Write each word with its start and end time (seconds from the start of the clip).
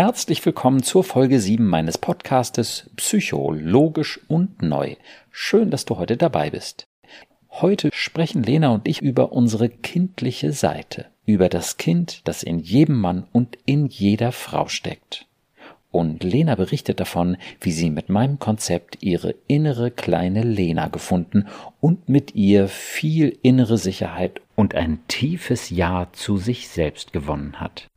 Herzlich 0.00 0.46
willkommen 0.46 0.84
zur 0.84 1.02
Folge 1.02 1.40
7 1.40 1.66
meines 1.66 1.98
Podcastes 1.98 2.88
Psychologisch 2.94 4.20
und 4.28 4.62
Neu. 4.62 4.94
Schön, 5.32 5.72
dass 5.72 5.86
du 5.86 5.98
heute 5.98 6.16
dabei 6.16 6.50
bist. 6.50 6.86
Heute 7.50 7.90
sprechen 7.92 8.44
Lena 8.44 8.68
und 8.68 8.86
ich 8.86 9.02
über 9.02 9.32
unsere 9.32 9.68
kindliche 9.68 10.52
Seite, 10.52 11.06
über 11.26 11.48
das 11.48 11.78
Kind, 11.78 12.20
das 12.28 12.44
in 12.44 12.60
jedem 12.60 13.00
Mann 13.00 13.26
und 13.32 13.58
in 13.64 13.86
jeder 13.86 14.30
Frau 14.30 14.68
steckt. 14.68 15.26
Und 15.90 16.22
Lena 16.22 16.54
berichtet 16.54 17.00
davon, 17.00 17.36
wie 17.60 17.72
sie 17.72 17.90
mit 17.90 18.08
meinem 18.08 18.38
Konzept 18.38 18.98
ihre 19.00 19.34
innere 19.48 19.90
kleine 19.90 20.44
Lena 20.44 20.86
gefunden 20.86 21.48
und 21.80 22.08
mit 22.08 22.36
ihr 22.36 22.68
viel 22.68 23.36
innere 23.42 23.78
Sicherheit 23.78 24.42
und 24.54 24.76
ein 24.76 25.00
tiefes 25.08 25.70
Ja 25.70 26.06
zu 26.12 26.36
sich 26.36 26.68
selbst 26.68 27.12
gewonnen 27.12 27.58
hat. 27.58 27.88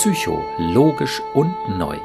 Psycho, 0.00 0.40
logisch 0.58 1.20
und 1.34 1.52
neu. 1.76 1.96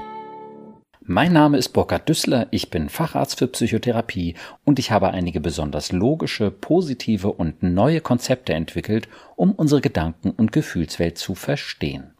Mein 1.04 1.32
Name 1.32 1.60
ist 1.60 1.70
Burkhard 1.70 2.10
Düssler, 2.10 2.48
ich 2.50 2.72
bin 2.72 2.90
Facharzt 2.90 3.38
für 3.38 3.46
Psychotherapie 3.46 4.34
und 4.66 4.80
ich 4.80 4.90
habe 4.90 5.12
einige 5.12 5.40
besonders 5.40 5.92
logische, 5.92 6.50
positive 6.50 7.32
und 7.32 7.62
neue 7.62 8.02
Konzepte 8.02 8.56
entwickelt, 8.56 9.08
um 9.36 9.52
unsere 9.52 9.80
Gedanken- 9.80 10.32
und 10.32 10.52
Gefühlswelt 10.52 11.20
zu 11.20 11.36
verstehen. 11.36 12.14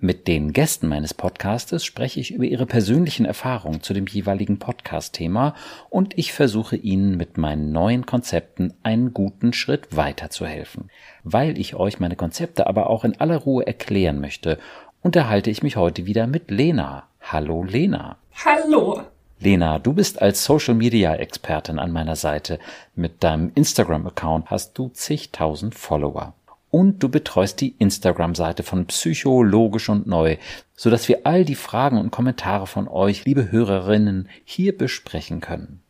Mit 0.00 0.28
den 0.28 0.52
Gästen 0.52 0.88
meines 0.88 1.14
Podcastes 1.14 1.82
spreche 1.82 2.20
ich 2.20 2.30
über 2.30 2.44
ihre 2.44 2.66
persönlichen 2.66 3.24
Erfahrungen 3.24 3.80
zu 3.80 3.94
dem 3.94 4.06
jeweiligen 4.06 4.58
Podcast-Thema 4.58 5.54
und 5.88 6.18
ich 6.18 6.34
versuche 6.34 6.76
ihnen 6.76 7.16
mit 7.16 7.38
meinen 7.38 7.72
neuen 7.72 8.04
Konzepten 8.04 8.74
einen 8.82 9.14
guten 9.14 9.54
Schritt 9.54 9.96
weiterzuhelfen. 9.96 10.90
Weil 11.22 11.58
ich 11.58 11.74
euch 11.74 12.00
meine 12.00 12.16
Konzepte 12.16 12.66
aber 12.66 12.90
auch 12.90 13.04
in 13.04 13.18
aller 13.18 13.38
Ruhe 13.38 13.66
erklären 13.66 14.20
möchte, 14.20 14.58
unterhalte 15.04 15.50
ich 15.50 15.62
mich 15.62 15.76
heute 15.76 16.06
wieder 16.06 16.26
mit 16.26 16.50
Lena. 16.50 17.04
Hallo 17.20 17.62
Lena. 17.62 18.16
Hallo. 18.42 19.02
Lena, 19.38 19.78
du 19.78 19.92
bist 19.92 20.22
als 20.22 20.42
Social 20.42 20.74
Media 20.74 21.14
Expertin 21.14 21.78
an 21.78 21.92
meiner 21.92 22.16
Seite. 22.16 22.58
Mit 22.96 23.22
deinem 23.22 23.52
Instagram-Account 23.54 24.50
hast 24.50 24.78
du 24.78 24.88
zigtausend 24.88 25.74
Follower 25.74 26.32
und 26.70 27.02
du 27.02 27.10
betreust 27.10 27.60
die 27.60 27.74
Instagram-Seite 27.78 28.62
von 28.62 28.86
Psychologisch 28.86 29.90
und 29.90 30.06
Neu, 30.06 30.38
so 30.74 30.88
dass 30.88 31.06
wir 31.06 31.20
all 31.24 31.44
die 31.44 31.54
Fragen 31.54 31.98
und 31.98 32.10
Kommentare 32.10 32.66
von 32.66 32.88
euch, 32.88 33.26
liebe 33.26 33.52
Hörerinnen, 33.52 34.30
hier 34.44 34.76
besprechen 34.76 35.42
können. 35.42 35.82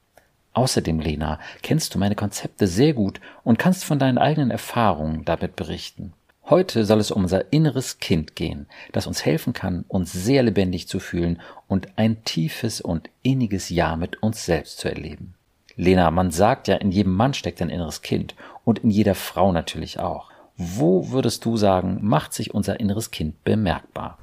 Außerdem, 0.55 0.99
Lena, 0.99 1.39
kennst 1.63 1.95
du 1.95 2.01
meine 2.01 2.17
Konzepte 2.17 2.67
sehr 2.67 2.95
gut 2.95 3.21
und 3.45 3.61
kannst 3.61 3.85
von 3.85 4.01
deinen 4.01 4.19
eigenen 4.19 4.51
Erfahrungen 4.51 5.25
damit 5.25 5.55
berichten. 5.55 6.15
Heute 6.47 6.85
soll 6.85 7.01
es 7.01 7.11
um 7.11 7.23
unser 7.23 7.53
inneres 7.55 8.01
Kind 8.01 8.37
gehen, 8.37 8.67
das 8.93 9.07
uns 9.07 9.25
helfen 9.25 9.55
kann, 9.55 9.87
uns 9.89 10.13
sehr 10.13 10.43
lebendig 10.43 10.89
zu 10.89 11.01
fühlen 11.01 11.41
und 11.69 11.89
ein 11.97 12.23
tiefes 12.25 12.83
und 12.83 13.09
inniges 13.23 13.71
Ja 13.71 13.97
mit 13.97 14.23
uns 14.23 14.45
selbst 14.45 14.79
zu 14.79 14.89
erleben. 14.89 15.35
Lena, 15.77 16.11
man 16.11 16.31
sagt 16.31 16.69
ja, 16.69 16.77
in 16.77 16.91
jedem 16.91 17.15
Mann 17.15 17.33
steckt 17.33 17.63
ein 17.63 17.71
inneres 17.71 18.03
Kind 18.03 18.35
und 18.65 18.81
in 18.81 18.91
jeder 18.91 19.15
Frau 19.15 19.53
natürlich 19.53 19.99
auch. 19.99 20.31
Wo 20.59 21.11
würdest 21.11 21.47
du 21.47 21.57
sagen, 21.57 21.99
macht 22.03 22.35
sich 22.35 22.53
unser 22.53 22.79
inneres 22.79 23.11
Kind 23.11 23.43
bemerkbar? 23.43 24.19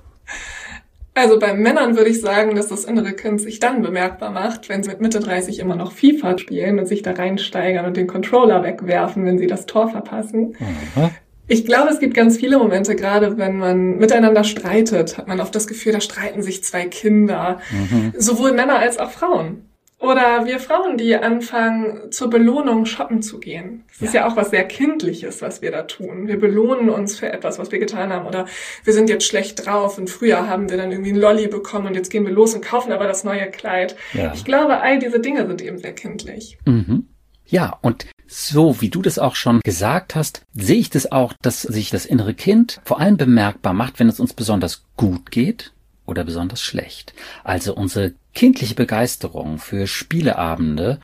Also 1.16 1.40
bei 1.40 1.54
Männern 1.54 1.98
würde 1.98 2.10
ich 2.10 2.22
sagen, 2.22 2.56
dass 2.56 2.68
das 2.68 2.86
innere 2.86 3.14
Kind 3.14 3.42
sich 3.42 3.60
dann 3.60 3.82
bemerkbar 3.82 4.30
macht, 4.30 4.70
wenn 4.70 4.84
sie 4.84 4.92
mit 4.92 5.02
Mitte 5.02 5.20
30 5.20 5.60
immer 5.60 5.76
noch 5.76 5.92
FIFA 5.92 6.38
spielen 6.38 6.80
und 6.80 6.86
sich 6.86 7.02
da 7.02 7.12
reinsteigern 7.12 7.86
und 7.86 7.98
den 7.98 8.08
Controller 8.08 8.64
wegwerfen, 8.64 9.26
wenn 9.26 9.40
sie 9.40 9.48
das 9.48 9.66
Tor 9.66 9.90
verpassen. 9.90 10.56
Mhm. 10.60 11.10
Ich 11.52 11.66
glaube, 11.66 11.90
es 11.90 12.00
gibt 12.00 12.14
ganz 12.14 12.38
viele 12.38 12.58
Momente, 12.58 12.96
gerade 12.96 13.38
wenn 13.38 13.58
man 13.58 13.98
miteinander 13.98 14.46
streitet, 14.46 15.18
hat 15.18 15.28
man 15.28 15.42
oft 15.42 15.54
das 15.54 15.68
Gefühl, 15.68 15.92
da 15.92 16.00
streiten 16.00 16.42
sich 16.42 16.64
zwei 16.64 16.86
Kinder, 16.86 17.60
mhm. 17.72 18.14
sowohl 18.18 18.54
Männer 18.54 18.80
als 18.80 18.98
auch 18.98 19.12
Frauen. 19.12 19.66
Oder 20.00 20.46
wir 20.46 20.60
Frauen, 20.60 20.98
die 20.98 21.14
anfangen, 21.16 22.10
zur 22.12 22.30
Belohnung 22.30 22.86
shoppen 22.86 23.22
zu 23.22 23.40
gehen. 23.40 23.84
Das 23.90 24.00
ja. 24.00 24.06
ist 24.06 24.14
ja 24.14 24.28
auch 24.28 24.38
was 24.38 24.50
sehr 24.50 24.64
Kindliches, 24.64 25.42
was 25.42 25.62
wir 25.62 25.72
da 25.72 25.84
tun. 25.84 26.28
Wir 26.28 26.40
belohnen 26.40 26.90
uns 26.90 27.20
für 27.20 27.32
etwas, 27.32 27.60
was 27.60 27.72
wir 27.74 27.80
getan 27.80 28.14
haben. 28.14 28.26
Oder 28.26 28.46
wir 28.86 28.94
sind 28.94 29.10
jetzt 29.10 29.28
schlecht 29.28 29.66
drauf 29.66 29.98
und 29.98 30.10
früher 30.10 30.48
haben 30.48 30.70
wir 30.70 30.78
dann 30.78 30.90
irgendwie 30.90 31.12
einen 31.12 31.20
Lolli 31.20 31.48
bekommen 31.48 31.88
und 31.88 31.96
jetzt 31.96 32.10
gehen 32.10 32.26
wir 32.26 32.34
los 32.34 32.56
und 32.56 32.64
kaufen 32.64 32.94
aber 32.94 33.08
das 33.08 33.26
neue 33.26 33.52
Kleid. 33.52 33.98
Ja. 34.14 34.32
Ich 34.34 34.46
glaube, 34.46 34.80
all 34.80 35.00
diese 35.00 35.20
Dinge 35.20 35.46
sind 35.46 35.62
eben 35.62 35.78
sehr 35.78 35.94
kindlich. 35.94 36.58
Mhm. 36.66 37.08
Ja, 37.46 37.78
und 37.82 38.08
so 38.34 38.80
wie 38.80 38.90
du 38.90 39.02
das 39.02 39.20
auch 39.20 39.36
schon 39.36 39.60
gesagt 39.62 40.16
hast, 40.16 40.44
sehe 40.54 40.78
ich 40.78 40.90
das 40.90 41.12
auch, 41.12 41.34
dass 41.42 41.64
sich 41.64 41.90
das 41.90 42.06
innere 42.06 42.34
Kind 42.34 42.80
vor 42.86 43.02
allem 43.02 43.18
bemerkbar 43.18 43.74
macht, 43.74 44.00
wenn 44.00 44.08
es 44.08 44.22
uns 44.22 44.34
besonders 44.34 44.84
gut 44.96 45.32
geht 45.32 45.74
oder 46.06 46.24
besonders 46.24 46.62
schlecht. 46.62 47.14
Also 47.44 47.76
unsere 47.76 48.14
kindliche 48.34 48.76
Begeisterung 48.76 49.58
für 49.58 49.86
Spieleabende 49.86 51.02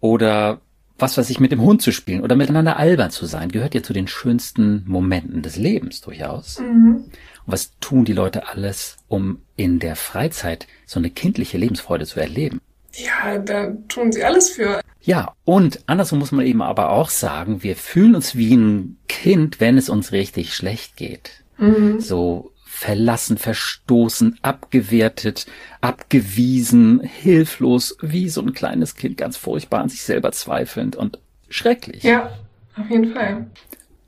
oder 0.00 0.62
was 0.98 1.18
weiß 1.18 1.28
ich, 1.30 1.40
mit 1.40 1.52
dem 1.52 1.60
Hund 1.60 1.82
zu 1.82 1.92
spielen 1.92 2.22
oder 2.22 2.36
miteinander 2.36 2.78
albern 2.78 3.10
zu 3.10 3.26
sein, 3.26 3.50
gehört 3.50 3.74
ja 3.74 3.82
zu 3.82 3.92
den 3.92 4.08
schönsten 4.08 4.84
Momenten 4.86 5.42
des 5.42 5.56
Lebens 5.56 6.00
durchaus. 6.00 6.58
Mhm. 6.58 7.04
Und 7.44 7.52
was 7.52 7.72
tun 7.80 8.06
die 8.06 8.12
Leute 8.14 8.48
alles, 8.48 8.96
um 9.08 9.42
in 9.56 9.78
der 9.78 9.96
Freizeit 9.96 10.66
so 10.86 11.00
eine 11.00 11.10
kindliche 11.10 11.58
Lebensfreude 11.58 12.06
zu 12.06 12.18
erleben? 12.18 12.60
Ja, 12.94 13.38
da 13.38 13.72
tun 13.88 14.12
sie 14.12 14.24
alles 14.24 14.50
für. 14.50 14.80
Ja, 15.02 15.34
und 15.44 15.80
andersrum 15.86 16.20
muss 16.20 16.32
man 16.32 16.46
eben 16.46 16.62
aber 16.62 16.90
auch 16.90 17.10
sagen, 17.10 17.62
wir 17.62 17.76
fühlen 17.76 18.14
uns 18.14 18.36
wie 18.36 18.54
ein 18.54 18.98
Kind, 19.08 19.60
wenn 19.60 19.76
es 19.76 19.88
uns 19.88 20.12
richtig 20.12 20.54
schlecht 20.54 20.96
geht. 20.96 21.42
Mhm. 21.58 22.00
So 22.00 22.52
verlassen, 22.64 23.36
verstoßen, 23.36 24.38
abgewertet, 24.42 25.46
abgewiesen, 25.80 27.00
hilflos, 27.00 27.96
wie 28.00 28.28
so 28.28 28.40
ein 28.40 28.54
kleines 28.54 28.94
Kind, 28.94 29.16
ganz 29.16 29.36
furchtbar 29.36 29.80
an 29.80 29.88
sich 29.88 30.02
selber 30.02 30.32
zweifelnd 30.32 30.96
und 30.96 31.18
schrecklich. 31.48 32.02
Ja, 32.02 32.32
auf 32.76 32.88
jeden 32.88 33.12
Fall. 33.12 33.46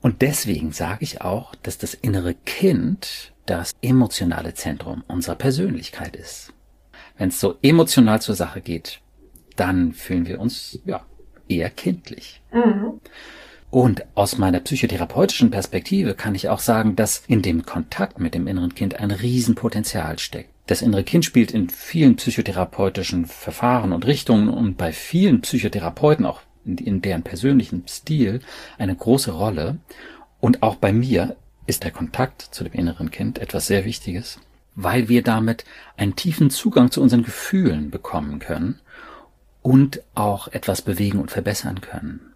Und 0.01 0.21
deswegen 0.21 0.71
sage 0.71 1.03
ich 1.03 1.21
auch, 1.21 1.55
dass 1.55 1.77
das 1.77 1.93
innere 1.93 2.33
Kind 2.33 3.33
das 3.45 3.73
emotionale 3.81 4.53
Zentrum 4.53 5.03
unserer 5.07 5.35
Persönlichkeit 5.35 6.15
ist. 6.15 6.53
Wenn 7.17 7.29
es 7.29 7.39
so 7.39 7.55
emotional 7.61 8.21
zur 8.21 8.35
Sache 8.35 8.61
geht, 8.61 8.99
dann 9.55 9.93
fühlen 9.93 10.27
wir 10.27 10.39
uns 10.39 10.79
ja 10.85 11.05
eher 11.47 11.69
kindlich. 11.69 12.41
Mhm. 12.51 12.99
Und 13.69 14.05
aus 14.15 14.37
meiner 14.37 14.61
psychotherapeutischen 14.61 15.51
Perspektive 15.51 16.13
kann 16.13 16.33
ich 16.33 16.47
auch 16.49 16.59
sagen, 16.59 16.95
dass 16.95 17.23
in 17.27 17.41
dem 17.41 17.65
Kontakt 17.65 18.19
mit 18.19 18.33
dem 18.33 18.47
inneren 18.47 18.73
Kind 18.73 18.99
ein 18.99 19.11
Riesenpotenzial 19.11 20.17
steckt. 20.17 20.49
Das 20.67 20.81
innere 20.81 21.03
Kind 21.03 21.25
spielt 21.25 21.51
in 21.51 21.69
vielen 21.69 22.15
psychotherapeutischen 22.15 23.25
Verfahren 23.25 23.91
und 23.91 24.05
Richtungen 24.05 24.49
und 24.49 24.77
bei 24.77 24.93
vielen 24.93 25.41
Psychotherapeuten 25.41 26.25
auch 26.25 26.41
in, 26.65 26.77
in 26.77 27.01
deren 27.01 27.23
persönlichen 27.23 27.83
Stil 27.87 28.39
eine 28.77 28.95
große 28.95 29.31
Rolle. 29.31 29.77
Und 30.39 30.63
auch 30.63 30.75
bei 30.75 30.93
mir 30.93 31.35
ist 31.67 31.83
der 31.83 31.91
Kontakt 31.91 32.41
zu 32.41 32.63
dem 32.63 32.73
inneren 32.73 33.11
Kind 33.11 33.39
etwas 33.39 33.67
sehr 33.67 33.85
Wichtiges, 33.85 34.39
weil 34.75 35.09
wir 35.09 35.21
damit 35.21 35.65
einen 35.97 36.15
tiefen 36.15 36.49
Zugang 36.49 36.91
zu 36.91 37.01
unseren 37.01 37.23
Gefühlen 37.23 37.91
bekommen 37.91 38.39
können 38.39 38.79
und 39.65 40.03
auch 40.13 40.47
etwas 40.49 40.83
bewegen 40.83 41.17
und 41.19 41.31
verbessern 41.31 41.81
können. 41.81 42.33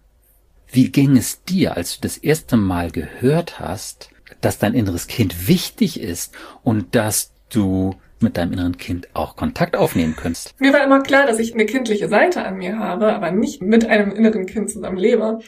Wie 0.66 0.90
ging 0.90 1.16
es 1.16 1.44
dir, 1.44 1.76
als 1.76 1.94
du 1.94 2.00
das 2.00 2.18
erste 2.18 2.56
Mal 2.56 2.90
gehört 2.90 3.60
hast, 3.60 4.10
dass 4.40 4.58
dein 4.58 4.74
inneres 4.74 5.06
Kind 5.06 5.46
wichtig 5.46 6.00
ist 6.00 6.34
und 6.64 6.96
dass 6.96 7.32
du 7.48 7.94
mit 8.18 8.36
deinem 8.36 8.54
inneren 8.54 8.78
Kind 8.78 9.08
auch 9.14 9.36
Kontakt 9.36 9.76
aufnehmen 9.76 10.16
könntest? 10.16 10.60
Mir 10.60 10.72
war 10.72 10.82
immer 10.82 11.02
klar, 11.02 11.24
dass 11.24 11.38
ich 11.38 11.54
eine 11.54 11.66
kindliche 11.66 12.08
Seite 12.08 12.44
an 12.44 12.56
mir 12.56 12.80
habe, 12.80 13.14
aber 13.14 13.30
nicht 13.30 13.62
mit 13.62 13.86
einem 13.86 14.10
inneren 14.10 14.46
Kind 14.46 14.68
zusammen 14.68 14.98
lebe. 14.98 15.38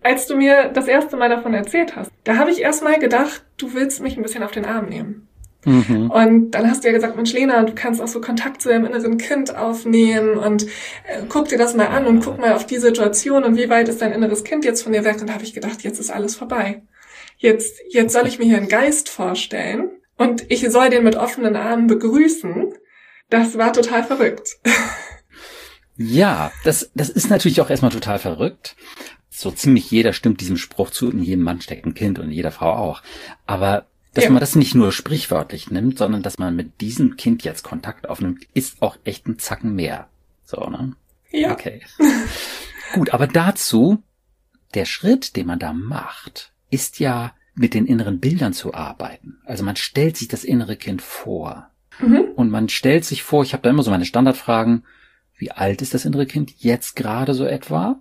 Als 0.00 0.28
du 0.28 0.36
mir 0.36 0.68
das 0.72 0.86
erste 0.86 1.16
Mal 1.16 1.28
davon 1.28 1.54
erzählt 1.54 1.96
hast, 1.96 2.12
da 2.22 2.36
habe 2.36 2.52
ich 2.52 2.60
erst 2.60 2.84
mal 2.84 3.00
gedacht, 3.00 3.44
du 3.56 3.74
willst 3.74 4.00
mich 4.00 4.16
ein 4.16 4.22
bisschen 4.22 4.44
auf 4.44 4.52
den 4.52 4.64
Arm 4.64 4.86
nehmen. 4.86 5.27
Mhm. 5.64 6.10
Und 6.10 6.50
dann 6.52 6.70
hast 6.70 6.84
du 6.84 6.88
ja 6.88 6.94
gesagt, 6.94 7.16
Mensch, 7.16 7.32
Lena, 7.32 7.64
du 7.64 7.74
kannst 7.74 8.00
auch 8.00 8.08
so 8.08 8.20
Kontakt 8.20 8.62
zu 8.62 8.68
deinem 8.68 8.86
inneren 8.86 9.18
Kind 9.18 9.54
aufnehmen 9.54 10.38
und 10.38 10.64
äh, 10.64 11.22
guck 11.28 11.48
dir 11.48 11.58
das 11.58 11.74
mal 11.74 11.88
an 11.88 12.06
und 12.06 12.24
guck 12.24 12.38
mal 12.38 12.52
auf 12.52 12.66
die 12.66 12.78
Situation 12.78 13.44
und 13.44 13.56
wie 13.56 13.68
weit 13.68 13.88
ist 13.88 14.00
dein 14.00 14.12
inneres 14.12 14.44
Kind 14.44 14.64
jetzt 14.64 14.82
von 14.82 14.92
dir 14.92 15.04
weg? 15.04 15.20
Und 15.20 15.28
da 15.28 15.34
habe 15.34 15.44
ich 15.44 15.54
gedacht, 15.54 15.82
jetzt 15.82 15.98
ist 15.98 16.10
alles 16.10 16.36
vorbei. 16.36 16.82
Jetzt, 17.36 17.80
jetzt 17.90 18.12
soll 18.12 18.26
ich 18.26 18.38
mir 18.38 18.46
hier 18.46 18.56
einen 18.56 18.68
Geist 18.68 19.08
vorstellen 19.08 19.90
und 20.16 20.44
ich 20.48 20.68
soll 20.70 20.90
den 20.90 21.04
mit 21.04 21.16
offenen 21.16 21.56
Armen 21.56 21.86
begrüßen. 21.86 22.74
Das 23.30 23.58
war 23.58 23.72
total 23.72 24.04
verrückt. 24.04 24.58
Ja, 26.00 26.52
das, 26.62 26.92
das 26.94 27.10
ist 27.10 27.28
natürlich 27.28 27.60
auch 27.60 27.70
erstmal 27.70 27.90
total 27.90 28.20
verrückt. 28.20 28.76
So 29.28 29.50
ziemlich 29.50 29.90
jeder 29.90 30.12
stimmt 30.12 30.40
diesem 30.40 30.56
Spruch 30.56 30.90
zu, 30.90 31.10
in 31.10 31.22
jedem 31.22 31.42
Mann 31.42 31.60
steckt 31.60 31.86
ein 31.86 31.94
Kind 31.94 32.20
und 32.20 32.26
in 32.26 32.30
jeder 32.30 32.52
Frau 32.52 32.72
auch. 32.72 33.02
Aber 33.46 33.86
dass 34.18 34.24
ja. 34.24 34.30
man 34.30 34.40
das 34.40 34.56
nicht 34.56 34.74
nur 34.74 34.90
sprichwörtlich 34.90 35.70
nimmt, 35.70 35.96
sondern 35.96 36.22
dass 36.22 36.38
man 36.38 36.56
mit 36.56 36.80
diesem 36.80 37.16
Kind 37.16 37.44
jetzt 37.44 37.62
Kontakt 37.62 38.08
aufnimmt, 38.08 38.44
ist 38.52 38.82
auch 38.82 38.96
echt 39.04 39.28
ein 39.28 39.38
Zacken 39.38 39.76
mehr. 39.76 40.08
So, 40.44 40.68
ne? 40.68 40.94
Ja. 41.30 41.52
Okay. 41.52 41.82
Gut, 42.94 43.10
aber 43.10 43.28
dazu, 43.28 44.02
der 44.74 44.86
Schritt, 44.86 45.36
den 45.36 45.46
man 45.46 45.60
da 45.60 45.72
macht, 45.72 46.52
ist 46.68 46.98
ja 46.98 47.32
mit 47.54 47.74
den 47.74 47.86
inneren 47.86 48.18
Bildern 48.18 48.52
zu 48.52 48.74
arbeiten. 48.74 49.38
Also 49.44 49.62
man 49.62 49.76
stellt 49.76 50.16
sich 50.16 50.26
das 50.26 50.42
innere 50.42 50.74
Kind 50.74 51.00
vor. 51.00 51.70
Mhm. 52.00 52.24
Und 52.34 52.50
man 52.50 52.68
stellt 52.68 53.04
sich 53.04 53.22
vor, 53.22 53.44
ich 53.44 53.52
habe 53.52 53.62
da 53.62 53.70
immer 53.70 53.84
so 53.84 53.90
meine 53.92 54.04
Standardfragen, 54.04 54.84
wie 55.36 55.52
alt 55.52 55.80
ist 55.80 55.94
das 55.94 56.04
innere 56.04 56.26
Kind 56.26 56.54
jetzt 56.58 56.96
gerade 56.96 57.34
so 57.34 57.44
etwa? 57.44 58.00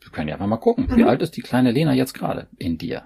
Wir 0.00 0.10
können 0.10 0.26
ja 0.28 0.34
einfach 0.34 0.48
mal 0.48 0.56
gucken. 0.56 0.88
Wie 0.96 1.02
Mhm. 1.02 1.08
alt 1.08 1.22
ist 1.22 1.36
die 1.36 1.42
kleine 1.42 1.70
Lena 1.70 1.92
jetzt 1.92 2.14
gerade 2.14 2.48
in 2.58 2.76
dir? 2.78 3.04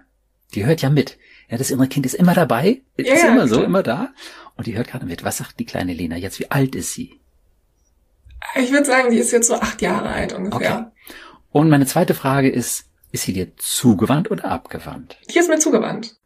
Die 0.54 0.64
hört 0.66 0.82
ja 0.82 0.90
mit. 0.90 1.18
Ja, 1.48 1.56
das 1.58 1.70
innere 1.70 1.88
Kind 1.88 2.06
ist 2.06 2.14
immer 2.14 2.34
dabei, 2.34 2.82
ist 2.96 3.08
Ja, 3.08 3.28
immer 3.32 3.48
so, 3.48 3.62
immer 3.62 3.82
da. 3.82 4.12
Und 4.56 4.66
die 4.66 4.76
hört 4.76 4.88
gerade 4.88 5.06
mit. 5.06 5.24
Was 5.24 5.38
sagt 5.38 5.58
die 5.60 5.64
kleine 5.66 5.94
Lena 5.94 6.16
jetzt? 6.16 6.38
Wie 6.40 6.50
alt 6.50 6.74
ist 6.74 6.92
sie? 6.92 7.20
Ich 8.56 8.70
würde 8.70 8.84
sagen, 8.86 9.10
die 9.10 9.18
ist 9.18 9.30
jetzt 9.32 9.48
so 9.48 9.54
acht 9.54 9.82
Jahre 9.82 10.08
alt 10.10 10.32
ungefähr. 10.32 10.92
Und 11.50 11.68
meine 11.70 11.86
zweite 11.86 12.14
Frage 12.14 12.48
ist, 12.50 12.84
ist 13.12 13.24
sie 13.24 13.32
dir 13.32 13.56
zugewandt 13.56 14.30
oder 14.30 14.44
abgewandt? 14.46 15.16
Die 15.30 15.38
ist 15.38 15.48
mir 15.48 15.58
zugewandt. 15.58 16.16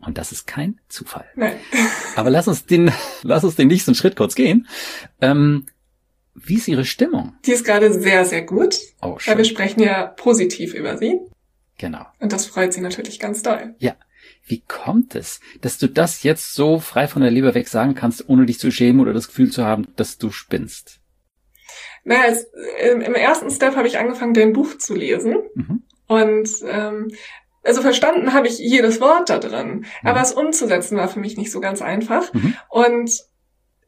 Und 0.00 0.16
das 0.18 0.32
ist 0.32 0.46
kein 0.46 0.80
Zufall. 0.88 1.26
Nein. 1.36 1.56
Aber 2.16 2.30
lass 2.30 2.48
uns 2.48 2.66
den, 2.66 2.90
lass 3.22 3.44
uns 3.44 3.56
den 3.56 3.68
nächsten 3.68 3.94
Schritt 3.94 4.16
kurz 4.16 4.34
gehen. 4.34 4.66
Ähm, 5.20 5.66
wie 6.34 6.56
ist 6.56 6.68
ihre 6.68 6.84
Stimmung? 6.84 7.34
Die 7.44 7.52
ist 7.52 7.64
gerade 7.64 7.92
sehr, 7.92 8.24
sehr 8.24 8.42
gut, 8.42 8.78
Oh, 9.02 9.18
weil 9.26 9.36
wir 9.38 9.44
schön. 9.44 9.54
sprechen 9.54 9.82
ja 9.82 10.06
positiv 10.06 10.74
über 10.74 10.96
sie. 10.96 11.20
Genau. 11.80 12.04
Und 12.18 12.30
das 12.34 12.44
freut 12.44 12.74
sie 12.74 12.82
natürlich 12.82 13.18
ganz 13.18 13.42
doll. 13.42 13.74
Wie 14.44 14.60
kommt 14.60 15.14
es, 15.14 15.40
dass 15.62 15.78
du 15.78 15.86
das 15.86 16.22
jetzt 16.22 16.52
so 16.52 16.78
frei 16.78 17.08
von 17.08 17.22
der 17.22 17.30
Leber 17.30 17.54
weg 17.54 17.68
sagen 17.68 17.94
kannst, 17.94 18.28
ohne 18.28 18.44
dich 18.44 18.58
zu 18.58 18.70
schämen 18.70 19.00
oder 19.00 19.14
das 19.14 19.28
Gefühl 19.28 19.50
zu 19.50 19.64
haben, 19.64 19.86
dass 19.96 20.18
du 20.18 20.30
spinnst? 20.30 21.00
Naja, 22.04 22.24
es, 22.28 22.46
im, 22.82 23.00
im 23.00 23.14
ersten 23.14 23.50
Step 23.50 23.76
habe 23.76 23.88
ich 23.88 23.98
angefangen, 23.98 24.34
dein 24.34 24.52
Buch 24.52 24.76
zu 24.76 24.94
lesen. 24.94 25.36
Mhm. 25.54 25.82
Und 26.06 26.50
ähm, 26.68 27.12
also 27.62 27.80
verstanden 27.80 28.34
habe 28.34 28.46
ich 28.46 28.58
jedes 28.58 29.00
Wort 29.00 29.30
da 29.30 29.38
drin. 29.38 29.86
Aber 30.02 30.20
es 30.20 30.32
umzusetzen 30.32 30.98
war 30.98 31.08
für 31.08 31.20
mich 31.20 31.38
nicht 31.38 31.50
so 31.50 31.60
ganz 31.60 31.80
einfach. 31.80 32.30
Mhm. 32.34 32.56
Und 32.68 33.10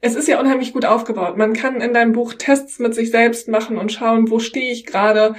es 0.01 0.15
ist 0.15 0.29
ja 0.29 0.41
unheimlich 0.41 0.73
gut 0.73 0.87
aufgebaut. 0.87 1.37
Man 1.37 1.53
kann 1.53 1.81
in 1.83 1.93
deinem 1.93 2.13
Buch 2.13 2.35
Tests 2.35 2.79
mit 2.79 2.95
sich 2.95 3.11
selbst 3.11 3.49
machen 3.49 3.77
und 3.77 3.93
schauen, 3.93 4.31
wo 4.31 4.39
stehe 4.39 4.73
ich 4.73 4.87
gerade. 4.87 5.35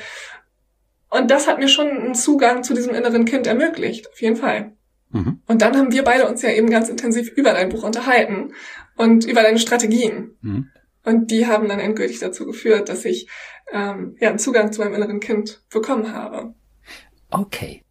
Und 1.14 1.30
das 1.30 1.48
hat 1.48 1.60
mir 1.60 1.68
schon 1.68 1.90
einen 1.90 2.16
Zugang 2.16 2.64
zu 2.64 2.74
diesem 2.74 2.96
inneren 2.96 3.26
Kind 3.26 3.46
ermöglicht, 3.46 4.10
auf 4.12 4.20
jeden 4.20 4.36
Fall. 4.36 4.74
Mhm. 5.12 5.42
Und 5.46 5.62
dann 5.62 5.78
haben 5.78 5.92
wir 5.92 6.04
beide 6.04 6.28
uns 6.28 6.42
ja 6.42 6.50
eben 6.50 6.72
ganz 6.72 6.90
intensiv 6.90 7.30
über 7.36 7.54
dein 7.54 7.70
Buch 7.70 7.84
unterhalten 7.84 8.54
und 8.96 9.24
über 9.24 9.44
deine 9.44 9.60
Strategien. 9.60 10.32
Mhm. 10.42 10.70
Und 11.06 11.30
die 11.30 11.46
haben 11.46 11.70
dann 11.70 11.80
endgültig 11.80 12.18
dazu 12.18 12.48
geführt, 12.48 12.90
dass 12.90 13.06
ich 13.06 13.28
ähm, 13.72 14.18
ja 14.20 14.30
einen 14.30 14.40
Zugang 14.40 14.74
zu 14.74 14.82
meinem 14.82 14.96
inneren 14.96 15.20
Kind 15.20 15.62
bekommen 15.70 16.12
habe. 16.12 16.56
Okay. 17.30 17.84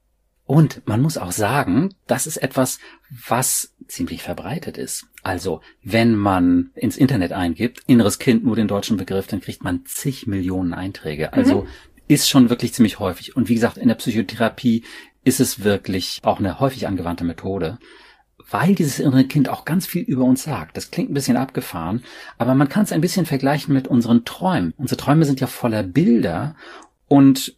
Und 0.44 0.82
man 0.86 1.00
muss 1.00 1.16
auch 1.16 1.32
sagen, 1.32 1.94
das 2.08 2.26
ist 2.26 2.38
etwas, 2.38 2.80
was 3.28 3.72
ziemlich 3.86 4.24
verbreitet 4.24 4.78
ist. 4.78 5.06
Also, 5.22 5.60
wenn 5.84 6.16
man 6.16 6.70
ins 6.74 6.96
Internet 6.96 7.32
eingibt, 7.32 7.82
inneres 7.86 8.18
Kind, 8.18 8.44
nur 8.44 8.56
den 8.56 8.66
deutschen 8.66 8.96
Begriff, 8.96 9.28
dann 9.28 9.40
kriegt 9.40 9.62
man 9.62 9.84
zig 9.86 10.26
Millionen 10.26 10.74
Einträge. 10.74 11.32
Also 11.32 11.68
ist 12.08 12.28
schon 12.28 12.50
wirklich 12.50 12.74
ziemlich 12.74 12.98
häufig. 12.98 13.36
Und 13.36 13.48
wie 13.48 13.54
gesagt, 13.54 13.78
in 13.78 13.88
der 13.88 13.94
Psychotherapie 13.94 14.84
ist 15.24 15.40
es 15.40 15.64
wirklich 15.64 16.20
auch 16.22 16.38
eine 16.38 16.60
häufig 16.60 16.86
angewandte 16.86 17.24
Methode, 17.24 17.78
weil 18.50 18.74
dieses 18.74 18.98
innere 18.98 19.24
Kind 19.24 19.48
auch 19.48 19.64
ganz 19.64 19.86
viel 19.86 20.02
über 20.02 20.24
uns 20.24 20.42
sagt. 20.42 20.76
Das 20.76 20.90
klingt 20.90 21.10
ein 21.10 21.14
bisschen 21.14 21.36
abgefahren, 21.36 22.02
aber 22.38 22.54
man 22.54 22.68
kann 22.68 22.84
es 22.84 22.92
ein 22.92 23.00
bisschen 23.00 23.26
vergleichen 23.26 23.72
mit 23.72 23.88
unseren 23.88 24.24
Träumen. 24.24 24.74
Unsere 24.76 24.98
Träume 24.98 25.24
sind 25.24 25.40
ja 25.40 25.46
voller 25.46 25.82
Bilder 25.82 26.56
und 27.08 27.56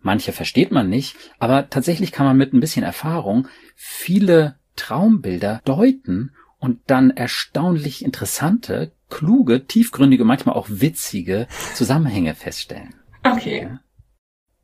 manche 0.00 0.32
versteht 0.32 0.70
man 0.70 0.88
nicht, 0.88 1.16
aber 1.38 1.70
tatsächlich 1.70 2.12
kann 2.12 2.26
man 2.26 2.36
mit 2.36 2.52
ein 2.52 2.60
bisschen 2.60 2.84
Erfahrung 2.84 3.48
viele 3.74 4.56
Traumbilder 4.76 5.60
deuten 5.64 6.32
und 6.58 6.80
dann 6.86 7.10
erstaunlich 7.10 8.04
interessante, 8.04 8.92
kluge, 9.08 9.66
tiefgründige, 9.66 10.24
manchmal 10.24 10.56
auch 10.56 10.66
witzige 10.68 11.46
Zusammenhänge 11.74 12.34
feststellen. 12.34 12.94
Okay. 13.22 13.78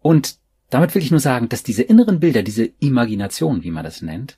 Und 0.00 0.36
damit 0.70 0.94
will 0.94 1.02
ich 1.02 1.10
nur 1.10 1.20
sagen, 1.20 1.48
dass 1.48 1.62
diese 1.62 1.82
inneren 1.82 2.20
Bilder, 2.20 2.42
diese 2.42 2.64
Imagination, 2.78 3.62
wie 3.64 3.70
man 3.70 3.84
das 3.84 4.02
nennt, 4.02 4.36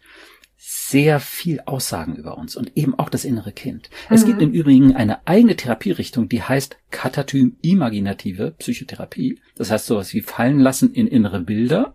sehr 0.57 1.21
viel 1.21 1.61
aussagen 1.67 2.15
über 2.17 2.39
uns 2.39 2.57
und 2.57 2.77
eben 2.77 2.95
auch 2.99 3.09
das 3.09 3.25
innere 3.25 3.53
Kind. 3.53 3.91
Es 4.11 4.23
Mhm. 4.23 4.27
gibt 4.29 4.43
im 4.43 4.53
Übrigen 4.53 4.95
eine 4.95 5.27
eigene 5.27 5.57
Therapierichtung, 5.57 6.29
die 6.29 6.43
heißt 6.43 6.77
Katatym-imaginative 6.91 8.53
Psychotherapie. 8.59 9.41
Das 9.57 9.71
heißt 9.71 9.87
sowas 9.87 10.13
wie 10.15 10.21
fallen 10.21 10.59
lassen 10.61 10.93
in 10.93 11.07
innere 11.07 11.41
Bilder. 11.41 11.95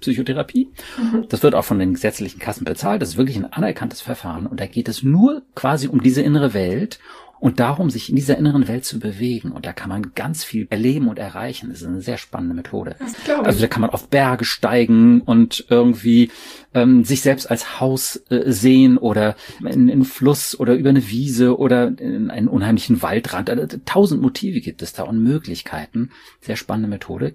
Psychotherapie. 0.00 0.68
Mhm. 0.96 1.26
Das 1.28 1.42
wird 1.42 1.54
auch 1.56 1.64
von 1.64 1.78
den 1.80 1.94
gesetzlichen 1.94 2.38
Kassen 2.38 2.64
bezahlt. 2.64 3.02
Das 3.02 3.10
ist 3.10 3.16
wirklich 3.16 3.36
ein 3.36 3.52
anerkanntes 3.52 4.00
Verfahren. 4.00 4.46
Und 4.46 4.60
da 4.60 4.66
geht 4.66 4.88
es 4.88 5.02
nur 5.02 5.42
quasi 5.56 5.88
um 5.88 6.02
diese 6.02 6.22
innere 6.22 6.54
Welt 6.54 7.00
und 7.40 7.60
darum, 7.60 7.90
sich 7.90 8.10
in 8.10 8.16
dieser 8.16 8.36
inneren 8.36 8.68
Welt 8.68 8.84
zu 8.84 8.98
bewegen. 8.98 9.52
Und 9.52 9.66
da 9.66 9.72
kann 9.72 9.88
man 9.88 10.12
ganz 10.14 10.44
viel 10.44 10.66
erleben 10.70 11.08
und 11.08 11.18
erreichen. 11.18 11.70
Das 11.70 11.80
ist 11.82 11.86
eine 11.86 12.00
sehr 12.00 12.18
spannende 12.18 12.54
Methode. 12.54 12.96
Also 13.44 13.60
da 13.60 13.66
kann 13.66 13.80
man 13.80 13.90
auf 13.90 14.08
Berge 14.08 14.44
steigen 14.44 15.20
und 15.20 15.66
irgendwie 15.68 16.30
ähm, 16.74 17.04
sich 17.04 17.22
selbst 17.22 17.50
als 17.50 17.80
Haus 17.80 18.16
äh, 18.30 18.50
sehen 18.50 18.98
oder 18.98 19.36
in 19.60 19.88
in 19.88 19.90
einen 19.90 20.04
Fluss 20.04 20.58
oder 20.58 20.74
über 20.74 20.90
eine 20.90 21.08
Wiese 21.08 21.58
oder 21.58 21.88
in 21.98 22.30
einen 22.30 22.48
unheimlichen 22.48 23.02
Waldrand. 23.02 23.48
Also, 23.50 23.78
tausend 23.84 24.20
Motive 24.20 24.60
gibt 24.60 24.82
es 24.82 24.92
da 24.92 25.04
und 25.04 25.22
Möglichkeiten. 25.22 26.10
Sehr 26.40 26.56
spannende 26.56 26.88
Methode. 26.88 27.34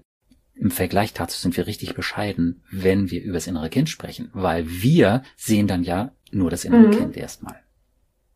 Im 0.55 0.69
Vergleich 0.69 1.13
dazu 1.13 1.39
sind 1.39 1.57
wir 1.57 1.65
richtig 1.65 1.95
bescheiden, 1.95 2.61
wenn 2.69 3.09
wir 3.09 3.23
über 3.23 3.33
das 3.33 3.47
innere 3.47 3.69
Kind 3.69 3.89
sprechen, 3.89 4.29
weil 4.33 4.65
wir 4.69 5.23
sehen 5.35 5.67
dann 5.67 5.83
ja 5.83 6.11
nur 6.31 6.51
das 6.51 6.63
innere 6.63 6.87
Mhm. 6.87 6.91
Kind 6.91 7.17
erstmal. 7.17 7.62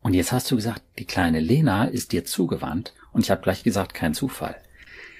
Und 0.00 0.14
jetzt 0.14 0.32
hast 0.32 0.50
du 0.50 0.56
gesagt, 0.56 0.82
die 0.98 1.04
kleine 1.04 1.40
Lena 1.40 1.84
ist 1.84 2.12
dir 2.12 2.24
zugewandt 2.24 2.94
und 3.12 3.24
ich 3.24 3.30
habe 3.30 3.42
gleich 3.42 3.62
gesagt, 3.62 3.94
kein 3.94 4.14
Zufall. 4.14 4.56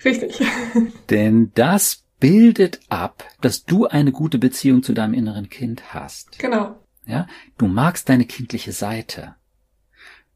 Richtig. 0.04 0.40
Denn 1.10 1.50
das 1.54 2.04
bildet 2.20 2.80
ab, 2.88 3.24
dass 3.40 3.64
du 3.64 3.86
eine 3.86 4.12
gute 4.12 4.38
Beziehung 4.38 4.82
zu 4.82 4.92
deinem 4.92 5.14
inneren 5.14 5.48
Kind 5.48 5.94
hast. 5.94 6.38
genau. 6.38 6.76
Ja, 7.06 7.26
du 7.56 7.68
magst 7.68 8.10
deine 8.10 8.26
kindliche 8.26 8.72
Seite. 8.72 9.34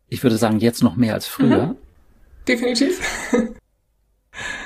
Ich 0.08 0.22
würde 0.22 0.38
sagen, 0.38 0.58
jetzt 0.58 0.82
noch 0.82 0.96
mehr 0.96 1.12
als 1.12 1.26
früher. 1.26 1.76
Definitiv. 2.48 3.00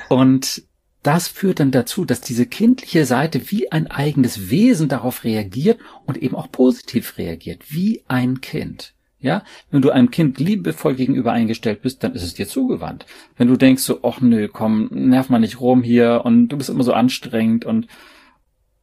Und 0.09 0.63
das 1.03 1.29
führt 1.29 1.61
dann 1.61 1.71
dazu, 1.71 2.05
dass 2.05 2.21
diese 2.21 2.47
kindliche 2.47 3.05
Seite 3.07 3.51
wie 3.51 3.71
ein 3.71 3.89
eigenes 3.89 4.51
Wesen 4.51 4.89
darauf 4.89 5.23
reagiert 5.23 5.79
und 6.05 6.17
eben 6.19 6.35
auch 6.35 6.51
positiv 6.51 7.17
reagiert, 7.17 7.71
wie 7.73 8.03
ein 8.09 8.41
Kind. 8.41 8.96
Ja, 9.27 9.43
wenn 9.73 9.83
du 9.83 9.91
einem 9.91 10.13
Kind 10.13 10.39
liebevoll 10.39 10.95
gegenüber 10.95 11.33
eingestellt 11.33 11.83
bist, 11.83 12.05
dann 12.05 12.15
ist 12.15 12.23
es 12.23 12.35
dir 12.35 12.47
zugewandt. 12.47 13.07
Wenn 13.37 13.49
du 13.49 13.57
denkst 13.57 13.83
so, 13.83 14.05
ach 14.05 14.21
nö, 14.21 14.47
komm, 14.47 14.89
nerv 14.93 15.31
mal 15.31 15.41
nicht 15.41 15.61
rum 15.61 15.83
hier 15.83 16.23
und 16.25 16.47
du 16.47 16.57
bist 16.57 16.71
immer 16.71 16.85
so 16.85 16.93
anstrengend 16.93 17.65
und 17.65 17.89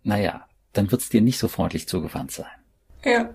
naja, 0.03 0.45
dann 0.73 0.91
wird's 0.91 1.07
dir 1.07 1.21
nicht 1.21 1.39
so 1.39 1.47
freundlich 1.47 1.87
zugewandt 1.87 2.31
sein. 2.31 2.51
Ja. 3.05 3.33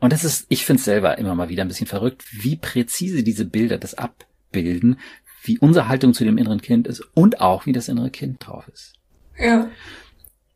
Und 0.00 0.14
das 0.14 0.24
ist, 0.24 0.46
ich 0.48 0.64
finde 0.64 0.78
es 0.78 0.86
selber 0.86 1.18
immer 1.18 1.34
mal 1.34 1.50
wieder 1.50 1.62
ein 1.62 1.68
bisschen 1.68 1.86
verrückt, 1.86 2.24
wie 2.30 2.56
präzise 2.56 3.22
diese 3.22 3.44
Bilder 3.44 3.76
das 3.76 3.92
abbilden, 3.92 4.98
wie 5.42 5.58
unsere 5.58 5.88
Haltung 5.88 6.14
zu 6.14 6.24
dem 6.24 6.38
inneren 6.38 6.62
Kind 6.62 6.86
ist 6.86 7.02
und 7.12 7.42
auch 7.42 7.66
wie 7.66 7.72
das 7.72 7.88
innere 7.88 8.10
Kind 8.10 8.46
drauf 8.46 8.66
ist. 8.72 8.94
Ja. 9.36 9.68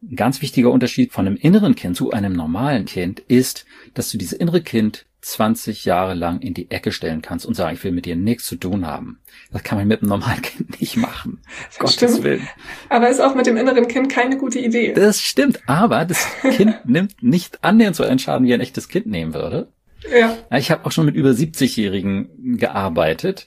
Ein 0.03 0.17
ganz 0.17 0.41
wichtiger 0.41 0.71
Unterschied 0.71 1.13
von 1.13 1.27
einem 1.27 1.37
inneren 1.37 1.75
Kind 1.75 1.97
zu 1.97 2.11
einem 2.11 2.33
normalen 2.33 2.87
Kind 2.87 3.21
ist, 3.21 3.67
dass 3.95 4.11
du 4.11 4.19
dieses 4.19 4.39
innere 4.39 4.63
Kind 4.63 5.07
20 5.23 5.85
Jahre 5.85 6.15
lang 6.15 6.41
in 6.41 6.55
die 6.55 6.71
Ecke 6.71 6.93
stellen 6.93 7.21
kannst 7.21 7.45
und 7.45 7.55
sagen, 7.55 7.77
ich 7.77 7.85
will 7.85 7.93
mit 7.93 8.07
dir 8.07 8.17
nichts 8.17 8.47
zu 8.47 8.57
tun 8.57 8.87
haben. 8.87 9.21
Das 9.53 9.63
kann 9.63 9.77
man 9.77 9.87
mit 9.87 10.01
einem 10.01 10.09
normalen 10.09 10.41
Kind 10.41 10.81
nicht 10.81 10.97
machen. 10.97 11.41
Gottes 11.79 11.95
stimmt. 11.95 12.25
Willen. 12.25 12.49
Aber 12.89 13.11
ist 13.11 13.21
auch 13.21 13.35
mit 13.35 13.47
dem 13.47 13.59
inneren 13.59 13.87
Kind 13.89 14.11
keine 14.11 14.39
gute 14.39 14.59
Idee. 14.59 14.95
Das 14.95 15.21
stimmt, 15.21 15.61
aber 15.67 16.07
das 16.07 16.27
Kind 16.41 16.77
nimmt 16.87 17.23
nicht 17.23 17.63
annähernd 17.63 17.97
so 17.97 18.05
einen 18.05 18.19
Schaden, 18.19 18.47
wie 18.47 18.55
ein 18.55 18.61
echtes 18.61 18.89
Kind 18.89 19.07
nehmen 19.07 19.35
würde. 19.35 19.69
Ja. 20.11 20.39
Ja, 20.51 20.57
Ich 20.57 20.71
habe 20.71 20.87
auch 20.87 20.93
schon 20.93 21.05
mit 21.05 21.15
über 21.15 21.31
70-Jährigen 21.31 22.57
gearbeitet, 22.57 23.47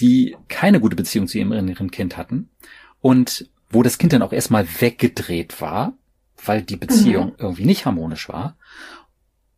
die 0.00 0.36
keine 0.48 0.80
gute 0.80 0.96
Beziehung 0.96 1.26
zu 1.28 1.38
ihrem 1.38 1.52
inneren 1.52 1.90
Kind 1.90 2.18
hatten 2.18 2.50
und 3.00 3.48
wo 3.74 3.82
das 3.82 3.98
Kind 3.98 4.12
dann 4.12 4.22
auch 4.22 4.32
erstmal 4.32 4.66
weggedreht 4.80 5.60
war, 5.60 5.94
weil 6.44 6.62
die 6.62 6.76
Beziehung 6.76 7.34
irgendwie 7.38 7.64
nicht 7.64 7.86
harmonisch 7.86 8.28
war. 8.28 8.56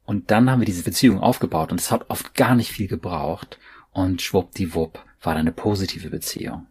Und 0.05 0.31
dann 0.31 0.51
haben 0.51 0.61
wir 0.61 0.67
diese 0.67 0.85
Beziehung 0.85 1.21
aufgebaut 1.21 1.73
und 1.73 1.81
es 1.81 1.91
hat 1.91 2.09
oft 2.11 2.35
gar 2.35 2.55
nicht 2.55 2.71
viel 2.71 2.89
gebraucht 2.89 3.59
und 3.93 4.23
schwuppdiwupp 4.23 5.05
war 5.21 5.35
da 5.35 5.41
eine 5.41 5.53
positive 5.53 6.11
Beziehung. 6.11 6.67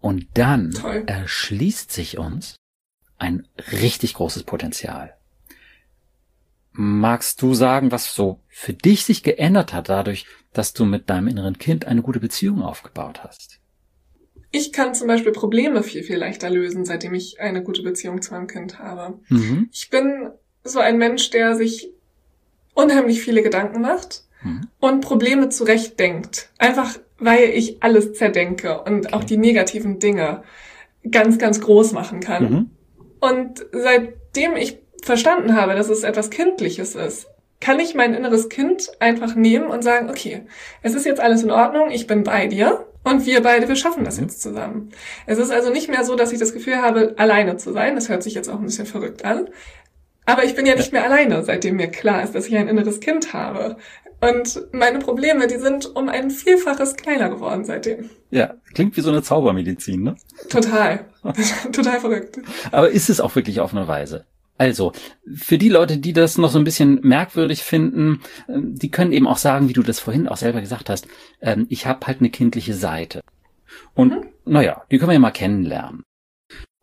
Und 0.00 0.26
dann 0.34 0.70
Toll. 0.72 1.04
erschließt 1.06 1.92
sich 1.92 2.18
uns 2.18 2.56
ein 3.18 3.46
richtig 3.72 4.14
großes 4.14 4.42
Potenzial. 4.42 5.16
Magst 6.72 7.40
du 7.40 7.54
sagen, 7.54 7.92
was 7.92 8.14
so 8.14 8.40
für 8.48 8.72
dich 8.72 9.04
sich 9.04 9.22
geändert 9.22 9.72
hat 9.72 9.88
dadurch, 9.88 10.26
dass 10.52 10.72
du 10.72 10.84
mit 10.84 11.08
deinem 11.08 11.28
inneren 11.28 11.58
Kind 11.58 11.84
eine 11.84 12.02
gute 12.02 12.20
Beziehung 12.20 12.62
aufgebaut 12.62 13.22
hast? 13.22 13.60
Ich 14.54 14.72
kann 14.72 14.94
zum 14.94 15.08
Beispiel 15.08 15.32
Probleme 15.32 15.82
viel, 15.82 16.04
viel 16.04 16.16
leichter 16.16 16.48
lösen, 16.48 16.84
seitdem 16.84 17.12
ich 17.12 17.40
eine 17.40 17.62
gute 17.62 17.82
Beziehung 17.82 18.22
zu 18.22 18.32
meinem 18.32 18.46
Kind 18.46 18.78
habe. 18.78 19.18
Mhm. 19.28 19.68
Ich 19.72 19.90
bin 19.90 20.28
so 20.62 20.78
ein 20.78 20.96
Mensch, 20.96 21.30
der 21.30 21.56
sich 21.56 21.90
unheimlich 22.72 23.20
viele 23.20 23.42
Gedanken 23.42 23.80
macht 23.80 24.22
Mhm. 24.42 24.68
und 24.78 25.00
Probleme 25.00 25.48
zurechtdenkt. 25.48 26.50
Einfach 26.58 26.98
weil 27.18 27.50
ich 27.50 27.82
alles 27.82 28.12
zerdenke 28.12 28.80
und 28.82 29.06
Okay. 29.06 29.14
auch 29.14 29.24
die 29.24 29.36
negativen 29.38 29.98
Dinge 29.98 30.42
ganz, 31.10 31.38
ganz 31.38 31.60
groß 31.60 31.92
machen 31.92 32.20
kann. 32.20 32.42
Mhm. 32.52 32.70
Und 33.20 33.66
seitdem 33.72 34.56
ich 34.56 34.78
verstanden 35.02 35.56
habe, 35.56 35.74
dass 35.74 35.88
es 35.88 36.02
etwas 36.02 36.30
Kindliches 36.30 36.94
ist, 36.94 37.26
kann 37.60 37.80
ich 37.80 37.94
mein 37.94 38.14
inneres 38.14 38.48
Kind 38.48 38.90
einfach 39.00 39.34
nehmen 39.34 39.66
und 39.66 39.82
sagen, 39.82 40.10
okay, 40.10 40.42
es 40.82 40.94
ist 40.94 41.06
jetzt 41.06 41.20
alles 41.20 41.42
in 41.42 41.50
Ordnung, 41.50 41.90
ich 41.90 42.06
bin 42.06 42.22
bei 42.24 42.46
dir 42.46 42.86
und 43.04 43.26
wir 43.26 43.42
beide, 43.42 43.68
wir 43.68 43.76
schaffen 43.76 44.04
das 44.04 44.18
jetzt 44.18 44.42
zusammen. 44.42 44.90
Es 45.26 45.38
ist 45.38 45.50
also 45.50 45.70
nicht 45.70 45.88
mehr 45.88 46.04
so, 46.04 46.16
dass 46.16 46.32
ich 46.32 46.38
das 46.38 46.52
Gefühl 46.52 46.76
habe, 46.76 47.14
alleine 47.18 47.56
zu 47.58 47.72
sein. 47.72 47.94
Das 47.94 48.08
hört 48.08 48.22
sich 48.22 48.34
jetzt 48.34 48.48
auch 48.48 48.58
ein 48.58 48.64
bisschen 48.64 48.86
verrückt 48.86 49.24
an. 49.24 49.48
Aber 50.26 50.44
ich 50.44 50.54
bin 50.54 50.64
ja 50.64 50.74
nicht 50.74 50.92
mehr 50.92 51.04
alleine, 51.04 51.44
seitdem 51.44 51.76
mir 51.76 51.88
klar 51.88 52.22
ist, 52.22 52.34
dass 52.34 52.46
ich 52.46 52.56
ein 52.56 52.68
inneres 52.68 53.00
Kind 53.00 53.34
habe. 53.34 53.76
Und 54.20 54.68
meine 54.72 55.00
Probleme, 55.00 55.46
die 55.46 55.58
sind 55.58 55.94
um 55.94 56.08
ein 56.08 56.30
Vielfaches 56.30 56.96
kleiner 56.96 57.28
geworden 57.28 57.64
seitdem. 57.64 58.08
Ja, 58.30 58.54
klingt 58.72 58.96
wie 58.96 59.02
so 59.02 59.10
eine 59.10 59.22
Zaubermedizin, 59.22 60.02
ne? 60.02 60.16
Total. 60.48 61.04
Total 61.72 62.00
verrückt. 62.00 62.38
Aber 62.72 62.88
ist 62.88 63.10
es 63.10 63.20
auch 63.20 63.34
wirklich 63.34 63.60
auf 63.60 63.74
eine 63.74 63.86
Weise? 63.86 64.24
Also, 64.56 64.92
für 65.34 65.58
die 65.58 65.68
Leute, 65.68 65.98
die 65.98 66.12
das 66.12 66.38
noch 66.38 66.50
so 66.50 66.58
ein 66.58 66.64
bisschen 66.64 67.00
merkwürdig 67.02 67.62
finden, 67.62 68.20
ähm, 68.48 68.74
die 68.76 68.90
können 68.90 69.12
eben 69.12 69.26
auch 69.26 69.38
sagen, 69.38 69.68
wie 69.68 69.72
du 69.72 69.82
das 69.82 69.98
vorhin 70.00 70.28
auch 70.28 70.36
selber 70.36 70.60
gesagt 70.60 70.88
hast, 70.90 71.08
ähm, 71.40 71.66
ich 71.70 71.86
habe 71.86 72.06
halt 72.06 72.20
eine 72.20 72.30
kindliche 72.30 72.74
Seite. 72.74 73.20
Und 73.94 74.12
Mhm. 74.12 74.26
naja, 74.44 74.82
die 74.90 74.98
können 74.98 75.10
wir 75.10 75.14
ja 75.14 75.18
mal 75.18 75.30
kennenlernen. 75.32 76.04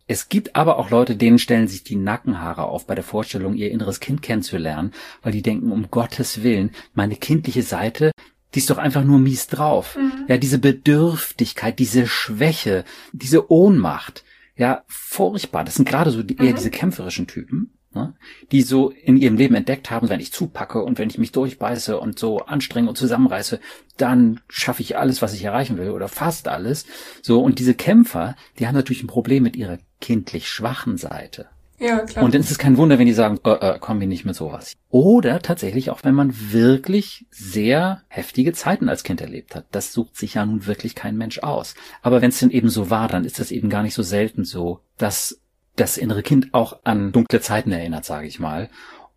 Es 0.08 0.28
gibt 0.28 0.58
aber 0.58 0.78
auch 0.78 0.90
Leute, 0.90 1.16
denen 1.16 1.40
stellen 1.40 1.70
sich 1.70 1.86
die 1.86 1.96
Nackenhaare 1.96 2.66
auf 2.66 2.86
bei 2.86 2.96
der 2.96 3.04
Vorstellung, 3.06 3.54
ihr 3.56 3.72
inneres 3.72 4.02
Kind 4.02 4.22
kennenzulernen, 4.22 4.92
weil 5.22 5.32
die 5.32 5.42
denken, 5.42 5.72
um 5.72 5.90
Gottes 5.90 6.44
Willen, 6.44 6.72
meine 6.94 7.16
kindliche 7.16 7.64
Seite, 7.64 8.12
die 8.54 8.60
ist 8.60 8.70
doch 8.70 8.78
einfach 8.78 9.06
nur 9.06 9.20
mies 9.20 9.48
drauf. 9.48 9.96
Mhm. 9.96 10.26
Ja, 10.28 10.38
diese 10.38 10.60
Bedürftigkeit, 10.60 11.80
diese 11.80 12.08
Schwäche, 12.08 12.84
diese 13.14 13.50
Ohnmacht, 13.50 14.26
ja, 14.62 14.84
furchtbar. 14.86 15.64
Das 15.64 15.74
sind 15.74 15.90
gerade 15.90 16.12
so 16.12 16.22
die, 16.22 16.38
eher 16.38 16.52
Mhm. 16.52 16.56
diese 16.58 16.70
kämpferischen 16.70 17.26
Typen, 17.26 17.74
ne, 17.96 18.14
die 18.52 18.62
so 18.62 18.92
in 18.92 19.18
ihrem 19.18 19.36
Leben 19.36 19.56
entdeckt 19.56 19.90
haben, 19.90 20.08
wenn 20.08 20.20
ich 20.20 20.32
zupacke 20.32 20.84
und 20.84 21.00
wenn 21.00 21.10
ich 21.10 21.18
mich 21.18 21.32
durchbeiße 21.32 22.00
und 22.00 22.20
so 22.20 22.42
anstrenge 22.42 22.88
und 22.88 22.96
zusammenreiße, 22.96 23.60
dann 23.98 24.40
schaffe 24.50 24.84
ich 24.84 25.00
alles, 25.00 25.24
was 25.24 25.34
ich 25.34 25.44
erreichen 25.44 25.80
will 25.80 25.90
oder 25.90 26.08
fast 26.08 26.48
alles. 26.48 26.86
So, 27.24 27.42
und 27.42 27.58
diese 27.58 27.74
Kämpfer, 27.74 28.36
die 28.60 28.68
haben 28.68 28.76
natürlich 28.76 29.02
ein 29.02 29.08
Problem 29.08 29.42
mit 29.42 29.56
ihrer 29.56 29.80
kindlich 30.00 30.48
schwachen 30.48 30.98
Seite. 30.98 31.48
Ja, 31.82 32.00
klar. 32.00 32.24
Und 32.24 32.34
dann 32.34 32.42
ist 32.42 32.52
es 32.52 32.60
kein 32.60 32.78
Wunder, 32.78 33.00
wenn 33.00 33.08
die 33.08 33.14
sagen, 33.14 33.40
äh, 33.44 33.50
äh, 33.50 33.80
kommen 33.80 34.00
wir 34.00 34.08
nicht 34.08 34.24
mit 34.24 34.36
sowas. 34.36 34.74
Oder 34.90 35.42
tatsächlich 35.42 35.90
auch, 35.90 36.04
wenn 36.04 36.14
man 36.14 36.34
wirklich 36.52 37.26
sehr 37.32 38.04
heftige 38.08 38.54
Zeiten 38.54 38.88
als 38.88 39.04
Kind 39.04 39.20
erlebt 39.20 39.56
hat. 39.56 39.66
Das 39.72 39.92
sucht 39.92 40.16
sich 40.16 40.36
ja 40.36 40.46
nun 40.46 40.68
wirklich 40.68 40.94
kein 40.94 41.18
Mensch 41.18 41.40
aus. 41.40 41.74
Aber 42.04 42.22
wenn 42.22 42.30
es 42.30 42.40
denn 42.40 42.52
eben 42.52 42.70
so 42.70 42.92
war, 42.92 43.08
dann 43.08 43.26
ist 43.26 43.40
das 43.40 43.50
eben 43.50 43.70
gar 43.70 43.82
nicht 43.82 43.96
so 43.96 44.04
selten 44.04 44.46
so, 44.46 44.82
dass 44.98 45.42
das 45.76 45.98
innere 45.98 46.22
Kind 46.22 46.54
auch 46.54 46.82
an 46.84 47.12
dunkle 47.12 47.42
Zeiten 47.42 47.72
erinnert, 47.72 48.06
sage 48.06 48.28
ich 48.28 48.40
mal. 48.40 48.70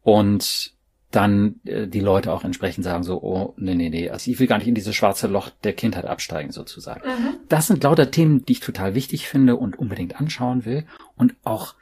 Und 0.02 0.72
dann 1.10 1.60
äh, 1.64 1.86
die 1.86 2.00
Leute 2.00 2.32
auch 2.32 2.44
entsprechend 2.44 2.84
sagen 2.84 3.04
so, 3.04 3.22
oh, 3.22 3.54
nee, 3.58 3.74
nee, 3.74 3.90
nee, 3.90 4.08
also 4.08 4.30
ich 4.30 4.40
will 4.40 4.46
gar 4.46 4.58
nicht 4.58 4.66
in 4.66 4.74
dieses 4.74 4.94
schwarze 4.96 5.26
Loch 5.26 5.50
der 5.62 5.74
Kindheit 5.74 6.06
absteigen 6.06 6.50
sozusagen. 6.50 7.02
mhm. 7.06 7.36
Das 7.48 7.66
sind 7.66 7.84
lauter 7.84 8.10
Themen, 8.10 8.44
die 8.46 8.52
ich 8.52 8.60
total 8.60 8.94
wichtig 8.94 9.28
finde 9.28 9.56
und 9.56 9.78
unbedingt 9.78 10.18
anschauen 10.18 10.64
will 10.64 10.86
und 11.14 11.34
auch 11.44 11.74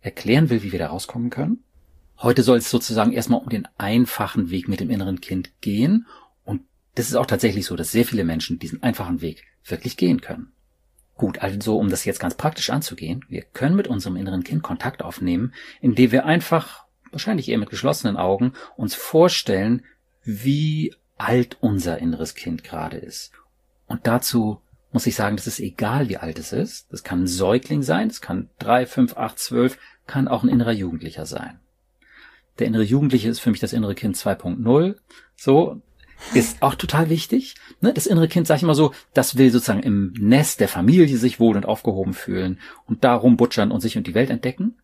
erklären 0.00 0.50
will, 0.50 0.62
wie 0.62 0.72
wir 0.72 0.78
da 0.78 0.88
rauskommen 0.88 1.30
können. 1.30 1.62
Heute 2.18 2.42
soll 2.42 2.58
es 2.58 2.70
sozusagen 2.70 3.12
erstmal 3.12 3.40
um 3.40 3.48
den 3.48 3.66
einfachen 3.78 4.50
Weg 4.50 4.68
mit 4.68 4.80
dem 4.80 4.90
inneren 4.90 5.20
Kind 5.20 5.50
gehen. 5.60 6.06
Und 6.44 6.62
das 6.94 7.08
ist 7.08 7.14
auch 7.14 7.26
tatsächlich 7.26 7.66
so, 7.66 7.76
dass 7.76 7.92
sehr 7.92 8.04
viele 8.04 8.24
Menschen 8.24 8.58
diesen 8.58 8.82
einfachen 8.82 9.20
Weg 9.20 9.44
wirklich 9.64 9.96
gehen 9.96 10.20
können. 10.20 10.52
Gut, 11.16 11.38
also 11.38 11.78
um 11.78 11.90
das 11.90 12.04
jetzt 12.04 12.20
ganz 12.20 12.34
praktisch 12.34 12.70
anzugehen, 12.70 13.24
wir 13.28 13.42
können 13.42 13.76
mit 13.76 13.88
unserem 13.88 14.16
inneren 14.16 14.44
Kind 14.44 14.62
Kontakt 14.62 15.02
aufnehmen, 15.02 15.52
indem 15.80 16.12
wir 16.12 16.24
einfach, 16.24 16.84
wahrscheinlich 17.10 17.48
eher 17.48 17.58
mit 17.58 17.70
geschlossenen 17.70 18.16
Augen, 18.16 18.52
uns 18.76 18.94
vorstellen, 18.94 19.84
wie 20.24 20.94
alt 21.16 21.58
unser 21.60 21.98
inneres 21.98 22.34
Kind 22.34 22.64
gerade 22.64 22.96
ist. 22.96 23.32
Und 23.86 24.06
dazu 24.06 24.62
muss 24.92 25.06
ich 25.06 25.14
sagen, 25.14 25.36
das 25.36 25.46
ist 25.46 25.60
egal, 25.60 26.08
wie 26.08 26.16
alt 26.16 26.38
es 26.38 26.52
ist. 26.52 26.92
Das 26.92 27.04
kann 27.04 27.22
ein 27.24 27.26
Säugling 27.28 27.82
sein, 27.82 28.08
das 28.08 28.20
kann 28.20 28.48
drei, 28.58 28.86
fünf, 28.86 29.16
acht, 29.16 29.38
zwölf, 29.38 29.78
kann 30.06 30.28
auch 30.28 30.42
ein 30.42 30.48
innerer 30.48 30.72
Jugendlicher 30.72 31.26
sein. 31.26 31.60
Der 32.58 32.66
innere 32.66 32.82
Jugendliche 32.82 33.28
ist 33.28 33.40
für 33.40 33.50
mich 33.50 33.60
das 33.60 33.72
innere 33.72 33.94
Kind 33.94 34.16
2.0. 34.16 34.96
So, 35.36 35.80
ist 36.34 36.62
auch 36.62 36.74
total 36.74 37.08
wichtig. 37.08 37.54
Ne? 37.80 37.94
Das 37.94 38.06
innere 38.06 38.28
Kind, 38.28 38.46
sag 38.46 38.56
ich 38.56 38.62
mal 38.62 38.74
so, 38.74 38.92
das 39.14 39.36
will 39.38 39.50
sozusagen 39.50 39.82
im 39.82 40.12
Nest 40.18 40.60
der 40.60 40.68
Familie 40.68 41.16
sich 41.16 41.40
wohl 41.40 41.56
und 41.56 41.64
aufgehoben 41.64 42.12
fühlen 42.12 42.58
und 42.86 43.04
darum 43.04 43.36
butschern 43.36 43.70
und 43.70 43.80
sich 43.80 43.96
und 43.96 44.06
die 44.06 44.14
Welt 44.14 44.30
entdecken. 44.30 44.76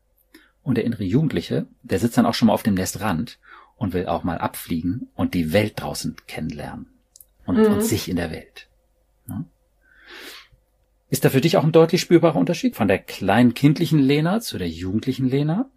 Und 0.63 0.77
der 0.77 0.85
innere 0.85 1.05
Jugendliche, 1.05 1.67
der 1.83 1.99
sitzt 1.99 2.17
dann 2.17 2.27
auch 2.27 2.35
schon 2.35 2.47
mal 2.47 2.55
auf 2.55 2.63
dem 2.63 2.75
Nestrand 2.75 3.39
und 3.77 3.93
will 3.93 4.07
auch 4.07 4.25
mal 4.25 4.39
abfliegen 4.39 5.09
und 5.15 5.35
die 5.35 5.53
Welt 5.53 5.75
draußen 5.77 6.17
kennenlernen. 6.27 6.87
Und, 7.45 7.59
Mhm. 7.59 7.67
und 7.67 7.83
sich 7.85 8.09
in 8.09 8.17
der 8.17 8.31
Welt. 8.31 8.69
Ne? 9.27 9.45
Ist 11.09 11.25
da 11.25 11.31
für 11.31 11.41
dich 11.41 11.57
auch 11.57 11.65
ein 11.65 11.73
deutlich 11.73 12.01
spürbarer 12.01 12.37
Unterschied 12.37 12.75
von 12.77 12.89
der 12.89 12.99
kleinen 12.99 13.55
kindlichen 13.55 13.99
Lena 14.01 14.41
zu 14.41 14.59
der 14.59 14.69
jugendlichen 14.69 15.29
Lena? 15.29 15.71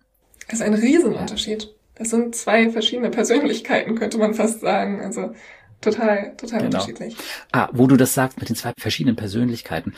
Das 0.48 0.60
ist 0.60 0.66
ein 0.66 0.74
Riesenunterschied. 0.74 1.70
Das 1.96 2.10
sind 2.10 2.34
zwei 2.36 2.70
verschiedene 2.72 3.10
Persönlichkeiten, 3.12 3.96
könnte 3.96 4.18
man 4.18 4.34
fast 4.34 4.62
sagen. 4.62 5.02
Also 5.02 5.34
total, 5.82 6.36
total 6.38 6.60
Genau. 6.62 6.66
unterschiedlich. 6.78 7.16
Ah, 7.52 7.70
wo 7.74 7.86
du 7.86 7.96
das 7.98 8.14
sagst 8.14 8.40
mit 8.40 8.50
den 8.50 8.56
zwei 8.56 8.74
verschiedenen 8.78 9.16
Persönlichkeiten. 9.16 9.94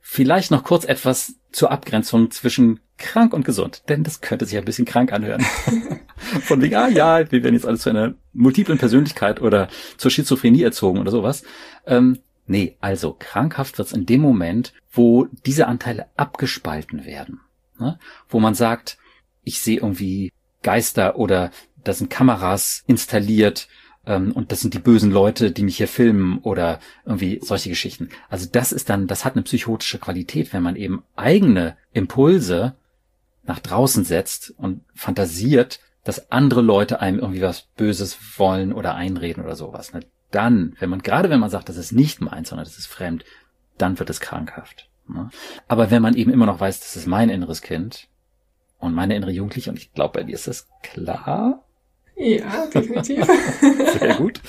Vielleicht 0.00 0.50
noch 0.52 0.62
kurz 0.62 0.84
etwas 0.84 1.34
zur 1.50 1.72
Abgrenzung 1.72 2.30
zwischen 2.30 2.78
krank 2.98 3.34
und 3.34 3.44
gesund, 3.44 3.82
denn 3.88 4.04
das 4.04 4.20
könnte 4.20 4.46
sich 4.46 4.56
ein 4.56 4.64
bisschen 4.64 4.84
krank 4.84 5.12
anhören. 5.12 5.42
Von 6.42 6.62
wegen, 6.62 6.76
ah 6.76 6.88
ja, 6.88 7.30
wir 7.30 7.42
werden 7.42 7.54
jetzt 7.54 7.66
alle 7.66 7.76
zu 7.78 7.90
einer 7.90 8.14
multiplen 8.32 8.78
Persönlichkeit 8.78 9.42
oder 9.42 9.68
zur 9.96 10.10
Schizophrenie 10.10 10.62
erzogen 10.62 10.98
oder 11.00 11.10
sowas. 11.10 11.42
Ähm, 11.86 12.20
nee, 12.46 12.76
also 12.80 13.16
krankhaft 13.18 13.78
wird's 13.78 13.92
in 13.92 14.06
dem 14.06 14.20
Moment, 14.20 14.72
wo 14.90 15.26
diese 15.44 15.66
Anteile 15.66 16.06
abgespalten 16.16 17.04
werden. 17.04 17.40
Ne? 17.78 17.98
Wo 18.28 18.40
man 18.40 18.54
sagt, 18.54 18.98
ich 19.44 19.60
sehe 19.60 19.78
irgendwie 19.78 20.32
Geister 20.62 21.16
oder 21.16 21.50
da 21.84 21.92
sind 21.92 22.10
Kameras 22.10 22.82
installiert 22.86 23.68
ähm, 24.06 24.32
und 24.32 24.52
das 24.52 24.60
sind 24.60 24.74
die 24.74 24.78
bösen 24.78 25.10
Leute, 25.10 25.52
die 25.52 25.62
mich 25.62 25.76
hier 25.76 25.88
filmen 25.88 26.38
oder 26.38 26.80
irgendwie 27.04 27.40
solche 27.42 27.68
Geschichten. 27.68 28.08
Also 28.28 28.46
das 28.50 28.72
ist 28.72 28.88
dann, 28.88 29.06
das 29.06 29.24
hat 29.24 29.34
eine 29.34 29.42
psychotische 29.42 29.98
Qualität, 29.98 30.52
wenn 30.52 30.62
man 30.62 30.76
eben 30.76 31.02
eigene 31.14 31.76
Impulse 31.92 32.74
nach 33.44 33.60
draußen 33.60 34.04
setzt 34.04 34.54
und 34.56 34.80
fantasiert, 34.94 35.80
dass 36.02 36.30
andere 36.30 36.62
Leute 36.62 37.00
einem 37.00 37.18
irgendwie 37.18 37.42
was 37.42 37.62
Böses 37.76 38.16
wollen 38.38 38.72
oder 38.72 38.94
einreden 38.94 39.44
oder 39.44 39.56
sowas. 39.56 39.92
Ne? 39.92 40.00
Dann, 40.36 40.76
wenn 40.78 40.90
man, 40.90 41.00
gerade 41.00 41.30
wenn 41.30 41.40
man 41.40 41.48
sagt, 41.48 41.70
das 41.70 41.78
ist 41.78 41.92
nicht 41.92 42.20
meins, 42.20 42.50
sondern 42.50 42.66
das 42.66 42.76
ist 42.76 42.88
fremd, 42.88 43.24
dann 43.78 43.98
wird 43.98 44.10
es 44.10 44.20
krankhaft. 44.20 44.90
Ne? 45.08 45.30
Aber 45.66 45.90
wenn 45.90 46.02
man 46.02 46.14
eben 46.14 46.30
immer 46.30 46.44
noch 46.44 46.60
weiß, 46.60 46.80
das 46.80 46.94
ist 46.94 47.06
mein 47.06 47.30
inneres 47.30 47.62
Kind 47.62 48.08
und 48.78 48.92
meine 48.92 49.16
innere 49.16 49.30
Jugendliche, 49.30 49.70
und 49.70 49.78
ich 49.78 49.94
glaube, 49.94 50.18
bei 50.18 50.24
dir 50.24 50.34
ist 50.34 50.46
das 50.46 50.68
klar, 50.82 51.64
Ja, 52.16 52.66
definitiv. 52.66 53.26
sehr 53.98 54.16
gut. 54.16 54.42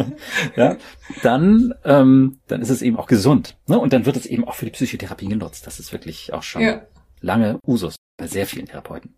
ja, 0.56 0.76
dann, 1.22 1.74
ähm, 1.84 2.38
dann 2.46 2.62
ist 2.62 2.70
es 2.70 2.82
eben 2.82 2.96
auch 2.96 3.08
gesund. 3.08 3.56
Ne? 3.66 3.80
Und 3.80 3.92
dann 3.92 4.06
wird 4.06 4.16
es 4.16 4.26
eben 4.26 4.46
auch 4.46 4.54
für 4.54 4.66
die 4.66 4.70
Psychotherapie 4.70 5.26
genutzt. 5.26 5.66
Das 5.66 5.80
ist 5.80 5.92
wirklich 5.92 6.32
auch 6.32 6.44
schon 6.44 6.62
ja. 6.62 6.82
lange 7.20 7.58
Usus 7.66 7.96
bei 8.16 8.28
sehr 8.28 8.46
vielen 8.46 8.66
Therapeuten. 8.66 9.16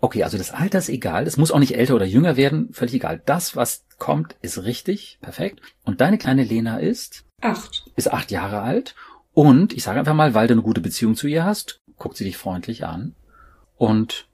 Okay, 0.00 0.22
also 0.24 0.36
das 0.38 0.52
Alter 0.52 0.78
ist 0.78 0.88
egal. 0.88 1.26
Es 1.26 1.36
muss 1.36 1.50
auch 1.50 1.58
nicht 1.58 1.74
älter 1.76 1.94
oder 1.94 2.04
jünger 2.04 2.36
werden. 2.36 2.68
Völlig 2.72 2.94
egal. 2.94 3.22
Das, 3.24 3.56
was 3.56 3.84
kommt, 3.98 4.36
ist 4.42 4.62
richtig. 4.64 5.18
Perfekt. 5.20 5.60
Und 5.84 6.00
deine 6.00 6.18
kleine 6.18 6.44
Lena 6.44 6.78
ist, 6.78 7.24
Acht. 7.40 7.84
ist 7.96 8.12
acht 8.12 8.30
Jahre 8.30 8.60
alt. 8.60 8.94
Und 9.32 9.72
ich 9.72 9.82
sage 9.82 9.98
einfach 9.98 10.14
mal, 10.14 10.34
weil 10.34 10.48
du 10.48 10.54
eine 10.54 10.62
gute 10.62 10.80
Beziehung 10.80 11.14
zu 11.16 11.26
ihr 11.26 11.44
hast, 11.44 11.80
guckt 11.96 12.16
sie 12.16 12.24
dich 12.24 12.36
freundlich 12.36 12.84
an. 12.84 13.14
Und 13.76 14.28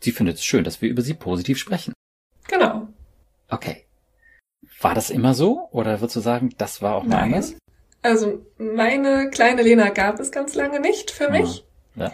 sie 0.00 0.12
findet 0.12 0.36
es 0.36 0.44
schön, 0.44 0.64
dass 0.64 0.80
wir 0.82 0.88
über 0.90 1.02
sie 1.02 1.14
positiv 1.14 1.58
sprechen. 1.58 1.92
Genau. 2.48 2.88
Okay. 3.48 3.84
War 4.80 4.94
das 4.94 5.10
immer 5.10 5.34
so? 5.34 5.68
Oder 5.72 6.00
würdest 6.00 6.16
du 6.16 6.20
sagen, 6.20 6.54
das 6.58 6.82
war 6.82 6.94
auch 6.96 7.04
mal 7.04 7.16
Nein. 7.16 7.24
anders? 7.34 7.54
Also 8.02 8.46
meine 8.58 9.30
kleine 9.30 9.62
Lena 9.62 9.88
gab 9.88 10.20
es 10.20 10.30
ganz 10.30 10.54
lange 10.54 10.80
nicht 10.80 11.10
für 11.10 11.30
mich. 11.30 11.64
Ja. 11.94 12.12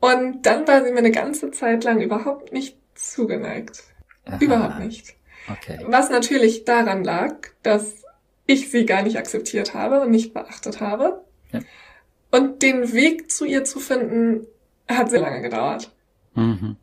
Und 0.00 0.42
dann 0.42 0.66
war 0.68 0.84
sie 0.84 0.92
mir 0.92 0.98
eine 0.98 1.10
ganze 1.10 1.50
Zeit 1.50 1.84
lang 1.84 2.00
überhaupt 2.00 2.52
nicht 2.52 2.76
zugeneigt. 2.94 3.82
Aha. 4.24 4.38
Überhaupt 4.40 4.78
nicht. 4.80 5.14
Okay. 5.50 5.84
Was 5.86 6.10
natürlich 6.10 6.64
daran 6.64 7.04
lag, 7.04 7.34
dass 7.62 8.02
ich 8.46 8.70
sie 8.70 8.86
gar 8.86 9.02
nicht 9.02 9.18
akzeptiert 9.18 9.74
habe 9.74 10.00
und 10.00 10.10
nicht 10.10 10.34
beachtet 10.34 10.80
habe. 10.80 11.24
Ja. 11.52 11.60
Und 12.30 12.62
den 12.62 12.92
Weg 12.92 13.30
zu 13.30 13.44
ihr 13.44 13.64
zu 13.64 13.80
finden, 13.80 14.46
hat 14.88 15.10
sehr 15.10 15.20
lange 15.20 15.42
gedauert. 15.42 15.92
Mhm. 16.34 16.76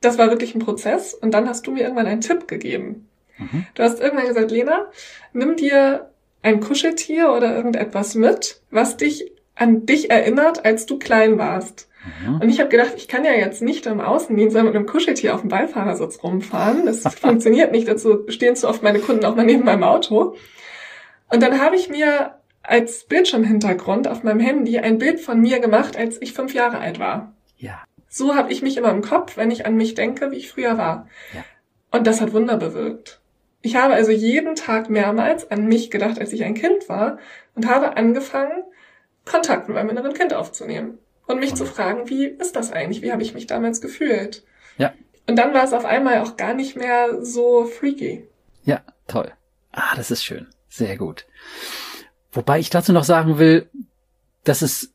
Das 0.00 0.18
war 0.18 0.28
wirklich 0.28 0.54
ein 0.54 0.60
Prozess. 0.60 1.14
Und 1.14 1.32
dann 1.32 1.48
hast 1.48 1.66
du 1.66 1.72
mir 1.72 1.82
irgendwann 1.82 2.06
einen 2.06 2.20
Tipp 2.20 2.48
gegeben. 2.48 3.08
Mhm. 3.38 3.66
Du 3.74 3.82
hast 3.82 4.00
irgendwann 4.00 4.26
gesagt, 4.26 4.50
Lena, 4.50 4.90
nimm 5.32 5.56
dir 5.56 6.10
ein 6.42 6.60
Kuscheltier 6.60 7.32
oder 7.32 7.54
irgendetwas 7.54 8.14
mit, 8.14 8.60
was 8.70 8.96
dich 8.96 9.32
an 9.54 9.86
dich 9.86 10.10
erinnert, 10.10 10.64
als 10.64 10.86
du 10.86 10.98
klein 10.98 11.38
warst. 11.38 11.88
Mhm. 12.04 12.36
Und 12.36 12.48
ich 12.48 12.60
habe 12.60 12.68
gedacht, 12.68 12.92
ich 12.96 13.08
kann 13.08 13.24
ja 13.24 13.32
jetzt 13.32 13.62
nicht 13.62 13.86
im 13.86 14.00
Außendienst 14.00 14.56
mit 14.56 14.74
einem 14.74 14.86
Kuscheltier 14.86 15.34
auf 15.34 15.42
dem 15.42 15.50
Beifahrersitz 15.50 16.22
rumfahren. 16.22 16.86
Das 16.86 17.02
funktioniert 17.20 17.72
nicht. 17.72 17.88
Dazu 17.88 18.24
stehen 18.28 18.56
zu 18.56 18.68
oft 18.68 18.82
meine 18.82 18.98
Kunden 18.98 19.24
auch 19.24 19.36
mal 19.36 19.44
neben 19.44 19.64
meinem 19.64 19.84
Auto. 19.84 20.36
Und 21.30 21.42
dann 21.42 21.60
habe 21.60 21.76
ich 21.76 21.88
mir 21.88 22.34
als 22.62 23.04
Bildschirmhintergrund 23.04 24.06
auf 24.06 24.22
meinem 24.22 24.40
Handy 24.40 24.78
ein 24.78 24.98
Bild 24.98 25.20
von 25.20 25.40
mir 25.40 25.60
gemacht, 25.60 25.96
als 25.96 26.20
ich 26.20 26.32
fünf 26.32 26.54
Jahre 26.54 26.78
alt 26.78 26.98
war. 26.98 27.34
Ja. 27.56 27.82
So 28.08 28.34
habe 28.34 28.52
ich 28.52 28.62
mich 28.62 28.76
immer 28.76 28.90
im 28.90 29.02
Kopf, 29.02 29.36
wenn 29.36 29.50
ich 29.50 29.66
an 29.66 29.76
mich 29.76 29.94
denke, 29.94 30.30
wie 30.30 30.36
ich 30.36 30.50
früher 30.50 30.78
war. 30.78 31.08
Ja. 31.34 31.44
Und 31.90 32.06
das 32.06 32.20
hat 32.20 32.32
Wunder 32.32 32.56
bewirkt. 32.56 33.20
Ich 33.62 33.76
habe 33.76 33.94
also 33.94 34.10
jeden 34.10 34.54
Tag 34.54 34.90
mehrmals 34.90 35.50
an 35.50 35.66
mich 35.66 35.90
gedacht, 35.90 36.18
als 36.18 36.32
ich 36.32 36.44
ein 36.44 36.54
Kind 36.54 36.88
war 36.88 37.18
und 37.54 37.68
habe 37.68 37.96
angefangen, 37.96 38.64
Kontakt 39.24 39.68
mit 39.68 39.76
meinem 39.76 39.90
inneren 39.90 40.14
Kind 40.14 40.34
aufzunehmen 40.34 40.98
und 41.32 41.40
mich 41.40 41.54
zu 41.54 41.66
fragen, 41.66 42.08
wie 42.08 42.26
ist 42.26 42.56
das 42.56 42.72
eigentlich? 42.72 43.02
Wie 43.02 43.12
habe 43.12 43.22
ich 43.22 43.34
mich 43.34 43.46
damals 43.46 43.80
gefühlt? 43.80 44.44
Ja. 44.78 44.92
Und 45.26 45.36
dann 45.36 45.54
war 45.54 45.64
es 45.64 45.72
auf 45.72 45.84
einmal 45.84 46.18
auch 46.20 46.36
gar 46.36 46.54
nicht 46.54 46.76
mehr 46.76 47.24
so 47.24 47.64
freaky. 47.64 48.28
Ja, 48.64 48.82
toll. 49.06 49.32
Ah, 49.72 49.94
das 49.96 50.10
ist 50.10 50.24
schön. 50.24 50.46
Sehr 50.68 50.96
gut. 50.96 51.26
Wobei 52.32 52.58
ich 52.58 52.70
dazu 52.70 52.92
noch 52.92 53.04
sagen 53.04 53.38
will, 53.38 53.68
dass 54.44 54.62
es 54.62 54.94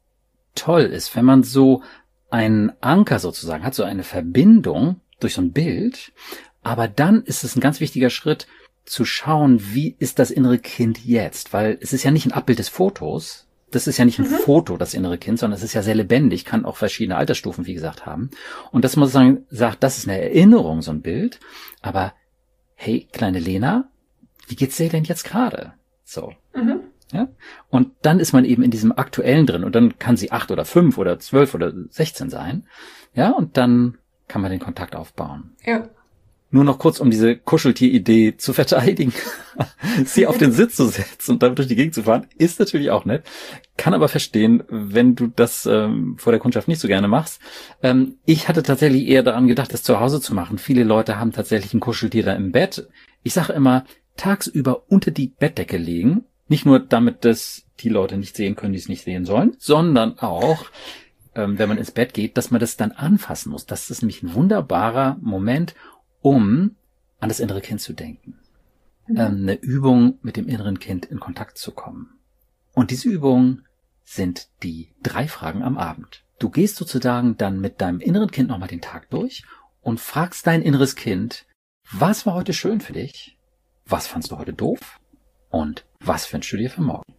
toll 0.56 0.84
ist, 0.84 1.16
wenn 1.16 1.26
man 1.26 1.44
so 1.44 1.84
einen 2.30 2.74
Anker 2.82 3.20
sozusagen 3.20 3.64
hat, 3.64 3.76
so 3.76 3.84
eine 3.84 4.04
Verbindung 4.04 5.02
durch 5.20 5.36
so 5.36 5.42
ein 5.42 5.54
Bild. 5.54 6.12
Aber 6.64 6.88
dann 6.88 7.24
ist 7.24 7.44
es 7.44 7.56
ein 7.56 7.62
ganz 7.62 7.80
wichtiger 7.80 8.10
Schritt 8.10 8.48
zu 8.86 9.06
schauen, 9.06 9.60
wie 9.74 9.96
ist 10.00 10.20
das 10.20 10.32
innere 10.32 10.60
Kind 10.60 11.06
jetzt? 11.06 11.54
Weil 11.54 11.78
es 11.82 11.94
ist 11.94 12.04
ja 12.04 12.12
nicht 12.12 12.26
ein 12.26 12.32
Abbild 12.32 12.60
des 12.60 12.70
Fotos. 12.70 13.47
Das 13.70 13.88
ist 13.88 13.98
ja 13.98 14.06
nicht 14.06 14.20
ein 14.20 14.30
mhm. 14.30 14.36
Foto, 14.36 14.78
das 14.78 14.94
innere 14.94 15.18
Kind, 15.18 15.40
sondern 15.40 15.58
es 15.58 15.64
ist 15.64 15.74
ja 15.74 15.82
sehr 15.82 15.96
lebendig, 15.96 16.46
kann 16.46 16.66
auch 16.66 16.78
verschiedene 16.78 17.18
Altersstufen, 17.18 17.66
wie 17.66 17.74
gesagt, 17.74 18.06
haben. 18.06 18.30
Und 18.72 18.86
dass 18.86 18.96
man 18.96 19.08
sozusagen 19.08 19.46
sagt, 19.50 19.84
das 19.84 19.98
ist 19.98 20.08
eine 20.08 20.22
Erinnerung, 20.22 20.82
so 20.82 20.92
ein 20.92 21.02
Bild. 21.02 21.40
Aber 21.82 22.14
hey, 22.76 23.08
kleine 23.12 23.40
Lena, 23.40 23.90
wie 24.48 24.56
geht's 24.56 24.78
dir 24.78 24.90
denn 24.90 25.04
jetzt 25.04 25.26
gerade? 25.26 25.74
So. 26.06 26.34
Mhm. 26.56 26.80
Ja? 27.12 27.28
Und 27.70 27.92
dann 28.02 28.20
ist 28.20 28.34
man 28.34 28.46
eben 28.46 28.64
in 28.64 28.72
diesem 28.72 28.92
aktuellen 28.92 29.46
drin 29.46 29.64
und 29.64 29.76
dann 29.76 30.00
kann 30.00 30.18
sie 30.18 30.32
acht 30.32 30.52
oder 30.52 30.66
fünf 30.66 30.98
oder 30.98 31.20
zwölf 31.20 31.54
oder 31.54 31.74
sechzehn 31.90 32.30
sein. 32.30 32.68
Ja, 33.14 33.32
und 33.32 33.58
dann 33.58 33.98
kann 34.28 34.42
man 34.42 34.52
den 34.52 34.60
Kontakt 34.60 34.96
aufbauen. 34.96 35.56
Ja. 35.66 35.90
Nur 36.50 36.64
noch 36.64 36.80
kurz, 36.80 37.00
um 37.00 37.12
diese 37.12 37.36
Kuscheltier-Idee 37.36 38.38
zu 38.38 38.54
verteidigen. 38.54 39.14
Sie 40.06 40.28
auf 40.28 40.38
den 40.38 40.54
Sitz 40.54 40.78
zu 40.78 40.86
setzen 40.86 41.32
und 41.34 41.44
damit 41.44 41.58
durch 41.58 41.68
die 41.68 41.76
Gegend 41.76 41.94
zu 41.94 42.04
fahren, 42.04 42.28
ist 42.38 42.60
natürlich 42.60 42.90
auch 42.90 43.04
nett. 43.04 43.26
Kann 43.76 43.94
aber 43.94 44.08
verstehen, 44.08 44.64
wenn 44.70 45.16
du 45.16 45.28
das 45.28 45.66
ähm, 45.66 46.16
vor 46.18 46.32
der 46.32 46.40
Kundschaft 46.40 46.70
nicht 46.70 46.80
so 46.80 46.88
gerne 46.88 47.10
machst. 47.10 47.42
Ähm, 47.84 48.16
ich 48.26 48.48
hatte 48.48 48.64
tatsächlich 48.64 49.08
eher 49.08 49.24
daran 49.24 49.48
gedacht, 49.48 49.74
das 49.74 49.84
zu 49.84 50.00
Hause 50.00 50.22
zu 50.22 50.34
machen. 50.34 50.58
Viele 50.58 50.86
Leute 50.86 51.20
haben 51.20 51.34
tatsächlich 51.34 51.74
ein 51.74 51.82
Kuscheltier 51.82 52.24
da 52.24 52.34
im 52.34 52.54
Bett. 52.54 52.88
Ich 53.24 53.34
sage 53.34 53.52
immer, 53.52 53.84
tagsüber 54.16 54.84
unter 54.88 55.12
die 55.12 55.28
Bettdecke 55.28 55.78
legen. 55.78 56.24
Nicht 56.48 56.66
nur 56.66 56.80
damit 56.80 57.26
das 57.26 57.64
die 57.80 57.90
Leute 57.90 58.18
nicht 58.18 58.38
sehen 58.38 58.56
können, 58.56 58.72
die 58.74 58.80
es 58.80 58.88
nicht 58.88 59.04
sehen 59.04 59.26
sollen, 59.26 59.56
sondern 59.60 60.18
auch, 60.20 60.66
ähm, 61.36 61.60
wenn 61.60 61.68
man 61.68 61.78
ins 61.78 61.92
Bett 61.92 62.14
geht, 62.14 62.38
dass 62.38 62.52
man 62.52 62.62
das 62.62 62.78
dann 62.78 62.94
anfassen 62.94 63.52
muss. 63.52 63.66
Das 63.66 63.90
ist 63.90 64.02
nämlich 64.02 64.24
ein 64.24 64.34
wunderbarer 64.34 65.18
Moment, 65.22 65.76
um 66.28 66.76
an 67.22 67.30
das 67.30 67.40
innere 67.40 67.62
Kind 67.62 67.80
zu 67.80 67.94
denken. 67.94 68.38
Mhm. 69.08 69.18
Ähm, 69.18 69.36
eine 69.44 69.54
Übung 69.54 70.20
mit 70.22 70.36
dem 70.36 70.50
inneren 70.50 70.78
Kind 70.78 71.06
in 71.06 71.22
Kontakt 71.22 71.58
zu 71.58 71.72
kommen. 71.72 72.20
Und 72.74 72.92
diese 72.92 73.08
Übung 73.08 73.62
sind 74.04 74.50
die 74.62 74.94
drei 75.02 75.30
Fragen 75.30 75.64
am 75.64 75.78
Abend. 75.78 76.26
Du 76.38 76.50
gehst 76.50 76.76
sozusagen 76.76 77.38
dann 77.38 77.62
mit 77.62 77.80
deinem 77.80 78.02
inneren 78.02 78.30
Kind 78.30 78.50
nochmal 78.50 78.68
den 78.68 78.82
Tag 78.82 79.10
durch 79.10 79.44
und 79.82 80.02
fragst 80.02 80.46
dein 80.46 80.62
inneres 80.62 80.98
Kind, 80.98 81.46
was 81.92 82.26
war 82.26 82.34
heute 82.34 82.54
schön 82.54 82.82
für 82.82 82.94
dich? 82.94 83.38
Was 83.86 84.08
fandst 84.08 84.32
du 84.32 84.38
heute 84.38 84.54
doof? 84.54 85.00
Und 85.50 85.86
was 86.02 86.32
wünschst 86.32 86.52
du 86.52 86.58
dir 86.58 86.70
für 86.70 86.82
morgen? 86.82 87.17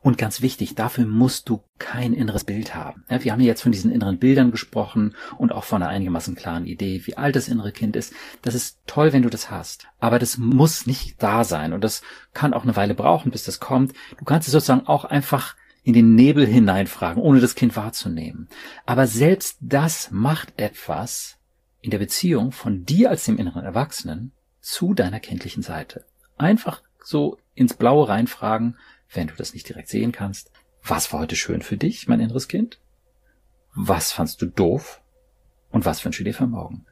Und 0.00 0.18
ganz 0.18 0.40
wichtig, 0.40 0.74
dafür 0.74 1.06
musst 1.06 1.48
du 1.48 1.62
kein 1.78 2.12
inneres 2.12 2.44
Bild 2.44 2.74
haben. 2.74 3.04
Wir 3.08 3.32
haben 3.32 3.40
ja 3.40 3.46
jetzt 3.46 3.62
von 3.62 3.72
diesen 3.72 3.90
inneren 3.90 4.18
Bildern 4.18 4.50
gesprochen 4.50 5.14
und 5.38 5.52
auch 5.52 5.64
von 5.64 5.82
einer 5.82 5.90
einigermaßen 5.90 6.34
klaren 6.34 6.66
Idee, 6.66 7.02
wie 7.04 7.16
alt 7.16 7.36
das 7.36 7.48
innere 7.48 7.72
Kind 7.72 7.96
ist. 7.96 8.12
Das 8.42 8.54
ist 8.54 8.78
toll, 8.86 9.12
wenn 9.12 9.22
du 9.22 9.30
das 9.30 9.50
hast. 9.50 9.86
Aber 9.98 10.18
das 10.18 10.38
muss 10.38 10.86
nicht 10.86 11.22
da 11.22 11.44
sein 11.44 11.72
und 11.72 11.82
das 11.82 12.02
kann 12.32 12.54
auch 12.54 12.64
eine 12.64 12.76
Weile 12.76 12.94
brauchen, 12.94 13.30
bis 13.30 13.44
das 13.44 13.60
kommt. 13.60 13.92
Du 14.18 14.24
kannst 14.24 14.48
es 14.48 14.52
sozusagen 14.52 14.86
auch 14.86 15.04
einfach 15.04 15.56
in 15.82 15.92
den 15.92 16.14
Nebel 16.14 16.46
hineinfragen, 16.46 17.22
ohne 17.22 17.40
das 17.40 17.54
Kind 17.54 17.76
wahrzunehmen. 17.76 18.48
Aber 18.86 19.06
selbst 19.06 19.58
das 19.60 20.10
macht 20.10 20.54
etwas 20.56 21.36
in 21.80 21.90
der 21.90 21.98
Beziehung 21.98 22.52
von 22.52 22.84
dir 22.86 23.10
als 23.10 23.26
dem 23.26 23.36
inneren 23.36 23.64
Erwachsenen 23.64 24.32
zu 24.60 24.94
deiner 24.94 25.20
kindlichen 25.20 25.62
Seite. 25.62 26.06
Einfach 26.38 26.82
so 27.02 27.36
ins 27.54 27.74
Blaue 27.74 28.08
reinfragen, 28.08 28.78
wenn 29.12 29.28
du 29.28 29.34
das 29.34 29.54
nicht 29.54 29.68
direkt 29.68 29.88
sehen 29.88 30.12
kannst. 30.12 30.50
Was 30.82 31.12
war 31.12 31.20
heute 31.20 31.36
schön 31.36 31.62
für 31.62 31.76
dich, 31.76 32.08
mein 32.08 32.20
inneres 32.20 32.48
Kind? 32.48 32.80
Was 33.74 34.12
fandst 34.12 34.40
du 34.42 34.46
doof? 34.46 35.00
Und 35.70 35.84
was 35.84 36.04
wünschst 36.04 36.20
du 36.20 36.24
dir 36.24 36.34
für 36.34 36.46
morgen? 36.46 36.86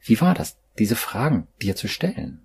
Wie 0.00 0.20
war 0.20 0.34
das, 0.34 0.58
diese 0.78 0.96
Fragen 0.96 1.48
dir 1.62 1.76
zu 1.76 1.88
stellen? 1.88 2.44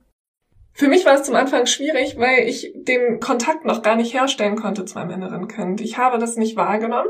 Für 0.73 0.87
mich 0.87 1.05
war 1.05 1.15
es 1.15 1.23
zum 1.23 1.35
Anfang 1.35 1.65
schwierig, 1.65 2.17
weil 2.17 2.47
ich 2.47 2.71
den 2.73 3.19
Kontakt 3.19 3.65
noch 3.65 3.81
gar 3.81 3.97
nicht 3.97 4.13
herstellen 4.13 4.55
konnte 4.55 4.85
zu 4.85 4.97
meinem 4.97 5.11
inneren 5.11 5.49
Kind. 5.49 5.81
Ich 5.81 5.97
habe 5.97 6.19
das 6.19 6.37
nicht 6.37 6.55
wahrgenommen. 6.55 7.09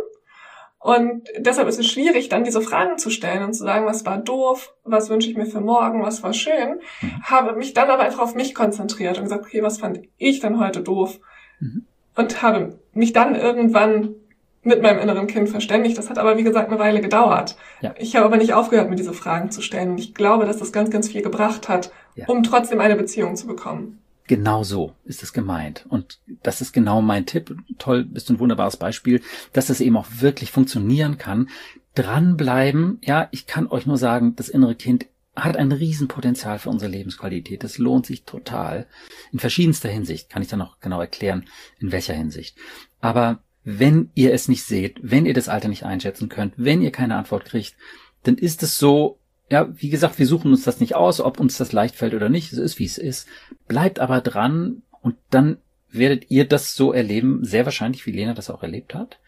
Und 0.79 1.27
deshalb 1.37 1.67
ist 1.67 1.77
es 1.77 1.87
schwierig, 1.87 2.29
dann 2.29 2.45
diese 2.45 2.61
Fragen 2.61 2.97
zu 2.97 3.09
stellen 3.09 3.43
und 3.43 3.53
zu 3.53 3.63
sagen, 3.63 3.85
was 3.85 4.05
war 4.05 4.17
doof, 4.17 4.73
was 4.83 5.09
wünsche 5.09 5.29
ich 5.29 5.35
mir 5.35 5.45
für 5.45 5.59
morgen, 5.59 6.01
was 6.01 6.23
war 6.23 6.33
schön. 6.33 6.79
Mhm. 7.01 7.21
Habe 7.23 7.55
mich 7.57 7.73
dann 7.73 7.89
aber 7.89 8.03
einfach 8.03 8.21
auf 8.21 8.33
mich 8.33 8.55
konzentriert 8.55 9.17
und 9.17 9.25
gesagt, 9.25 9.45
okay, 9.45 9.61
was 9.61 9.77
fand 9.77 9.99
ich 10.17 10.39
denn 10.39 10.59
heute 10.59 10.81
doof? 10.81 11.19
Mhm. 11.59 11.85
Und 12.15 12.41
habe 12.41 12.79
mich 12.93 13.13
dann 13.13 13.35
irgendwann 13.35 14.15
mit 14.63 14.81
meinem 14.81 14.99
inneren 14.99 15.27
Kind 15.27 15.49
verständigt. 15.49 15.97
Das 15.97 16.09
hat 16.09 16.17
aber, 16.17 16.37
wie 16.37 16.43
gesagt, 16.43 16.69
eine 16.69 16.79
Weile 16.79 17.01
gedauert. 17.01 17.55
Ja. 17.81 17.93
Ich 17.97 18.15
habe 18.15 18.25
aber 18.25 18.37
nicht 18.37 18.53
aufgehört, 18.53 18.89
mir 18.89 18.95
diese 18.95 19.13
Fragen 19.13 19.51
zu 19.51 19.61
stellen. 19.61 19.91
Und 19.91 19.99
ich 19.99 20.13
glaube, 20.13 20.45
dass 20.45 20.57
das 20.57 20.71
ganz, 20.71 20.89
ganz 20.89 21.09
viel 21.09 21.21
gebracht 21.21 21.69
hat, 21.69 21.91
ja. 22.15 22.27
um 22.27 22.43
trotzdem 22.43 22.81
eine 22.81 22.95
Beziehung 22.95 23.35
zu 23.35 23.47
bekommen. 23.47 23.99
Genau 24.27 24.63
so 24.63 24.91
ist 25.05 25.23
es 25.23 25.33
gemeint. 25.33 25.85
Und 25.89 26.19
das 26.43 26.61
ist 26.61 26.71
genau 26.71 27.01
mein 27.01 27.25
Tipp. 27.25 27.55
Toll, 27.79 28.03
bist 28.03 28.29
du 28.29 28.33
ein 28.33 28.39
wunderbares 28.39 28.77
Beispiel, 28.77 29.21
dass 29.53 29.69
es 29.69 29.81
eben 29.81 29.97
auch 29.97 30.05
wirklich 30.19 30.51
funktionieren 30.51 31.17
kann. 31.17 31.49
Dranbleiben. 31.95 32.99
Ja, 33.01 33.27
ich 33.31 33.47
kann 33.47 33.67
euch 33.67 33.87
nur 33.87 33.97
sagen, 33.97 34.35
das 34.35 34.49
innere 34.49 34.75
Kind 34.75 35.07
hat 35.43 35.57
ein 35.57 35.71
Riesenpotenzial 35.71 36.59
für 36.59 36.69
unsere 36.69 36.91
Lebensqualität. 36.91 37.63
Das 37.63 37.77
lohnt 37.77 38.05
sich 38.05 38.23
total. 38.23 38.87
In 39.31 39.39
verschiedenster 39.39 39.89
Hinsicht. 39.89 40.29
Kann 40.29 40.41
ich 40.41 40.47
dann 40.47 40.61
auch 40.61 40.79
genau 40.79 40.99
erklären, 40.99 41.45
in 41.79 41.91
welcher 41.91 42.13
Hinsicht. 42.13 42.57
Aber 42.99 43.39
wenn 43.63 44.09
ihr 44.15 44.33
es 44.33 44.47
nicht 44.47 44.63
seht, 44.63 44.99
wenn 45.01 45.25
ihr 45.25 45.33
das 45.33 45.49
Alter 45.49 45.67
nicht 45.67 45.83
einschätzen 45.83 46.29
könnt, 46.29 46.53
wenn 46.57 46.81
ihr 46.81 46.91
keine 46.91 47.15
Antwort 47.15 47.45
kriegt, 47.45 47.75
dann 48.23 48.37
ist 48.37 48.63
es 48.63 48.77
so, 48.77 49.19
ja, 49.49 49.67
wie 49.81 49.89
gesagt, 49.89 50.19
wir 50.19 50.27
suchen 50.27 50.51
uns 50.51 50.63
das 50.63 50.79
nicht 50.79 50.95
aus, 50.95 51.21
ob 51.21 51.39
uns 51.39 51.57
das 51.57 51.71
leicht 51.71 51.95
fällt 51.95 52.13
oder 52.13 52.29
nicht. 52.29 52.53
Es 52.53 52.59
ist, 52.59 52.79
wie 52.79 52.85
es 52.85 52.97
ist. 52.97 53.27
Bleibt 53.67 53.99
aber 53.99 54.21
dran 54.21 54.83
und 55.01 55.15
dann 55.29 55.57
werdet 55.91 56.29
ihr 56.29 56.47
das 56.47 56.75
so 56.75 56.93
erleben, 56.93 57.43
sehr 57.43 57.65
wahrscheinlich, 57.65 58.05
wie 58.05 58.11
Lena 58.11 58.33
das 58.33 58.49
auch 58.49 58.63
erlebt 58.63 58.93
hat. 58.93 59.19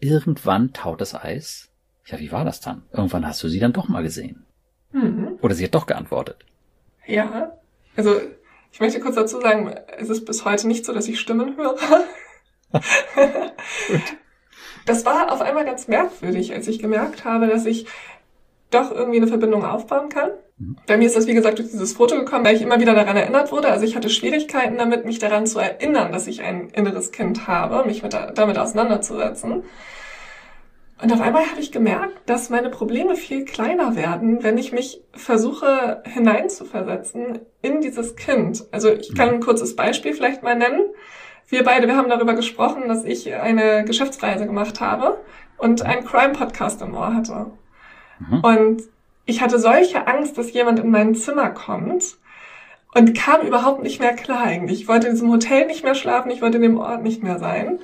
Irgendwann 0.00 0.72
taut 0.72 1.00
das 1.00 1.14
Eis. 1.14 1.68
Ja, 2.06 2.18
wie 2.18 2.32
war 2.32 2.44
das 2.44 2.60
dann? 2.60 2.82
Irgendwann 2.92 3.26
hast 3.26 3.42
du 3.42 3.48
sie 3.48 3.60
dann 3.60 3.72
doch 3.72 3.88
mal 3.88 4.02
gesehen. 4.02 4.44
Mhm. 4.92 5.27
Oder 5.40 5.54
sie 5.54 5.64
hat 5.64 5.74
doch 5.74 5.86
geantwortet. 5.86 6.44
Ja, 7.06 7.52
also 7.96 8.20
ich 8.72 8.80
möchte 8.80 9.00
kurz 9.00 9.14
dazu 9.14 9.40
sagen, 9.40 9.74
es 9.98 10.08
ist 10.08 10.24
bis 10.24 10.44
heute 10.44 10.68
nicht 10.68 10.84
so, 10.84 10.92
dass 10.92 11.08
ich 11.08 11.18
Stimmen 11.20 11.56
höre. 11.56 11.76
das 14.86 15.04
war 15.06 15.32
auf 15.32 15.40
einmal 15.40 15.64
ganz 15.64 15.88
merkwürdig, 15.88 16.52
als 16.52 16.68
ich 16.68 16.78
gemerkt 16.78 17.24
habe, 17.24 17.46
dass 17.46 17.66
ich 17.66 17.86
doch 18.70 18.92
irgendwie 18.92 19.18
eine 19.18 19.26
Verbindung 19.26 19.64
aufbauen 19.64 20.10
kann. 20.10 20.30
Mhm. 20.58 20.76
Bei 20.86 20.96
mir 20.96 21.06
ist 21.06 21.16
das, 21.16 21.26
wie 21.26 21.34
gesagt, 21.34 21.58
durch 21.58 21.70
dieses 21.70 21.94
Foto 21.94 22.16
gekommen, 22.16 22.44
weil 22.44 22.56
ich 22.56 22.62
immer 22.62 22.80
wieder 22.80 22.94
daran 22.94 23.16
erinnert 23.16 23.50
wurde. 23.50 23.68
Also 23.68 23.84
ich 23.84 23.96
hatte 23.96 24.10
Schwierigkeiten 24.10 24.76
damit, 24.76 25.06
mich 25.06 25.18
daran 25.18 25.46
zu 25.46 25.58
erinnern, 25.58 26.12
dass 26.12 26.26
ich 26.26 26.42
ein 26.42 26.68
inneres 26.70 27.12
Kind 27.12 27.46
habe, 27.46 27.86
mich 27.86 28.02
mit, 28.02 28.12
damit 28.12 28.58
auseinanderzusetzen. 28.58 29.64
Und 31.00 31.12
auf 31.12 31.20
einmal 31.20 31.48
habe 31.48 31.60
ich 31.60 31.70
gemerkt, 31.70 32.18
dass 32.26 32.50
meine 32.50 32.70
Probleme 32.70 33.14
viel 33.14 33.44
kleiner 33.44 33.94
werden, 33.94 34.42
wenn 34.42 34.58
ich 34.58 34.72
mich 34.72 35.00
versuche 35.12 36.02
hineinzuversetzen 36.04 37.40
in 37.62 37.80
dieses 37.80 38.16
Kind. 38.16 38.64
Also 38.72 38.90
ich 38.90 39.14
kann 39.14 39.30
ein 39.30 39.40
kurzes 39.40 39.76
Beispiel 39.76 40.12
vielleicht 40.12 40.42
mal 40.42 40.56
nennen. 40.56 40.80
wir 41.48 41.62
beide, 41.62 41.86
wir 41.86 41.96
haben 41.96 42.08
darüber 42.08 42.34
gesprochen, 42.34 42.88
dass 42.88 43.04
ich 43.04 43.32
eine 43.32 43.84
Geschäftsreise 43.84 44.46
gemacht 44.46 44.80
habe 44.80 45.18
und 45.56 45.82
einen 45.82 46.04
Crime-Podcast 46.04 46.82
im 46.82 46.94
Ohr 46.94 47.14
hatte. 47.14 47.46
Mhm. 48.18 48.40
Und 48.40 48.82
ich 49.24 49.40
hatte 49.40 49.58
solche 49.58 50.06
Angst, 50.06 50.36
dass 50.36 50.52
jemand 50.52 50.80
in 50.80 50.90
mein 50.90 51.14
Zimmer 51.14 51.50
kommt 51.50 52.16
und 52.94 53.14
kam 53.16 53.46
überhaupt 53.46 53.82
nicht 53.82 54.00
mehr 54.00 54.14
klar 54.14 54.42
eigentlich. 54.42 54.80
Ich 54.80 54.88
wollte 54.88 55.06
in 55.06 55.14
diesem 55.14 55.30
Hotel 55.30 55.66
nicht 55.66 55.84
mehr 55.84 55.94
schlafen, 55.94 56.30
ich 56.30 56.42
wollte 56.42 56.56
in 56.56 56.62
dem 56.62 56.78
Ort 56.78 57.02
nicht 57.02 57.22
mehr 57.22 57.38
sein. 57.38 57.78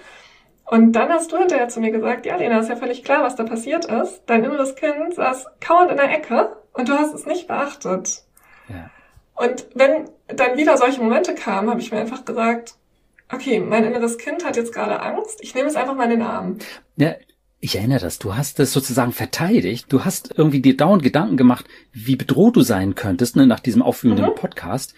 Und 0.67 0.93
dann 0.93 1.11
hast 1.11 1.31
du 1.31 1.37
hinterher 1.37 1.69
zu 1.69 1.81
mir 1.81 1.91
gesagt, 1.91 2.27
ja, 2.27 2.37
Lena, 2.37 2.59
ist 2.59 2.69
ja 2.69 2.77
völlig 2.77 3.05
klar, 3.05 3.23
was 3.23 3.37
da 3.37 3.45
passiert 3.45 3.85
ist. 3.85 4.23
Dein 4.27 4.45
inneres 4.45 4.75
Kind 4.77 5.15
saß 5.15 5.47
kauernd 5.61 5.91
in 5.91 5.99
der 5.99 6.11
Ecke 6.11 6.57
und 6.73 6.89
du 6.89 6.95
hast 6.95 7.15
es 7.15 7.27
nicht 7.27 7.47
beachtet. 7.49 8.23
Ja. 8.69 8.91
Und 9.35 9.67
wenn 9.75 10.09
dann 10.29 10.57
wieder 10.57 10.77
solche 10.79 11.03
Momente 11.03 11.35
kamen, 11.35 11.69
habe 11.69 11.81
ich 11.81 11.91
mir 11.91 11.99
einfach 11.99 12.25
gesagt, 12.25 12.77
okay, 13.33 13.61
mein 13.61 13.85
inneres 13.85 14.17
Kind 14.17 14.45
hat 14.45 14.57
jetzt 14.57 14.73
gerade 14.73 15.01
Angst, 15.01 15.41
ich 15.43 15.55
nehme 15.55 15.69
es 15.69 15.77
einfach 15.77 15.95
mal 15.95 16.05
in 16.05 16.11
den 16.11 16.23
Arm. 16.23 16.59
Ja, 16.97 17.15
ich 17.61 17.77
erinnere 17.77 18.01
das, 18.01 18.19
du 18.19 18.37
hast 18.37 18.61
es 18.61 18.73
sozusagen 18.73 19.13
verteidigt, 19.13 19.87
du 19.89 20.05
hast 20.05 20.35
irgendwie 20.37 20.61
dir 20.61 20.77
dauernd 20.77 21.03
Gedanken 21.03 21.37
gemacht, 21.37 21.67
wie 21.93 22.17
bedroht 22.17 22.57
du 22.57 22.61
sein 22.61 22.95
könntest, 22.95 23.37
ne, 23.37 23.47
nach 23.47 23.61
diesem 23.61 23.83
aufführenden 23.83 24.27
mhm. 24.27 24.35
Podcast. 24.35 24.95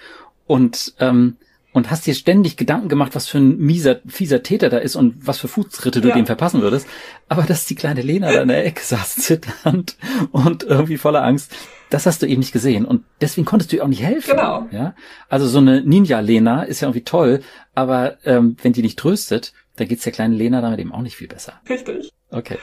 Und 0.46 0.94
ähm, 0.98 1.36
und 1.76 1.90
hast 1.90 2.06
dir 2.06 2.14
ständig 2.14 2.56
Gedanken 2.56 2.88
gemacht, 2.88 3.14
was 3.14 3.28
für 3.28 3.36
ein 3.36 3.58
mieser, 3.58 4.00
fieser 4.06 4.42
Täter 4.42 4.70
da 4.70 4.78
ist 4.78 4.96
und 4.96 5.26
was 5.26 5.38
für 5.38 5.46
Fußtritte 5.46 6.00
du 6.00 6.08
ja. 6.08 6.14
dem 6.14 6.24
verpassen 6.24 6.62
würdest. 6.62 6.88
Aber 7.28 7.42
dass 7.42 7.66
die 7.66 7.74
kleine 7.74 8.00
Lena 8.00 8.32
da 8.32 8.40
in 8.40 8.48
der 8.48 8.64
Ecke 8.64 8.82
saß, 8.82 9.16
zitternd 9.16 9.98
und 10.32 10.62
irgendwie 10.62 10.96
voller 10.96 11.22
Angst, 11.22 11.52
das 11.90 12.06
hast 12.06 12.22
du 12.22 12.26
eben 12.26 12.38
nicht 12.38 12.52
gesehen. 12.52 12.86
Und 12.86 13.04
deswegen 13.20 13.44
konntest 13.44 13.72
du 13.72 13.76
ihr 13.76 13.84
auch 13.84 13.88
nicht 13.88 14.02
helfen. 14.02 14.30
Genau. 14.30 14.66
Ja? 14.70 14.94
Also 15.28 15.46
so 15.46 15.58
eine 15.58 15.82
Ninja-Lena 15.82 16.62
ist 16.62 16.80
ja 16.80 16.88
irgendwie 16.88 17.04
toll, 17.04 17.42
aber 17.74 18.16
ähm, 18.24 18.56
wenn 18.62 18.72
die 18.72 18.80
nicht 18.80 18.98
tröstet, 18.98 19.52
dann 19.76 19.86
geht's 19.86 20.04
der 20.04 20.14
kleinen 20.14 20.32
Lena 20.32 20.62
damit 20.62 20.80
eben 20.80 20.92
auch 20.92 21.02
nicht 21.02 21.16
viel 21.16 21.28
besser. 21.28 21.60
Richtig. 21.68 22.10
Okay. 22.30 22.56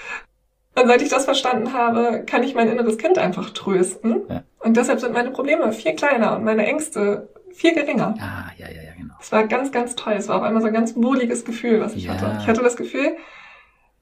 Und 0.73 0.87
seit 0.87 1.03
ich 1.03 1.09
das 1.09 1.25
verstanden 1.25 1.73
habe, 1.73 2.23
kann 2.25 2.41
ich 2.41 2.55
mein 2.55 2.67
inneres 2.67 2.97
Kind 2.97 3.19
einfach 3.19 3.51
trösten. 3.51 4.23
Ja. 4.27 4.43
Und 4.57 4.75
deshalb 4.75 4.99
sind 4.99 5.13
meine 5.13 5.29
Probleme 5.29 5.71
viel 5.71 5.93
kleiner 5.93 6.35
und 6.35 6.43
meine 6.45 6.65
Ängste 6.65 7.29
viel 7.53 7.73
geringer. 7.73 8.15
Ah, 8.19 8.51
ja, 8.57 8.69
ja, 8.69 8.81
ja, 8.81 8.93
genau. 8.97 9.13
Es 9.19 9.31
war 9.31 9.47
ganz, 9.47 9.71
ganz 9.71 9.95
toll. 9.95 10.13
Es 10.13 10.27
war 10.27 10.37
auf 10.37 10.43
einmal 10.43 10.61
so 10.61 10.67
ein 10.67 10.73
ganz 10.73 10.95
wohliges 10.95 11.45
Gefühl, 11.45 11.79
was 11.79 11.95
ich 11.95 12.05
ja. 12.05 12.13
hatte. 12.13 12.37
Ich 12.41 12.47
hatte 12.47 12.61
das 12.61 12.75
Gefühl, 12.75 13.17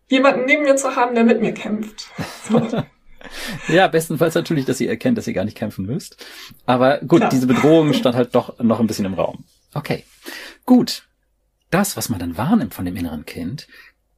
jemanden 0.07 0.45
neben 0.45 0.63
mir 0.63 0.75
zu 0.75 0.95
haben, 0.95 1.15
der 1.15 1.23
mit 1.23 1.41
mir 1.41 1.53
kämpft. 1.53 2.09
So. 2.49 2.67
ja, 3.67 3.87
bestenfalls 3.87 4.35
natürlich, 4.35 4.65
dass 4.65 4.81
ihr 4.81 4.89
erkennt, 4.89 5.17
dass 5.17 5.27
ihr 5.27 5.33
gar 5.33 5.45
nicht 5.45 5.57
kämpfen 5.57 5.85
müsst. 5.85 6.25
Aber 6.65 6.99
gut, 6.99 7.19
Klar. 7.19 7.29
diese 7.29 7.47
Bedrohung 7.47 7.93
stand 7.93 8.15
halt 8.15 8.35
doch 8.35 8.59
noch 8.59 8.79
ein 8.79 8.87
bisschen 8.87 9.05
im 9.05 9.13
Raum. 9.13 9.45
Okay, 9.73 10.03
gut. 10.65 11.07
Das, 11.69 11.95
was 11.95 12.09
man 12.09 12.19
dann 12.19 12.37
wahrnimmt 12.37 12.73
von 12.73 12.83
dem 12.83 12.97
inneren 12.97 13.25
Kind, 13.25 13.67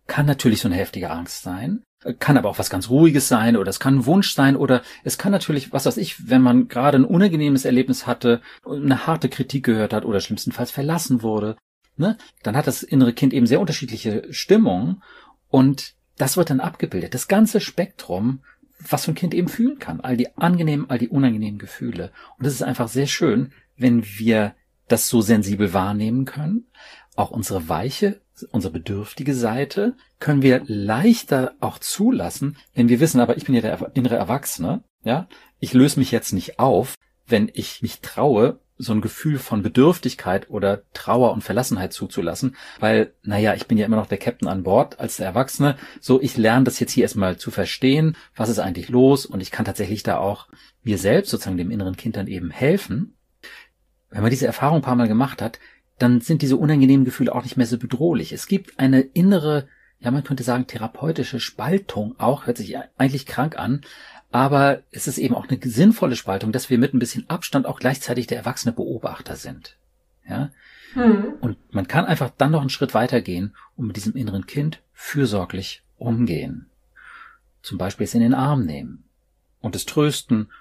kann 0.08 0.26
natürlich 0.26 0.60
so 0.62 0.68
eine 0.68 0.76
heftige 0.76 1.12
Angst 1.12 1.44
sein 1.44 1.84
kann 2.20 2.38
aber 2.38 2.50
auch 2.50 2.60
was 2.60 2.70
ganz 2.70 2.90
Ruhiges 2.90 3.28
sein 3.28 3.56
oder 3.58 3.70
es 3.70 3.80
kann 3.80 3.98
ein 3.98 4.06
Wunsch 4.06 4.34
sein 4.34 4.56
oder 4.56 4.82
es 5.04 5.18
kann 5.18 5.32
natürlich, 5.32 5.72
was 5.72 5.86
weiß 5.86 5.98
ich, 5.98 6.30
wenn 6.30 6.42
man 6.42 6.68
gerade 6.68 6.98
ein 6.98 7.06
unangenehmes 7.06 7.66
Erlebnis 7.66 8.08
hatte, 8.08 8.42
eine 8.66 9.08
harte 9.08 9.30
Kritik 9.30 9.66
gehört 9.66 9.94
hat 9.94 10.06
oder 10.06 10.20
schlimmstenfalls 10.20 10.72
verlassen 10.72 11.22
wurde, 11.22 11.58
ne, 11.98 12.18
dann 12.44 12.56
hat 12.56 12.68
das 12.68 12.84
innere 12.84 13.14
Kind 13.14 13.34
eben 13.34 13.48
sehr 13.48 13.60
unterschiedliche 13.60 14.26
Stimmungen 14.32 15.02
und 15.50 15.96
das 16.18 16.38
wird 16.38 16.50
dann 16.50 16.60
abgebildet. 16.60 17.14
Das 17.14 17.28
ganze 17.28 17.60
Spektrum, 17.60 18.42
was 18.80 19.04
so 19.04 19.12
ein 19.12 19.16
Kind 19.16 19.34
eben 19.34 19.48
fühlen 19.48 19.80
kann. 19.80 20.02
All 20.02 20.18
die 20.18 20.36
angenehmen, 20.38 20.90
all 20.90 20.98
die 20.98 21.10
unangenehmen 21.10 21.60
Gefühle. 21.60 22.12
Und 22.38 22.46
es 22.46 22.54
ist 22.54 22.64
einfach 22.64 22.88
sehr 22.88 23.08
schön, 23.08 23.52
wenn 23.78 24.04
wir 24.04 24.56
das 24.88 25.08
so 25.08 25.22
sensibel 25.22 25.74
wahrnehmen 25.74 26.26
können. 26.26 26.68
Auch 27.16 27.32
unsere 27.32 27.70
weiche, 27.70 28.22
unsere 28.52 28.74
bedürftige 28.74 29.36
Seite 29.36 29.96
können 30.20 30.42
wir 30.42 30.64
leichter 30.66 31.54
auch 31.60 31.80
zulassen, 31.80 32.58
wenn 32.74 32.90
wir 32.90 33.00
wissen, 33.00 33.20
aber 33.20 33.38
ich 33.38 33.46
bin 33.46 33.56
ja 33.56 33.62
der 33.62 33.92
innere 33.94 34.16
Erwachsene, 34.16 34.84
ja. 35.04 35.28
Ich 35.60 35.74
löse 35.74 36.00
mich 36.00 36.12
jetzt 36.12 36.34
nicht 36.34 36.60
auf, 36.60 36.96
wenn 37.26 37.50
ich 37.54 37.82
mich 37.82 38.02
traue, 38.02 38.60
so 38.78 38.92
ein 38.92 39.02
Gefühl 39.02 39.38
von 39.38 39.62
Bedürftigkeit 39.62 40.50
oder 40.50 40.84
Trauer 40.94 41.32
und 41.32 41.44
Verlassenheit 41.44 41.94
zuzulassen, 41.94 42.56
weil, 42.80 43.14
naja, 43.22 43.54
ich 43.54 43.68
bin 43.68 43.78
ja 43.78 43.86
immer 43.86 43.96
noch 43.96 44.08
der 44.08 44.18
Captain 44.18 44.48
an 44.48 44.64
Bord 44.64 45.00
als 45.00 45.18
der 45.18 45.28
Erwachsene, 45.28 45.78
so 46.02 46.22
ich 46.22 46.38
lerne 46.38 46.66
das 46.66 46.80
jetzt 46.80 46.92
hier 46.92 47.04
erstmal 47.04 47.38
zu 47.38 47.52
verstehen, 47.52 48.18
was 48.36 48.50
ist 48.50 48.60
eigentlich 48.60 48.90
los 48.90 49.26
und 49.26 49.42
ich 49.42 49.52
kann 49.52 49.66
tatsächlich 49.66 50.04
da 50.04 50.18
auch 50.18 50.48
mir 50.82 50.98
selbst, 50.98 51.30
sozusagen 51.30 51.58
dem 51.58 51.72
inneren 51.72 51.96
Kind 51.96 52.18
dann 52.18 52.28
eben 52.28 52.50
helfen. 52.50 53.16
Wenn 54.10 54.22
man 54.22 54.32
diese 54.32 54.48
Erfahrung 54.48 54.78
ein 54.78 54.84
paar 54.84 54.96
Mal 54.96 55.08
gemacht 55.08 55.42
hat, 55.42 55.60
dann 56.04 56.20
sind 56.20 56.42
diese 56.42 56.58
unangenehmen 56.58 57.06
Gefühle 57.06 57.34
auch 57.34 57.44
nicht 57.44 57.56
mehr 57.56 57.66
so 57.66 57.78
bedrohlich. 57.78 58.34
Es 58.34 58.48
gibt 58.48 58.78
eine 58.78 59.00
innere, 59.00 59.70
ja, 60.00 60.12
man 60.12 60.24
könnte 60.24 60.44
sagen, 60.44 60.68
therapeutische 60.68 61.40
Spaltung 61.40 62.16
auch, 62.20 62.46
hört 62.46 62.58
sich 62.58 62.76
eigentlich 62.98 63.26
krank 63.26 63.58
an, 63.58 63.82
aber 64.30 64.84
es 64.92 65.08
ist 65.08 65.18
eben 65.18 65.34
auch 65.34 65.48
eine 65.48 65.60
sinnvolle 65.64 66.18
Spaltung, 66.18 66.52
dass 66.52 66.70
wir 66.70 66.78
mit 66.78 66.94
ein 66.94 67.00
bisschen 67.00 67.30
Abstand 67.30 67.66
auch 67.66 67.80
gleichzeitig 67.80 68.28
der 68.28 68.38
erwachsene 68.38 68.74
Beobachter 68.74 69.38
sind. 69.38 69.78
Ja? 70.28 70.52
Hm. 70.94 71.36
Und 71.40 71.58
man 71.74 71.88
kann 71.88 72.06
einfach 72.06 72.32
dann 72.38 72.52
noch 72.52 72.62
einen 72.62 72.70
Schritt 72.70 72.94
weitergehen 72.94 73.56
und 73.78 73.88
mit 73.88 73.96
diesem 73.96 74.16
inneren 74.16 74.46
Kind 74.46 74.82
fürsorglich 74.92 75.84
umgehen. 75.98 76.66
Zum 77.62 77.78
Beispiel 77.78 78.04
es 78.04 78.14
in 78.14 78.22
den 78.22 78.34
Arm 78.34 78.66
nehmen 78.66 79.06
und 79.62 79.76
es 79.76 79.86
trösten 79.86 80.52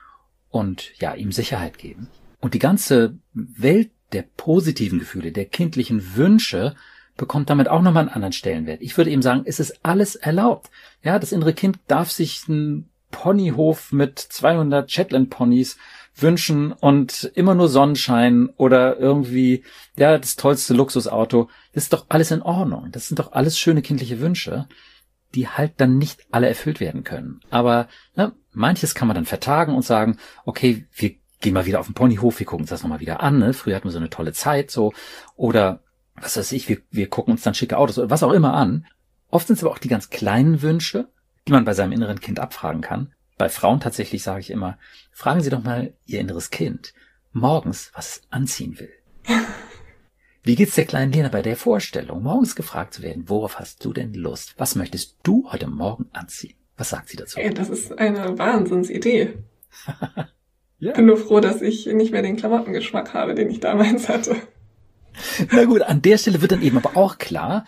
und 0.50 0.92
ja, 1.00 1.14
ihm 1.14 1.32
Sicherheit 1.32 1.78
geben. 1.78 2.08
Und 2.40 2.54
die 2.54 2.60
ganze 2.60 3.18
Welt 3.32 3.90
der 4.12 4.24
positiven 4.36 4.98
Gefühle, 4.98 5.32
der 5.32 5.46
kindlichen 5.46 6.16
Wünsche 6.16 6.74
bekommt 7.16 7.50
damit 7.50 7.68
auch 7.68 7.82
nochmal 7.82 8.04
einen 8.04 8.14
anderen 8.14 8.32
Stellenwert. 8.32 8.80
Ich 8.80 8.96
würde 8.96 9.10
eben 9.10 9.22
sagen, 9.22 9.42
es 9.44 9.60
ist 9.60 9.84
alles 9.84 10.14
erlaubt. 10.16 10.70
Ja, 11.02 11.18
das 11.18 11.32
innere 11.32 11.52
Kind 11.52 11.78
darf 11.86 12.10
sich 12.10 12.44
einen 12.48 12.88
Ponyhof 13.10 13.92
mit 13.92 14.18
200 14.18 14.90
Shetland 14.90 15.30
Ponys 15.30 15.76
wünschen 16.16 16.72
und 16.72 17.30
immer 17.34 17.54
nur 17.54 17.68
Sonnenschein 17.68 18.48
oder 18.56 18.98
irgendwie, 18.98 19.64
ja, 19.96 20.18
das 20.18 20.36
tollste 20.36 20.74
Luxusauto. 20.74 21.48
Das 21.72 21.84
ist 21.84 21.92
doch 21.92 22.06
alles 22.08 22.30
in 22.30 22.42
Ordnung. 22.42 22.88
Das 22.92 23.08
sind 23.08 23.18
doch 23.18 23.32
alles 23.32 23.58
schöne 23.58 23.82
kindliche 23.82 24.20
Wünsche, 24.20 24.66
die 25.34 25.48
halt 25.48 25.74
dann 25.78 25.98
nicht 25.98 26.26
alle 26.30 26.48
erfüllt 26.48 26.80
werden 26.80 27.04
können. 27.04 27.40
Aber 27.50 27.88
ne, 28.16 28.32
manches 28.52 28.94
kann 28.94 29.08
man 29.08 29.14
dann 29.14 29.24
vertagen 29.24 29.74
und 29.74 29.82
sagen, 29.82 30.18
okay, 30.44 30.86
wir 30.92 31.14
gehen 31.42 31.54
mal 31.54 31.66
wieder 31.66 31.80
auf 31.80 31.86
den 31.86 31.94
Ponyhof, 31.94 32.38
wir 32.38 32.46
gucken 32.46 32.62
uns 32.62 32.70
das 32.70 32.82
nochmal 32.82 33.00
wieder 33.00 33.20
an. 33.20 33.38
Ne? 33.38 33.52
Früher 33.52 33.76
hatten 33.76 33.84
wir 33.84 33.92
so 33.92 33.98
eine 33.98 34.10
tolle 34.10 34.32
Zeit 34.32 34.70
so. 34.70 34.92
Oder 35.36 35.82
was 36.14 36.36
weiß 36.36 36.52
ich, 36.52 36.68
wir, 36.68 36.78
wir 36.90 37.08
gucken 37.08 37.32
uns 37.32 37.42
dann 37.42 37.54
schicke 37.54 37.76
Autos 37.76 37.98
oder 37.98 38.10
was 38.10 38.22
auch 38.22 38.32
immer 38.32 38.54
an. 38.54 38.86
Oft 39.30 39.46
sind 39.46 39.56
es 39.56 39.64
aber 39.64 39.72
auch 39.72 39.78
die 39.78 39.88
ganz 39.88 40.10
kleinen 40.10 40.62
Wünsche, 40.62 41.08
die 41.46 41.52
man 41.52 41.64
bei 41.64 41.74
seinem 41.74 41.92
inneren 41.92 42.20
Kind 42.20 42.38
abfragen 42.38 42.80
kann. 42.80 43.12
Bei 43.38 43.48
Frauen 43.48 43.80
tatsächlich 43.80 44.22
sage 44.22 44.40
ich 44.40 44.50
immer, 44.50 44.78
fragen 45.10 45.40
Sie 45.40 45.50
doch 45.50 45.62
mal 45.62 45.94
Ihr 46.06 46.20
inneres 46.20 46.50
Kind 46.50 46.94
morgens, 47.32 47.90
was 47.94 48.16
es 48.16 48.22
anziehen 48.30 48.78
will. 48.78 48.92
Wie 50.42 50.54
geht's 50.54 50.74
der 50.74 50.86
kleinen 50.86 51.12
Lena 51.12 51.28
bei 51.28 51.42
der 51.42 51.56
Vorstellung, 51.56 52.22
morgens 52.22 52.56
gefragt 52.56 52.94
zu 52.94 53.02
werden, 53.02 53.28
worauf 53.28 53.58
hast 53.58 53.84
du 53.84 53.92
denn 53.92 54.12
Lust? 54.12 54.54
Was 54.58 54.74
möchtest 54.74 55.16
du 55.22 55.50
heute 55.50 55.68
Morgen 55.68 56.08
anziehen? 56.12 56.56
Was 56.76 56.90
sagt 56.90 57.08
sie 57.08 57.16
dazu? 57.16 57.38
Ey, 57.38 57.54
das 57.54 57.68
ist 57.68 57.96
eine 57.98 58.38
Wahnsinnsidee. 58.38 59.38
Ja. 60.82 60.94
Bin 60.94 61.06
nur 61.06 61.16
froh, 61.16 61.38
dass 61.38 61.62
ich 61.62 61.86
nicht 61.86 62.10
mehr 62.10 62.22
den 62.22 62.34
Klamottengeschmack 62.34 63.14
habe, 63.14 63.36
den 63.36 63.48
ich 63.48 63.60
damals 63.60 64.08
hatte. 64.08 64.34
Na 65.52 65.64
gut, 65.64 65.82
an 65.82 66.02
der 66.02 66.18
Stelle 66.18 66.40
wird 66.42 66.50
dann 66.50 66.62
eben 66.62 66.76
aber 66.76 66.96
auch 66.96 67.18
klar, 67.18 67.66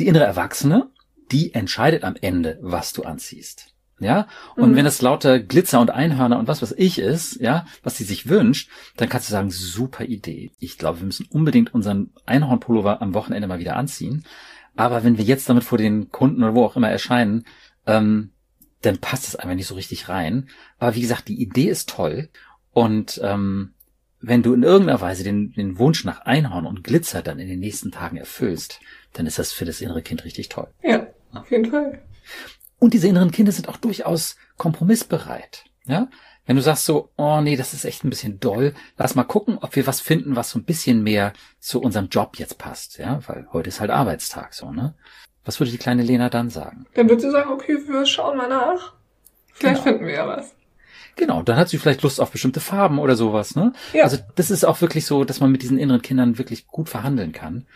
die 0.00 0.08
innere 0.08 0.24
Erwachsene, 0.24 0.90
die 1.30 1.54
entscheidet 1.54 2.02
am 2.02 2.16
Ende, 2.20 2.58
was 2.60 2.92
du 2.92 3.04
anziehst. 3.04 3.76
Ja, 4.00 4.26
und 4.56 4.72
mhm. 4.72 4.76
wenn 4.76 4.84
das 4.84 5.00
lauter 5.02 5.38
Glitzer 5.38 5.80
und 5.80 5.90
Einhörner 5.90 6.36
und 6.36 6.48
was 6.48 6.60
was 6.60 6.72
ich 6.72 6.98
ist, 6.98 7.40
ja, 7.40 7.64
was 7.84 7.96
sie 7.96 8.04
sich 8.04 8.28
wünscht, 8.28 8.70
dann 8.96 9.08
kannst 9.08 9.28
du 9.28 9.32
sagen, 9.32 9.52
super 9.52 10.04
Idee. 10.04 10.50
Ich 10.58 10.78
glaube, 10.78 10.98
wir 10.98 11.06
müssen 11.06 11.26
unbedingt 11.30 11.72
unseren 11.72 12.10
Einhornpullover 12.26 13.00
am 13.00 13.14
Wochenende 13.14 13.46
mal 13.46 13.60
wieder 13.60 13.76
anziehen. 13.76 14.24
Aber 14.74 15.04
wenn 15.04 15.16
wir 15.16 15.24
jetzt 15.24 15.48
damit 15.48 15.62
vor 15.62 15.78
den 15.78 16.10
Kunden 16.10 16.42
oder 16.42 16.56
wo 16.56 16.64
auch 16.64 16.76
immer 16.76 16.90
erscheinen, 16.90 17.44
ähm, 17.86 18.32
dann 18.82 18.98
passt 18.98 19.28
es 19.28 19.36
einfach 19.36 19.54
nicht 19.54 19.66
so 19.66 19.74
richtig 19.74 20.08
rein. 20.08 20.48
Aber 20.78 20.94
wie 20.94 21.00
gesagt, 21.00 21.28
die 21.28 21.40
Idee 21.40 21.68
ist 21.68 21.88
toll 21.88 22.30
und 22.72 23.20
ähm, 23.22 23.74
wenn 24.20 24.42
du 24.42 24.54
in 24.54 24.62
irgendeiner 24.62 25.00
Weise 25.00 25.22
den, 25.22 25.52
den 25.52 25.78
Wunsch 25.78 26.04
nach 26.04 26.20
Einhorn 26.22 26.66
und 26.66 26.82
Glitzer 26.82 27.22
dann 27.22 27.38
in 27.38 27.48
den 27.48 27.60
nächsten 27.60 27.92
Tagen 27.92 28.16
erfüllst, 28.16 28.80
dann 29.12 29.26
ist 29.26 29.38
das 29.38 29.52
für 29.52 29.64
das 29.64 29.80
innere 29.80 30.02
Kind 30.02 30.24
richtig 30.24 30.48
toll. 30.48 30.68
Ja, 30.82 31.06
auf 31.32 31.50
jeden 31.50 31.70
Fall. 31.70 32.02
Und 32.78 32.94
diese 32.94 33.08
inneren 33.08 33.30
Kinder 33.30 33.52
sind 33.52 33.68
auch 33.68 33.76
durchaus 33.76 34.36
kompromissbereit. 34.56 35.64
Ja, 35.86 36.08
wenn 36.46 36.56
du 36.56 36.62
sagst 36.62 36.84
so, 36.84 37.10
oh 37.16 37.40
nee, 37.40 37.56
das 37.56 37.74
ist 37.74 37.84
echt 37.84 38.04
ein 38.04 38.10
bisschen 38.10 38.40
doll, 38.40 38.74
lass 38.96 39.14
mal 39.14 39.24
gucken, 39.24 39.58
ob 39.60 39.76
wir 39.76 39.86
was 39.86 40.00
finden, 40.00 40.36
was 40.36 40.50
so 40.50 40.58
ein 40.58 40.64
bisschen 40.64 41.02
mehr 41.02 41.32
zu 41.60 41.80
unserem 41.80 42.08
Job 42.08 42.36
jetzt 42.36 42.58
passt, 42.58 42.98
ja, 42.98 43.20
weil 43.26 43.46
heute 43.52 43.68
ist 43.68 43.80
halt 43.80 43.90
Arbeitstag 43.90 44.54
so, 44.54 44.72
ne? 44.72 44.94
Was 45.44 45.60
würde 45.60 45.70
die 45.70 45.78
kleine 45.78 46.02
Lena 46.02 46.28
dann 46.28 46.50
sagen? 46.50 46.86
Dann 46.94 47.08
würde 47.08 47.22
sie 47.22 47.30
sagen, 47.30 47.50
okay, 47.50 47.78
wir 47.86 48.04
schauen 48.04 48.36
mal 48.36 48.48
nach. 48.48 48.94
Vielleicht 49.54 49.82
genau. 49.82 49.96
finden 49.96 50.06
wir 50.06 50.14
ja 50.14 50.26
was. 50.26 50.54
Genau, 51.18 51.42
dann 51.42 51.56
hat 51.56 51.68
sie 51.68 51.78
vielleicht 51.78 52.02
Lust 52.02 52.20
auf 52.20 52.30
bestimmte 52.30 52.60
Farben 52.60 53.00
oder 53.00 53.16
sowas, 53.16 53.56
ne? 53.56 53.72
Ja. 53.92 54.04
Also 54.04 54.18
das 54.36 54.52
ist 54.52 54.64
auch 54.64 54.80
wirklich 54.80 55.04
so, 55.04 55.24
dass 55.24 55.40
man 55.40 55.50
mit 55.50 55.62
diesen 55.62 55.76
inneren 55.76 56.00
Kindern 56.00 56.38
wirklich 56.38 56.68
gut 56.68 56.88
verhandeln 56.88 57.32
kann. 57.32 57.66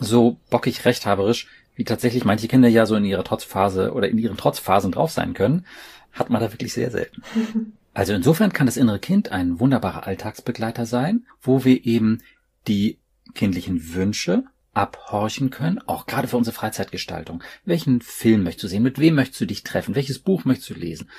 so 0.00 0.38
bockig 0.48 0.84
rechthaberisch, 0.84 1.48
wie 1.74 1.84
tatsächlich 1.84 2.24
manche 2.24 2.48
Kinder 2.48 2.68
ja 2.68 2.86
so 2.86 2.96
in 2.96 3.04
ihrer 3.04 3.24
Trotzphase 3.24 3.92
oder 3.92 4.08
in 4.08 4.16
ihren 4.16 4.36
Trotzphasen 4.36 4.92
drauf 4.92 5.10
sein 5.10 5.34
können, 5.34 5.66
hat 6.12 6.30
man 6.30 6.40
da 6.40 6.52
wirklich 6.52 6.72
sehr 6.72 6.90
selten. 6.90 7.22
Also 7.94 8.12
insofern 8.12 8.52
kann 8.52 8.66
das 8.66 8.76
innere 8.76 9.00
Kind 9.00 9.32
ein 9.32 9.58
wunderbarer 9.58 10.06
Alltagsbegleiter 10.06 10.86
sein, 10.86 11.26
wo 11.42 11.64
wir 11.64 11.84
eben 11.84 12.22
die 12.68 12.98
kindlichen 13.34 13.92
Wünsche 13.92 14.44
abhorchen 14.72 15.50
können, 15.50 15.80
auch 15.86 16.06
gerade 16.06 16.28
für 16.28 16.36
unsere 16.36 16.54
Freizeitgestaltung. 16.54 17.42
Welchen 17.64 18.00
Film 18.00 18.44
möchtest 18.44 18.62
du 18.62 18.68
sehen? 18.68 18.84
Mit 18.84 19.00
wem 19.00 19.16
möchtest 19.16 19.40
du 19.40 19.46
dich 19.46 19.64
treffen? 19.64 19.96
Welches 19.96 20.20
Buch 20.20 20.44
möchtest 20.44 20.70
du 20.70 20.74
lesen? 20.74 21.10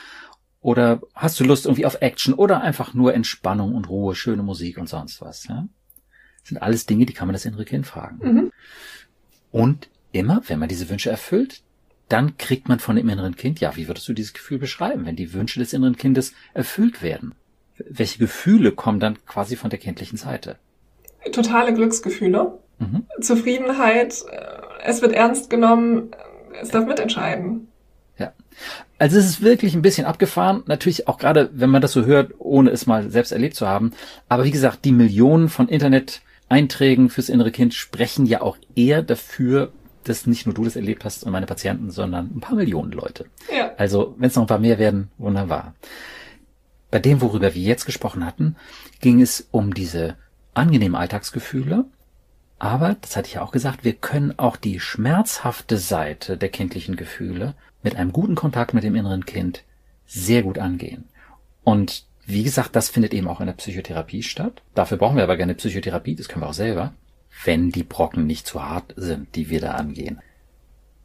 Oder 0.62 1.02
hast 1.16 1.40
du 1.40 1.46
Lust 1.46 1.66
irgendwie 1.66 1.86
auf 1.86 2.02
Action 2.02 2.34
oder 2.34 2.62
einfach 2.62 2.94
nur 2.94 3.14
Entspannung 3.14 3.76
und 3.76 3.90
Ruhe, 3.90 4.16
schöne 4.16 4.44
Musik 4.44 4.78
und 4.78 4.90
sonst 4.90 5.22
was? 5.22 5.48
Ja? 5.48 5.68
Das 6.42 6.50
sind 6.50 6.58
alles 6.58 6.86
Dinge, 6.86 7.06
die 7.06 7.14
kann 7.14 7.28
man 7.28 7.34
das 7.34 7.46
innere 7.46 7.66
Kind 7.66 7.88
fragen. 7.88 8.20
Mhm. 8.22 8.52
Und 9.52 9.90
immer, 10.12 10.42
wenn 10.48 10.60
man 10.60 10.70
diese 10.70 10.90
Wünsche 10.90 11.10
erfüllt, 11.10 11.64
dann 12.10 12.38
kriegt 12.38 12.68
man 12.68 12.80
von 12.80 12.96
dem 12.96 13.08
inneren 13.08 13.36
Kind, 13.36 13.60
ja, 13.60 13.76
wie 13.76 13.88
würdest 13.88 14.08
du 14.08 14.14
dieses 14.14 14.34
Gefühl 14.34 14.58
beschreiben, 14.58 15.06
wenn 15.06 15.16
die 15.16 15.34
Wünsche 15.34 15.60
des 15.60 15.74
inneren 15.74 15.96
Kindes 15.96 16.34
erfüllt 16.54 17.02
werden? 17.02 17.36
Welche 17.78 18.20
Gefühle 18.20 18.72
kommen 18.72 19.00
dann 19.00 19.24
quasi 19.26 19.56
von 19.56 19.70
der 19.70 19.80
kindlichen 19.80 20.18
Seite? 20.18 20.58
Totale 21.32 21.74
Glücksgefühle, 21.74 22.60
mhm. 22.80 23.06
Zufriedenheit, 23.22 24.24
äh, 24.30 24.60
es 24.84 25.02
wird 25.02 25.14
ernst 25.14 25.50
genommen, 25.50 26.12
es 26.60 26.70
darf 26.70 26.86
mitentscheiden. 26.86 27.68
Ja. 28.20 28.34
Also 28.98 29.18
es 29.18 29.26
ist 29.26 29.42
wirklich 29.42 29.74
ein 29.74 29.82
bisschen 29.82 30.06
abgefahren, 30.06 30.64
natürlich 30.68 31.08
auch 31.08 31.18
gerade, 31.18 31.50
wenn 31.54 31.70
man 31.70 31.82
das 31.82 31.94
so 31.94 32.06
hört, 32.06 32.34
ohne 32.38 32.70
es 32.70 32.86
mal 32.86 33.10
selbst 33.10 33.32
erlebt 33.32 33.56
zu 33.56 33.68
haben. 33.68 33.94
Aber 34.28 34.44
wie 34.44 34.52
gesagt, 34.52 34.86
die 34.86 34.92
Millionen 34.92 35.50
von 35.50 35.70
Internet-Einträgen 35.70 37.10
fürs 37.10 37.30
innere 37.30 37.52
Kind 37.52 37.74
sprechen 37.74 38.26
ja 38.26 38.42
auch 38.42 38.58
eher 38.76 39.02
dafür, 39.02 39.72
dass 40.04 40.28
nicht 40.28 40.46
nur 40.46 40.56
du 40.56 40.66
das 40.66 40.76
erlebt 40.76 41.06
hast 41.06 41.24
und 41.24 41.32
meine 41.32 41.46
Patienten, 41.46 41.92
sondern 41.92 42.32
ein 42.36 42.42
paar 42.42 42.56
Millionen 42.56 42.92
Leute. 42.92 43.26
Ja. 43.56 43.72
Also, 43.78 44.16
wenn 44.18 44.28
es 44.28 44.36
noch 44.36 44.44
ein 44.44 44.48
paar 44.48 44.60
mehr 44.60 44.80
werden, 44.80 45.10
wunderbar. 45.18 45.76
Bei 46.92 47.00
dem, 47.00 47.22
worüber 47.22 47.54
wir 47.54 47.62
jetzt 47.62 47.86
gesprochen 47.86 48.26
hatten, 48.26 48.56
ging 49.00 49.22
es 49.22 49.48
um 49.52 49.74
diese 49.74 50.16
angenehmen 50.54 50.96
Alltagsgefühle. 50.96 51.86
Aber, 52.60 52.98
das 53.02 53.16
hatte 53.16 53.28
ich 53.28 53.36
ja 53.36 53.42
auch 53.42 53.52
gesagt, 53.52 53.84
wir 53.84 53.94
können 53.94 54.38
auch 54.38 54.58
die 54.58 54.80
schmerzhafte 54.80 55.78
Seite 55.78 56.38
der 56.38 56.50
kindlichen 56.50 56.96
Gefühle 56.96 57.56
mit 57.82 57.96
einem 57.96 58.12
guten 58.12 58.36
Kontakt 58.36 58.74
mit 58.74 58.84
dem 58.84 58.96
inneren 58.96 59.26
Kind 59.26 59.64
sehr 60.06 60.44
gut 60.44 60.60
angehen. 60.60 61.06
Und 61.64 62.06
wie 62.26 62.44
gesagt, 62.44 62.76
das 62.76 62.90
findet 62.90 63.14
eben 63.14 63.28
auch 63.28 63.40
in 63.40 63.48
der 63.48 63.54
Psychotherapie 63.54 64.24
statt. 64.24 64.62
Dafür 64.76 64.98
brauchen 64.98 65.16
wir 65.16 65.24
aber 65.24 65.38
gerne 65.38 65.56
Psychotherapie, 65.56 66.16
das 66.16 66.28
können 66.28 66.44
wir 66.44 66.50
auch 66.50 66.54
selber 66.54 66.94
wenn 67.46 67.72
die 67.72 67.84
Brocken 67.84 68.26
nicht 68.26 68.48
zu 68.48 68.64
hart 68.64 68.94
sind, 68.96 69.36
die 69.36 69.50
wir 69.50 69.62
da 69.62 69.72
angehen. 69.72 70.20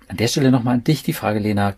An 0.09 0.17
der 0.17 0.29
Stelle 0.29 0.51
nochmal 0.51 0.75
an 0.75 0.85
dich 0.85 1.03
die 1.03 1.13
Frage, 1.13 1.39
Lena. 1.39 1.77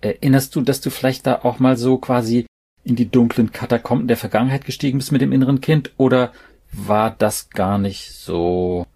Erinnerst 0.00 0.56
du, 0.56 0.62
dass 0.62 0.80
du 0.80 0.90
vielleicht 0.90 1.26
da 1.26 1.42
auch 1.42 1.60
mal 1.60 1.76
so 1.76 1.96
quasi 1.96 2.46
in 2.82 2.96
die 2.96 3.08
dunklen 3.08 3.52
Katakomben 3.52 4.08
der 4.08 4.16
Vergangenheit 4.16 4.64
gestiegen 4.64 4.98
bist 4.98 5.12
mit 5.12 5.20
dem 5.20 5.30
inneren 5.30 5.60
Kind 5.60 5.92
oder 5.96 6.32
war 6.72 7.10
das 7.10 7.50
gar 7.50 7.78
nicht 7.78 8.10
so 8.10 8.86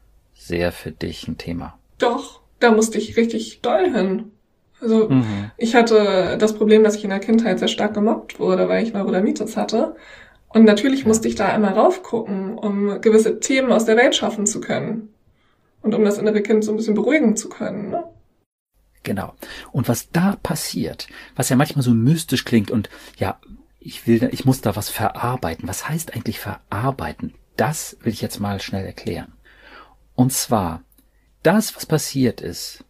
sehr 0.47 0.73
für 0.73 0.93
dich 0.93 1.29
ein 1.29 1.39
Thema? 1.39 1.79
Doch, 1.99 2.41
da 2.61 2.73
musste 2.73 2.99
ich 2.99 3.17
richtig 3.17 3.61
doll 3.61 3.91
hin. 3.91 4.33
Also 4.81 5.09
mhm. 5.09 5.51
ich 5.57 5.75
hatte 5.75 6.37
das 6.39 6.55
Problem, 6.55 6.85
dass 6.85 6.97
ich 6.97 7.05
in 7.05 7.11
der 7.11 7.19
Kindheit 7.19 7.59
sehr 7.59 7.69
stark 7.69 7.95
gemobbt 7.95 8.39
wurde, 8.39 8.69
weil 8.69 8.85
ich 8.85 8.93
Neurodermitis 8.93 9.57
hatte. 9.57 9.97
Und 10.49 10.65
natürlich 10.65 11.07
musste 11.07 11.29
ich 11.29 11.35
da 11.35 11.49
einmal 11.49 11.73
raufgucken, 11.73 12.57
um 12.57 13.01
gewisse 13.01 13.41
Themen 13.41 13.73
aus 13.73 13.85
der 13.85 13.97
Welt 13.97 14.15
schaffen 14.15 14.47
zu 14.47 14.61
können. 14.61 15.09
Und 15.83 15.95
um 15.95 16.05
das 16.05 16.19
innere 16.19 16.43
Kind 16.43 16.65
so 16.65 16.73
ein 16.73 16.77
bisschen 16.77 16.95
beruhigen 16.95 17.37
zu 17.37 17.49
können. 17.49 17.91
Ne? 17.91 18.05
Genau. 19.03 19.35
Und 19.71 19.89
was 19.89 20.11
da 20.11 20.37
passiert, 20.43 21.07
was 21.37 21.49
ja 21.49 21.57
manchmal 21.57 21.83
so 21.83 21.93
mystisch 21.93 22.45
klingt 22.45 22.71
und 22.71 22.91
ja, 23.19 23.39
ich 23.79 24.07
will, 24.07 24.29
ich 24.33 24.45
muss 24.45 24.63
da 24.63 24.75
was 24.75 24.89
verarbeiten. 24.89 25.69
Was 25.69 25.89
heißt 25.89 26.15
eigentlich 26.15 26.41
verarbeiten? 26.41 27.35
Das 27.57 27.97
will 28.03 28.13
ich 28.13 28.21
jetzt 28.21 28.41
mal 28.41 28.61
schnell 28.61 28.85
erklären. 28.85 29.33
Und 30.17 30.33
zwar, 30.33 30.83
das, 31.43 31.77
was 31.77 31.87
passiert 31.87 32.41
ist, 32.41 32.85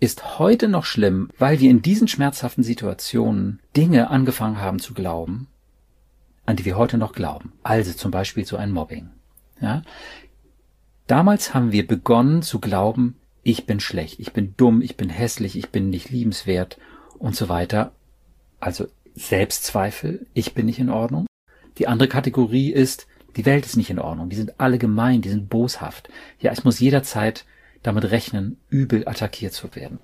ist 0.00 0.38
heute 0.38 0.68
noch 0.68 0.84
schlimm, 0.84 1.28
weil 1.38 1.60
wir 1.60 1.70
in 1.70 1.82
diesen 1.82 2.08
schmerzhaften 2.08 2.62
Situationen 2.62 3.60
Dinge 3.76 4.10
angefangen 4.10 4.60
haben 4.60 4.78
zu 4.78 4.94
glauben, 4.94 5.48
an 6.46 6.56
die 6.56 6.64
wir 6.64 6.76
heute 6.76 6.96
noch 6.96 7.12
glauben. 7.12 7.52
Also 7.64 7.92
zum 7.92 8.12
Beispiel 8.12 8.46
so 8.46 8.56
ein 8.56 8.70
Mobbing. 8.70 9.10
Ja? 9.60 9.82
Damals 11.08 11.52
haben 11.52 11.72
wir 11.72 11.86
begonnen 11.86 12.42
zu 12.42 12.60
glauben, 12.60 13.16
ich 13.42 13.66
bin 13.66 13.80
schlecht, 13.80 14.20
ich 14.20 14.32
bin 14.32 14.54
dumm, 14.56 14.80
ich 14.80 14.96
bin 14.96 15.10
hässlich, 15.10 15.56
ich 15.56 15.70
bin 15.70 15.90
nicht 15.90 16.10
liebenswert 16.10 16.78
und 17.18 17.34
so 17.34 17.48
weiter. 17.48 17.92
Also 18.60 18.86
Selbstzweifel, 19.16 20.26
ich 20.32 20.54
bin 20.54 20.66
nicht 20.66 20.78
in 20.78 20.90
Ordnung. 20.90 21.26
Die 21.78 21.88
andere 21.88 22.08
Kategorie 22.08 22.70
ist, 22.72 23.07
die 23.36 23.46
Welt 23.46 23.66
ist 23.66 23.76
nicht 23.76 23.90
in 23.90 23.98
Ordnung, 23.98 24.28
die 24.28 24.36
sind 24.36 24.58
alle 24.58 24.78
gemein, 24.78 25.22
die 25.22 25.28
sind 25.28 25.48
boshaft. 25.48 26.08
Ja, 26.40 26.50
es 26.50 26.64
muss 26.64 26.80
jederzeit 26.80 27.44
damit 27.82 28.10
rechnen, 28.10 28.58
übel 28.68 29.06
attackiert 29.06 29.52
zu 29.52 29.74
werden. 29.74 30.00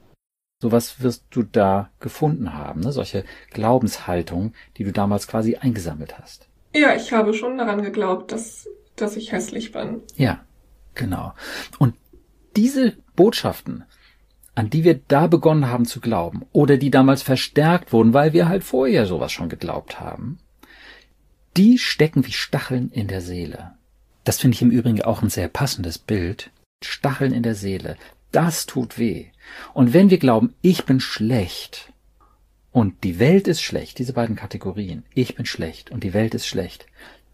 Sowas 0.63 1.03
wirst 1.03 1.27
du 1.31 1.43
da 1.43 1.91
gefunden 2.01 2.55
haben, 2.55 2.81
ne? 2.81 2.93
solche 2.93 3.25
Glaubenshaltungen, 3.51 4.55
die 4.77 4.85
du 4.85 4.93
damals 4.93 5.27
quasi 5.27 5.57
eingesammelt 5.57 6.19
hast. 6.19 6.49
Ja, 6.75 6.95
ich 6.95 7.13
habe 7.13 7.35
schon 7.35 7.59
daran 7.59 7.83
geglaubt, 7.83 8.33
dass, 8.33 8.69
dass 8.97 9.17
ich 9.17 9.33
hässlich 9.33 9.73
bin. 9.73 10.03
Ja, 10.17 10.45
genau. 10.95 11.35
Und 11.79 11.95
diese 12.57 12.97
Botschaften, 13.17 13.85
an 14.55 14.71
die 14.71 14.85
wir 14.85 15.01
da 15.09 15.27
begonnen 15.27 15.69
haben 15.69 15.85
zu 15.85 16.01
glauben, 16.01 16.47
oder 16.53 16.77
die 16.77 16.91
damals 16.91 17.23
verstärkt 17.23 17.93
wurden, 17.93 18.15
weil 18.15 18.33
wir 18.33 18.49
halt 18.49 18.65
vorher 18.65 19.07
sowas 19.07 19.33
schon 19.33 19.49
geglaubt 19.49 20.01
haben, 20.01 20.39
die 21.57 21.79
stecken 21.79 22.27
wie 22.27 22.33
Stacheln 22.33 22.90
in 22.90 23.09
der 23.09 23.21
Seele. 23.21 23.75
Das 24.25 24.40
finde 24.40 24.57
ich 24.57 24.62
im 24.62 24.71
Übrigen 24.71 25.03
auch 25.03 25.23
ein 25.23 25.31
sehr 25.31 25.49
passendes 25.49 25.99
Bild. 25.99 26.51
Stacheln 26.83 27.33
in 27.33 27.43
der 27.43 27.55
Seele. 27.55 27.97
Das 28.33 28.67
tut 28.67 28.99
weh. 28.99 29.27
Und 29.75 29.93
wenn 29.93 30.11
wir 30.11 30.19
glauben, 30.19 30.55
ich 30.62 30.85
bin 30.85 31.01
schlecht 31.01 31.93
und 32.73 33.05
die 33.05 33.19
Welt 33.19 33.47
ist 33.47 33.62
schlecht, 33.62 33.99
diese 33.99 34.12
beiden 34.12 34.35
Kategorien, 34.35 35.05
ich 35.14 35.37
bin 35.37 35.47
schlecht 35.47 35.90
und 35.90 36.03
die 36.03 36.14
Welt 36.14 36.35
ist 36.35 36.47
schlecht, 36.47 36.87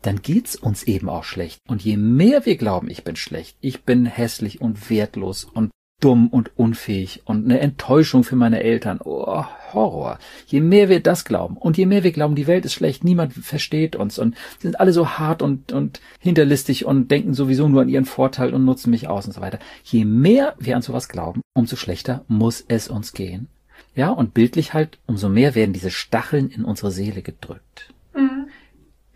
dann 0.02 0.20
geht's 0.22 0.56
uns 0.56 0.83
eben 0.83 1.09
auch 1.09 1.24
schlecht. 1.24 1.59
Und 1.68 1.83
je 1.83 1.96
mehr 1.96 2.44
wir 2.44 2.56
glauben, 2.56 2.90
ich 2.90 3.04
bin 3.04 3.16
schlecht, 3.16 3.56
ich 3.61 3.85
bin 3.85 4.06
hässlich 4.06 4.61
und 4.61 4.90
wertlos 4.90 5.44
und 5.44 5.70
dumm 6.00 6.28
und 6.28 6.50
unfähig 6.56 7.22
und 7.24 7.44
eine 7.44 7.60
Enttäuschung 7.60 8.24
für 8.24 8.36
meine 8.36 8.62
Eltern. 8.62 9.00
Oh, 9.04 9.44
Horror. 9.72 10.18
Je 10.46 10.60
mehr 10.60 10.88
wir 10.88 11.00
das 11.00 11.24
glauben 11.24 11.56
und 11.56 11.76
je 11.76 11.86
mehr 11.86 12.02
wir 12.02 12.12
glauben, 12.12 12.34
die 12.34 12.46
Welt 12.46 12.64
ist 12.64 12.74
schlecht, 12.74 13.04
niemand 13.04 13.32
versteht 13.34 13.96
uns 13.96 14.18
und 14.18 14.34
sind 14.58 14.80
alle 14.80 14.92
so 14.92 15.10
hart 15.10 15.42
und, 15.42 15.72
und 15.72 16.00
hinterlistig 16.18 16.84
und 16.84 17.10
denken 17.10 17.34
sowieso 17.34 17.68
nur 17.68 17.82
an 17.82 17.88
ihren 17.88 18.04
Vorteil 18.04 18.54
und 18.54 18.64
nutzen 18.64 18.90
mich 18.90 19.08
aus 19.08 19.26
und 19.26 19.32
so 19.32 19.40
weiter. 19.40 19.58
Je 19.84 20.04
mehr 20.04 20.54
wir 20.58 20.76
an 20.76 20.82
sowas 20.82 21.08
glauben, 21.08 21.42
umso 21.54 21.76
schlechter 21.76 22.24
muss 22.28 22.64
es 22.66 22.88
uns 22.88 23.12
gehen. 23.12 23.48
Ja, 23.94 24.10
und 24.10 24.34
bildlich 24.34 24.72
halt, 24.72 24.98
umso 25.06 25.28
mehr 25.28 25.54
werden 25.54 25.72
diese 25.72 25.90
Stacheln 25.90 26.48
in 26.48 26.64
unsere 26.64 26.90
Seele 26.90 27.22
gedrückt. 27.22 27.92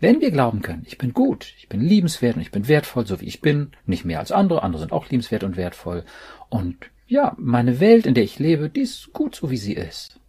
Wenn 0.05 0.21
wir 0.21 0.29
glauben 0.29 0.61
können, 0.61 0.83
ich 0.85 0.99
bin 0.99 1.13
gut, 1.13 1.51
ich 1.57 1.67
bin 1.67 1.81
liebenswert 1.81 2.35
und 2.35 2.43
ich 2.43 2.51
bin 2.51 2.67
wertvoll, 2.67 3.07
so 3.07 3.21
wie 3.21 3.25
ich 3.25 3.41
bin, 3.41 3.71
nicht 3.87 4.05
mehr 4.05 4.19
als 4.19 4.31
andere, 4.31 4.61
andere 4.61 4.81
sind 4.81 4.91
auch 4.91 5.09
liebenswert 5.09 5.43
und 5.43 5.57
wertvoll, 5.57 6.03
und 6.49 6.77
ja, 7.07 7.33
meine 7.39 7.79
Welt, 7.79 8.05
in 8.05 8.13
der 8.13 8.23
ich 8.23 8.37
lebe, 8.37 8.69
die 8.69 8.81
ist 8.81 9.13
gut 9.13 9.33
so, 9.33 9.49
wie 9.49 9.57
sie 9.57 9.73
ist, 9.73 10.19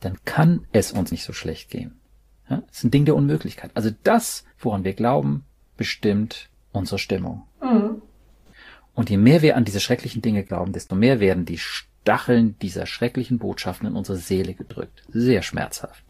dann 0.00 0.18
kann 0.24 0.66
es 0.72 0.90
uns 0.90 1.12
nicht 1.12 1.22
so 1.22 1.32
schlecht 1.32 1.70
gehen. 1.70 2.00
Ja, 2.50 2.64
das 2.66 2.78
ist 2.78 2.84
ein 2.84 2.90
Ding 2.90 3.04
der 3.04 3.14
Unmöglichkeit. 3.14 3.70
Also 3.74 3.90
das, 4.02 4.44
woran 4.58 4.82
wir 4.82 4.94
glauben, 4.94 5.44
bestimmt 5.76 6.50
unsere 6.72 6.98
Stimmung. 6.98 7.44
Mhm. 7.62 8.02
Und 8.94 9.10
je 9.10 9.16
mehr 9.16 9.42
wir 9.42 9.56
an 9.56 9.64
diese 9.64 9.78
schrecklichen 9.78 10.22
Dinge 10.22 10.42
glauben, 10.42 10.72
desto 10.72 10.96
mehr 10.96 11.20
werden 11.20 11.44
die 11.44 11.58
Stacheln 11.58 12.58
dieser 12.58 12.86
schrecklichen 12.86 13.38
Botschaften 13.38 13.86
in 13.86 13.94
unsere 13.94 14.18
Seele 14.18 14.54
gedrückt. 14.54 15.04
Sehr 15.08 15.42
schmerzhaft. 15.42 16.04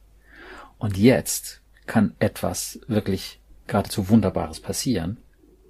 Und 0.79 0.97
jetzt 0.97 1.61
kann 1.87 2.15
etwas 2.19 2.81
wirklich 2.87 3.41
geradezu 3.67 4.09
Wunderbares 4.09 4.61
passieren, 4.61 5.19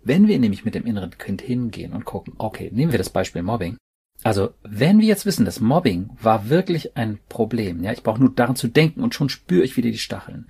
wenn 0.02 0.28
wir 0.28 0.38
nämlich 0.38 0.64
mit 0.64 0.74
dem 0.74 0.86
inneren 0.86 1.16
Kind 1.16 1.40
hingehen 1.40 1.92
und 1.92 2.04
gucken, 2.04 2.34
okay, 2.38 2.70
nehmen 2.72 2.92
wir 2.92 2.98
das 2.98 3.10
Beispiel 3.10 3.42
Mobbing. 3.42 3.76
Also, 4.22 4.54
wenn 4.62 5.00
wir 5.00 5.06
jetzt 5.06 5.26
wissen, 5.26 5.44
dass 5.44 5.60
Mobbing 5.60 6.10
war 6.20 6.48
wirklich 6.48 6.96
ein 6.96 7.18
Problem, 7.28 7.82
ja, 7.82 7.92
ich 7.92 8.02
brauche 8.02 8.20
nur 8.20 8.30
daran 8.30 8.56
zu 8.56 8.68
denken 8.68 9.02
und 9.02 9.14
schon 9.14 9.28
spüre 9.28 9.64
ich 9.64 9.76
wieder 9.76 9.90
die 9.90 9.98
Stacheln, 9.98 10.46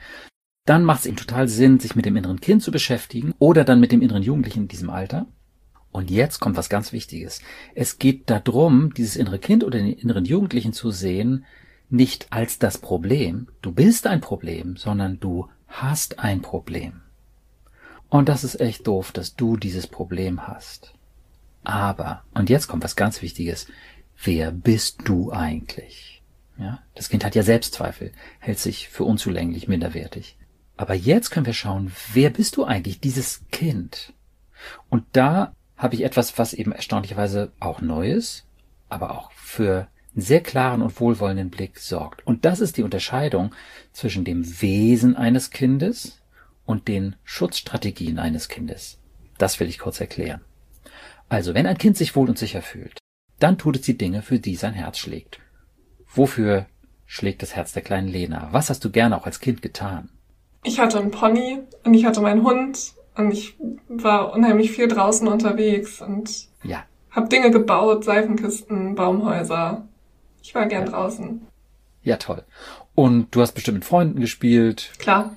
dann 0.67 0.85
macht 0.85 1.01
es 1.01 1.07
eben 1.07 1.17
total 1.17 1.49
Sinn, 1.49 1.79
sich 1.79 1.95
mit 1.95 2.07
dem 2.07 2.17
inneren 2.17 2.41
Kind 2.41 2.63
zu 2.63 2.71
beschäftigen 2.71 3.35
oder 3.39 3.65
dann 3.65 3.81
mit 3.81 3.93
dem 3.93 4.03
inneren 4.03 4.23
Jugendlichen 4.23 4.63
in 4.63 4.69
diesem 4.69 4.91
Alter. 4.91 5.27
Und 5.93 6.11
jetzt 6.11 6.41
kommt 6.41 6.57
was 6.57 6.69
ganz 6.69 6.93
Wichtiges. 6.93 7.41
Es 7.75 7.99
geht 7.99 8.29
darum, 8.29 8.93
dieses 8.95 9.17
innere 9.17 9.39
Kind 9.39 9.63
oder 9.63 9.79
den 9.79 9.93
inneren 9.93 10.25
Jugendlichen 10.25 10.73
zu 10.73 10.91
sehen, 10.91 11.45
nicht 11.91 12.27
als 12.31 12.59
das 12.59 12.79
Problem. 12.79 13.49
Du 13.63 13.71
bist 13.71 14.07
ein 14.07 14.21
Problem, 14.21 14.77
sondern 14.77 15.21
du 15.21 15.49
hast 15.83 16.21
ein 16.21 16.41
Problem. 16.41 17.03
Und 18.09 18.29
das 18.29 18.45
ist 18.45 18.61
echt 18.61 18.87
doof, 18.87 19.11
dass 19.13 19.35
du 19.35 19.57
dieses 19.57 19.87
Problem 19.87 20.47
hast. 20.47 20.95
Aber, 21.65 22.23
und 22.33 22.49
jetzt 22.51 22.69
kommt 22.69 22.85
was 22.85 22.97
ganz 22.97 23.23
Wichtiges, 23.23 23.67
wer 24.23 24.53
bist 24.53 25.01
du 25.05 25.33
eigentlich? 25.33 26.23
Ja, 26.57 26.81
das 26.95 27.09
Kind 27.09 27.25
hat 27.25 27.35
ja 27.35 27.43
Selbstzweifel, 27.43 28.13
hält 28.39 28.61
sich 28.61 28.89
für 28.89 29.03
unzulänglich, 29.05 29.67
minderwertig. 29.67 30.37
Aber 30.77 30.95
jetzt 30.95 31.31
können 31.31 31.47
wir 31.47 31.55
schauen, 31.55 31.91
wer 32.13 32.31
bist 32.31 32.57
du 32.57 32.65
eigentlich, 32.65 33.01
dieses 33.01 33.43
Kind? 33.51 34.13
Und 34.89 35.05
da 35.13 35.53
habe 35.77 35.97
ich 35.97 36.03
etwas, 36.03 36.39
was 36.39 36.53
eben 36.53 36.71
erstaunlicherweise 36.71 37.53
auch 37.59 37.81
neu 37.81 38.11
ist, 38.13 38.47
aber 38.89 39.11
auch 39.11 39.33
für 39.33 39.89
einen 40.15 40.23
sehr 40.23 40.41
klaren 40.41 40.83
und 40.83 40.99
wohlwollenden 41.01 41.51
Blick 41.51 41.79
sorgt. 41.79 42.27
Und 42.27 42.45
das 42.45 42.61
ist 42.61 42.77
die 42.77 42.83
Unterscheidung 42.83 43.55
zwischen 43.93 44.25
dem 44.25 44.61
Wesen 44.63 45.17
eines 45.17 45.51
Kindes 45.51 46.23
und 46.65 46.89
den 46.89 47.17
Schutzstrategien 47.25 48.19
eines 48.19 48.49
Kindes. 48.49 48.99
Das 49.39 49.59
will 49.61 49.69
ich 49.69 49.79
kurz 49.79 50.01
erklären. 50.01 50.41
Also, 51.29 51.55
wenn 51.55 51.67
ein 51.67 51.79
Kind 51.79 51.97
sich 51.97 52.15
wohl 52.15 52.29
und 52.29 52.39
sicher 52.39 52.63
fühlt, 52.63 52.99
dann 53.39 53.59
tut 53.59 53.77
es 53.77 53.83
die 53.83 53.99
Dinge, 53.99 54.23
für 54.23 54.39
die 54.39 54.55
sein 54.55 54.75
Herz 54.75 54.99
schlägt. 54.99 55.41
Wofür 56.07 56.67
schlägt 57.07 57.43
das 57.43 57.57
Herz 57.57 57.73
der 57.73 57.83
kleinen 57.83 58.09
Lena? 58.09 58.49
Was 58.53 58.71
hast 58.71 58.85
du 58.85 58.91
gerne 58.91 59.17
auch 59.17 59.27
als 59.27 59.41
Kind 59.41 59.63
getan? 59.63 60.11
Ich 60.63 60.79
hatte 60.79 60.99
einen 60.99 61.11
Pony 61.11 61.61
und 61.85 61.95
ich 61.95 62.07
hatte 62.07 62.21
meinen 62.21 62.45
Hund 62.45 62.95
und 63.17 63.31
ich 63.33 63.57
war 63.89 64.33
unheimlich 64.33 64.73
viel 64.73 64.89
draußen 64.89 65.29
unterwegs 65.29 66.01
und 66.01 66.49
ja. 66.63 66.85
habe 67.11 67.29
Dinge 67.29 67.51
gebaut, 67.51 68.05
Seifenkisten, 68.05 68.95
Baumhäuser. 68.95 69.89
Ich 70.45 70.55
war 70.55 70.67
gern 70.67 70.85
ja. 70.85 70.93
draußen. 70.93 71.41
Ja, 72.03 72.17
toll. 72.19 72.43
Und 72.95 73.35
du 73.35 73.41
hast 73.41 73.53
bestimmt 73.53 73.79
mit 73.79 73.85
Freunden 73.87 74.21
gespielt. 74.21 74.93
Klar. 74.99 75.35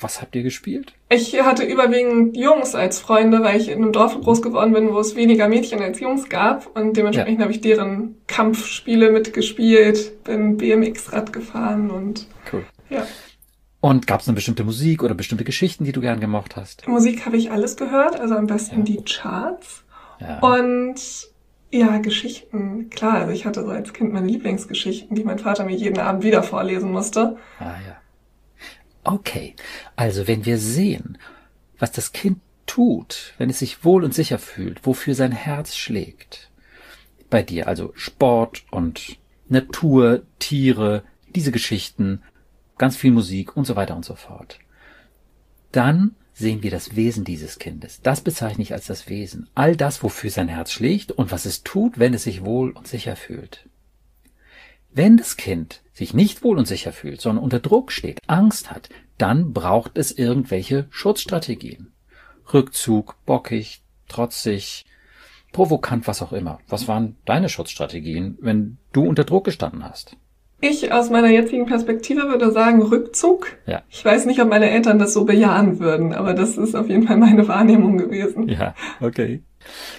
Was 0.00 0.22
habt 0.22 0.36
ihr 0.36 0.44
gespielt? 0.44 0.92
Ich 1.08 1.40
hatte 1.42 1.64
überwiegend 1.64 2.36
Jungs 2.36 2.74
als 2.74 3.00
Freunde, 3.00 3.42
weil 3.42 3.60
ich 3.60 3.68
in 3.68 3.82
einem 3.82 3.92
Dorf 3.92 4.20
groß 4.20 4.42
geworden 4.42 4.72
bin, 4.72 4.92
wo 4.92 5.00
es 5.00 5.16
weniger 5.16 5.48
Mädchen 5.48 5.80
als 5.82 5.98
Jungs 5.98 6.28
gab. 6.28 6.76
Und 6.76 6.96
dementsprechend 6.96 7.40
ja. 7.40 7.44
habe 7.44 7.52
ich 7.52 7.62
deren 7.62 8.16
Kampfspiele 8.28 9.10
mitgespielt, 9.10 10.22
bin 10.24 10.56
BMX-Rad 10.56 11.32
gefahren 11.32 11.90
und 11.90 12.26
cool. 12.52 12.64
ja. 12.90 13.06
Und 13.80 14.06
gab 14.06 14.20
es 14.20 14.28
eine 14.28 14.34
bestimmte 14.34 14.64
Musik 14.64 15.02
oder 15.02 15.14
bestimmte 15.14 15.44
Geschichten, 15.44 15.84
die 15.84 15.92
du 15.92 16.00
gern 16.00 16.20
gemocht 16.20 16.56
hast? 16.56 16.86
Musik 16.88 17.26
habe 17.26 17.36
ich 17.36 17.50
alles 17.50 17.76
gehört, 17.76 18.18
also 18.18 18.34
am 18.34 18.46
besten 18.46 18.78
ja. 18.78 18.84
die 18.84 19.04
Charts. 19.04 19.84
Ja. 20.20 20.38
Und 20.38 21.28
ja, 21.74 21.98
Geschichten, 21.98 22.88
klar, 22.90 23.14
also 23.14 23.32
ich 23.32 23.46
hatte 23.46 23.64
so 23.64 23.70
als 23.70 23.92
Kind 23.92 24.12
meine 24.12 24.28
Lieblingsgeschichten, 24.28 25.16
die 25.16 25.24
mein 25.24 25.38
Vater 25.38 25.64
mir 25.64 25.76
jeden 25.76 25.98
Abend 25.98 26.22
wieder 26.22 26.42
vorlesen 26.42 26.92
musste. 26.92 27.36
Ah 27.58 27.76
ja. 27.86 27.96
Okay, 29.02 29.54
also 29.96 30.28
wenn 30.28 30.46
wir 30.46 30.58
sehen, 30.58 31.18
was 31.78 31.92
das 31.92 32.12
Kind 32.12 32.38
tut, 32.66 33.34
wenn 33.38 33.50
es 33.50 33.58
sich 33.58 33.84
wohl 33.84 34.04
und 34.04 34.14
sicher 34.14 34.38
fühlt, 34.38 34.86
wofür 34.86 35.14
sein 35.14 35.32
Herz 35.32 35.74
schlägt, 35.74 36.50
bei 37.28 37.42
dir 37.42 37.66
also 37.66 37.92
Sport 37.96 38.64
und 38.70 39.18
Natur, 39.48 40.22
Tiere, 40.38 41.02
diese 41.34 41.50
Geschichten, 41.50 42.22
ganz 42.78 42.96
viel 42.96 43.10
Musik 43.10 43.56
und 43.56 43.66
so 43.66 43.74
weiter 43.76 43.96
und 43.96 44.04
so 44.04 44.14
fort, 44.14 44.58
dann 45.72 46.14
sehen 46.34 46.62
wir 46.62 46.70
das 46.70 46.96
Wesen 46.96 47.24
dieses 47.24 47.58
Kindes. 47.58 48.00
Das 48.02 48.20
bezeichne 48.20 48.62
ich 48.62 48.72
als 48.72 48.86
das 48.86 49.08
Wesen. 49.08 49.48
All 49.54 49.76
das, 49.76 50.02
wofür 50.02 50.30
sein 50.30 50.48
Herz 50.48 50.72
schlägt 50.72 51.12
und 51.12 51.30
was 51.30 51.46
es 51.46 51.62
tut, 51.62 51.98
wenn 51.98 52.12
es 52.12 52.24
sich 52.24 52.44
wohl 52.44 52.72
und 52.72 52.88
sicher 52.88 53.16
fühlt. 53.16 53.68
Wenn 54.92 55.16
das 55.16 55.36
Kind 55.36 55.80
sich 55.92 56.12
nicht 56.12 56.42
wohl 56.44 56.58
und 56.58 56.66
sicher 56.66 56.92
fühlt, 56.92 57.20
sondern 57.20 57.42
unter 57.42 57.60
Druck 57.60 57.92
steht, 57.92 58.20
Angst 58.26 58.70
hat, 58.70 58.88
dann 59.16 59.52
braucht 59.52 59.96
es 59.96 60.12
irgendwelche 60.12 60.86
Schutzstrategien. 60.90 61.92
Rückzug, 62.52 63.16
bockig, 63.24 63.82
trotzig, 64.08 64.86
provokant, 65.52 66.06
was 66.06 66.20
auch 66.20 66.32
immer. 66.32 66.58
Was 66.68 66.88
waren 66.88 67.16
deine 67.24 67.48
Schutzstrategien, 67.48 68.38
wenn 68.40 68.78
du 68.92 69.04
unter 69.04 69.24
Druck 69.24 69.44
gestanden 69.44 69.84
hast? 69.84 70.16
Ich 70.64 70.90
aus 70.92 71.10
meiner 71.10 71.28
jetzigen 71.28 71.66
Perspektive 71.66 72.22
würde 72.22 72.50
sagen 72.50 72.80
Rückzug. 72.80 73.48
Ja. 73.66 73.82
Ich 73.90 74.02
weiß 74.02 74.24
nicht, 74.24 74.40
ob 74.40 74.48
meine 74.48 74.70
Eltern 74.70 74.98
das 74.98 75.12
so 75.12 75.26
bejahen 75.26 75.78
würden, 75.78 76.14
aber 76.14 76.32
das 76.32 76.56
ist 76.56 76.74
auf 76.74 76.88
jeden 76.88 77.06
Fall 77.06 77.18
meine 77.18 77.46
Wahrnehmung 77.46 77.98
gewesen. 77.98 78.48
Ja, 78.48 78.74
okay. 79.02 79.42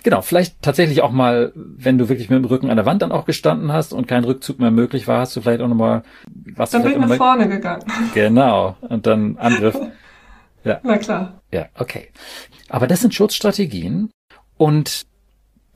Genau, 0.02 0.24
vielleicht 0.24 0.64
tatsächlich 0.64 1.04
auch 1.04 1.12
mal, 1.12 1.52
wenn 1.54 2.00
du 2.00 2.10
wirklich 2.10 2.32
mit 2.32 2.40
dem 2.40 2.46
Rücken 2.46 2.72
an 2.72 2.78
der 2.78 2.86
Wand 2.88 3.04
dann 3.04 3.12
auch 3.12 3.26
gestanden 3.26 3.72
hast 3.72 3.94
und 3.94 4.08
kein 4.08 4.24
Rückzug 4.24 4.58
mehr 4.58 4.72
möglich 4.72 5.08
war, 5.08 5.20
hast 5.20 5.36
du 5.36 5.42
vielleicht 5.42 5.62
auch 5.62 5.68
nochmal 5.68 6.02
was. 6.56 6.72
Dann 6.72 6.82
bin 6.82 6.94
ich 6.94 6.98
nach 6.98 7.10
mal... 7.10 7.18
vorne 7.18 7.48
gegangen. 7.48 7.84
Genau, 8.16 8.76
und 8.82 9.06
dann 9.06 9.38
Angriff. 9.38 9.78
Ja. 10.64 10.80
Na 10.84 10.98
klar. 10.98 11.42
Ja, 11.52 11.68
okay. 11.78 12.08
Aber 12.70 12.88
das 12.88 13.02
sind 13.02 13.14
Schutzstrategien 13.14 14.10
und 14.58 15.06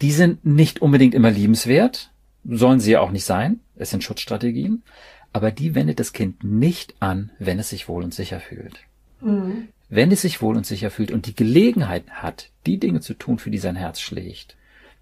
die 0.02 0.12
sind 0.12 0.43
nicht 0.45 0.82
unbedingt 0.82 1.13
immer 1.13 1.30
liebenswert, 1.30 2.12
sollen 2.43 2.80
sie 2.80 2.93
ja 2.93 3.02
auch 3.02 3.12
nicht 3.12 3.25
sein. 3.25 3.60
Es 3.79 3.89
sind 3.89 4.03
Schutzstrategien, 4.03 4.83
aber 5.33 5.51
die 5.51 5.73
wendet 5.73 5.99
das 5.99 6.13
Kind 6.13 6.43
nicht 6.43 6.95
an, 6.99 7.31
wenn 7.39 7.59
es 7.59 7.69
sich 7.69 7.87
wohl 7.87 8.03
und 8.03 8.13
sicher 8.13 8.39
fühlt. 8.39 8.79
Mhm. 9.21 9.69
Wenn 9.89 10.11
es 10.11 10.21
sich 10.21 10.41
wohl 10.41 10.55
und 10.55 10.65
sicher 10.65 10.91
fühlt 10.91 11.11
und 11.11 11.25
die 11.25 11.35
Gelegenheit 11.35 12.07
hat, 12.09 12.51
die 12.65 12.77
Dinge 12.77 13.01
zu 13.01 13.15
tun, 13.15 13.39
für 13.39 13.49
die 13.49 13.57
sein 13.57 13.75
Herz 13.75 13.99
schlägt, 13.99 14.55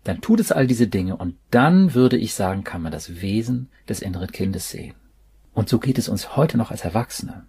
dann 0.03 0.21
tut 0.21 0.39
es 0.39 0.53
all 0.53 0.67
diese 0.67 0.87
Dinge 0.87 1.17
und 1.17 1.35
dann 1.51 1.93
würde 1.93 2.17
ich 2.17 2.33
sagen, 2.33 2.63
kann 2.63 2.81
man 2.81 2.93
das 2.93 3.21
Wesen 3.21 3.69
des 3.89 4.01
inneren 4.01 4.31
Kindes 4.31 4.69
sehen. 4.69 4.95
Und 5.53 5.67
so 5.67 5.79
geht 5.79 5.97
es 5.97 6.07
uns 6.07 6.37
heute 6.37 6.57
noch 6.57 6.71
als 6.71 6.81
Erwachsene. 6.81 7.45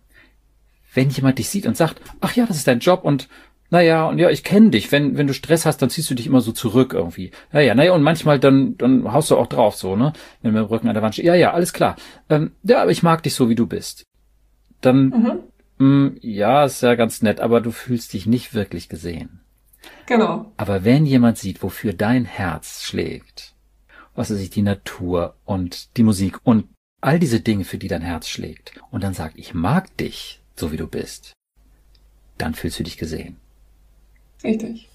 Wenn 0.95 1.11
jemand 1.11 1.39
dich 1.39 1.49
sieht 1.49 1.67
und 1.67 1.77
sagt, 1.77 2.01
ach 2.21 2.35
ja, 2.35 2.47
das 2.47 2.57
ist 2.57 2.67
dein 2.67 2.81
Job 2.81 3.05
und 3.05 3.29
naja, 3.71 4.07
und 4.07 4.19
ja, 4.19 4.31
ich 4.31 4.45
kenne 4.45 4.71
dich. 4.71 4.91
Wenn, 4.93 5.19
wenn 5.19 5.27
du 5.27 5.35
Stress 5.35 5.67
hast, 5.67 5.83
dann 5.83 5.91
ziehst 5.91 6.11
du 6.11 6.15
dich 6.15 6.27
immer 6.27 6.41
so 6.41 6.53
zurück 6.53 6.95
irgendwie. 6.95 7.33
Ja, 7.53 7.61
ja, 7.61 7.75
naja, 7.75 7.93
und 7.93 8.03
manchmal 8.03 8.39
dann, 8.39 8.77
dann 8.79 9.13
haust 9.13 9.31
du 9.31 9.37
auch 9.37 9.47
drauf, 9.47 9.77
so, 9.77 9.97
ne? 9.97 10.13
Wenn 10.41 10.53
du 10.53 10.59
mit 10.59 10.69
dem 10.69 10.73
Rücken 10.73 10.89
an 10.89 10.95
der 10.95 11.03
Wand 11.03 11.15
stehst. 11.15 11.27
Ja, 11.27 11.35
ja, 11.35 11.53
alles 11.53 11.73
klar. 11.73 11.97
Ähm, 12.29 12.53
ja, 12.63 12.83
aber 12.83 12.91
ich 12.91 13.03
mag 13.03 13.23
dich 13.23 13.35
so, 13.35 13.49
wie 13.49 13.55
du 13.55 13.67
bist. 13.67 14.05
Dann 14.81 15.09
mhm. 15.09 15.39
Hm, 15.79 16.17
ja, 16.21 16.65
ist 16.65 16.83
ja 16.83 16.95
ganz 16.95 17.23
nett, 17.23 17.41
aber 17.41 17.61
du 17.61 17.71
fühlst 17.71 18.13
dich 18.13 18.27
nicht 18.27 18.55
wirklich 18.55 18.89
gesehen. 18.89 19.41
Genau. 20.07 20.53
Aber 20.57 20.85
wenn 20.85 21.07
jemand 21.07 21.39
sieht, 21.39 21.63
wofür 21.63 21.93
dein 21.93 22.25
Herz 22.25 22.83
schlägt, 22.83 23.55
was 24.15 24.31
ich, 24.31 24.51
die 24.51 24.63
Natur 24.63 25.37
und 25.45 25.97
die 25.97 26.03
Musik 26.03 26.41
und 26.43 26.67
all 27.01 27.21
diese 27.21 27.41
Dinge, 27.41 27.65
für 27.65 27.79
die 27.79 27.89
dein 27.89 28.03
Herz 28.03 28.29
schlägt, 28.29 28.73
und 28.91 29.05
dann 29.05 29.15
sagt, 29.15 29.39
ich 29.39 29.55
mag 29.55 29.97
dich, 29.97 30.43
so 30.57 30.73
wie 30.73 30.77
du 30.77 30.89
bist, 30.89 31.33
dann 32.39 32.55
fühlst 32.55 32.81
du 32.81 32.83
dich 32.83 32.99
gesehen. 32.99 33.37
Richtig. 34.43 34.89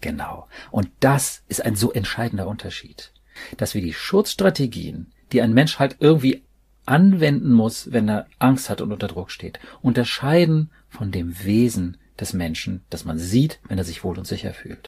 Genau. 0.00 0.48
Und 0.70 0.90
das 1.00 1.42
ist 1.48 1.64
ein 1.64 1.76
so 1.76 1.92
entscheidender 1.92 2.46
Unterschied, 2.48 3.12
dass 3.56 3.74
wir 3.74 3.82
die 3.82 3.94
Schutzstrategien, 3.94 5.12
die 5.32 5.40
ein 5.42 5.54
Mensch 5.54 5.78
halt 5.78 5.96
irgendwie 6.00 6.42
anwenden 6.84 7.52
muss, 7.52 7.92
wenn 7.92 8.08
er 8.08 8.26
Angst 8.38 8.68
hat 8.68 8.80
und 8.80 8.92
unter 8.92 9.08
Druck 9.08 9.30
steht. 9.30 9.60
Unterscheiden 9.80 10.70
von 10.88 11.12
dem 11.12 11.44
Wesen 11.44 11.96
des 12.18 12.32
Menschen, 12.32 12.82
das 12.90 13.04
man 13.04 13.18
sieht, 13.18 13.60
wenn 13.68 13.78
er 13.78 13.84
sich 13.84 14.04
wohl 14.04 14.18
und 14.18 14.26
sicher 14.26 14.52
fühlt. 14.52 14.86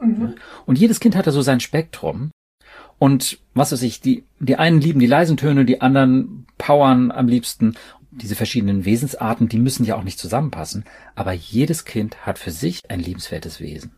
Mhm. 0.00 0.34
Und 0.66 0.78
jedes 0.78 1.00
Kind 1.00 1.14
hat 1.14 1.26
da 1.26 1.30
so 1.30 1.42
sein 1.42 1.60
Spektrum. 1.60 2.30
Und 2.98 3.38
was 3.54 3.72
weiß 3.72 3.82
ich, 3.82 4.00
die, 4.00 4.24
die 4.38 4.56
einen 4.56 4.80
lieben 4.80 5.00
die 5.00 5.06
leisen 5.06 5.36
Töne, 5.36 5.64
die 5.64 5.80
anderen 5.80 6.46
powern 6.58 7.10
am 7.10 7.28
liebsten. 7.28 7.76
Diese 8.10 8.34
verschiedenen 8.34 8.84
Wesensarten, 8.84 9.48
die 9.48 9.58
müssen 9.58 9.84
ja 9.84 9.96
auch 9.96 10.02
nicht 10.02 10.18
zusammenpassen. 10.18 10.84
Aber 11.14 11.32
jedes 11.32 11.84
Kind 11.84 12.26
hat 12.26 12.38
für 12.38 12.50
sich 12.50 12.80
ein 12.90 13.00
liebenswertes 13.00 13.60
Wesen. 13.60 13.92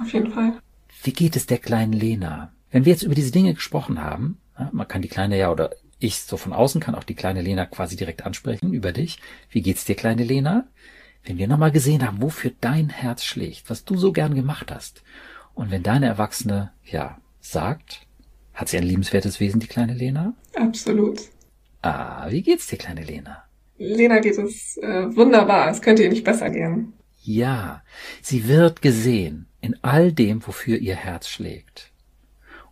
Auf 0.00 0.12
jeden 0.12 0.32
Fall. 0.32 0.54
Wie 1.02 1.12
geht 1.12 1.36
es 1.36 1.46
der 1.46 1.58
kleinen 1.58 1.92
Lena? 1.92 2.52
Wenn 2.70 2.84
wir 2.84 2.92
jetzt 2.92 3.02
über 3.02 3.14
diese 3.14 3.32
Dinge 3.32 3.54
gesprochen 3.54 4.02
haben, 4.02 4.38
man 4.72 4.88
kann 4.88 5.02
die 5.02 5.08
Kleine 5.08 5.38
ja 5.38 5.50
oder 5.50 5.70
ich 6.00 6.20
so 6.20 6.36
von 6.36 6.52
außen 6.52 6.80
kann 6.80 6.94
auch 6.94 7.04
die 7.04 7.14
kleine 7.14 7.42
Lena 7.42 7.66
quasi 7.66 7.96
direkt 7.96 8.24
ansprechen 8.24 8.72
über 8.72 8.92
dich. 8.92 9.18
Wie 9.50 9.62
geht's 9.62 9.84
dir, 9.84 9.96
kleine 9.96 10.24
Lena? 10.24 10.68
Wenn 11.24 11.38
wir 11.38 11.48
nochmal 11.48 11.72
gesehen 11.72 12.06
haben, 12.06 12.22
wofür 12.22 12.52
dein 12.60 12.88
Herz 12.88 13.24
schlägt, 13.24 13.68
was 13.68 13.84
du 13.84 13.96
so 13.96 14.12
gern 14.12 14.34
gemacht 14.34 14.72
hast. 14.72 15.02
Und 15.54 15.70
wenn 15.70 15.82
deine 15.82 16.06
Erwachsene, 16.06 16.72
ja, 16.84 17.18
sagt, 17.40 18.06
hat 18.54 18.68
sie 18.68 18.78
ein 18.78 18.84
liebenswertes 18.84 19.40
Wesen, 19.40 19.60
die 19.60 19.66
kleine 19.66 19.94
Lena? 19.94 20.34
Absolut. 20.54 21.20
Ah, 21.82 22.30
wie 22.30 22.42
geht's 22.42 22.68
dir, 22.68 22.78
kleine 22.78 23.02
Lena? 23.02 23.44
Lena 23.78 24.18
geht 24.20 24.38
es 24.38 24.76
äh, 24.78 25.14
wunderbar. 25.16 25.70
Es 25.70 25.80
könnte 25.80 26.02
ihr 26.02 26.10
nicht 26.10 26.24
besser 26.24 26.50
gehen. 26.50 26.92
Ja, 27.22 27.82
sie 28.22 28.48
wird 28.48 28.82
gesehen 28.82 29.46
in 29.60 29.76
all 29.82 30.12
dem, 30.12 30.46
wofür 30.46 30.78
ihr 30.78 30.96
Herz 30.96 31.28
schlägt. 31.28 31.92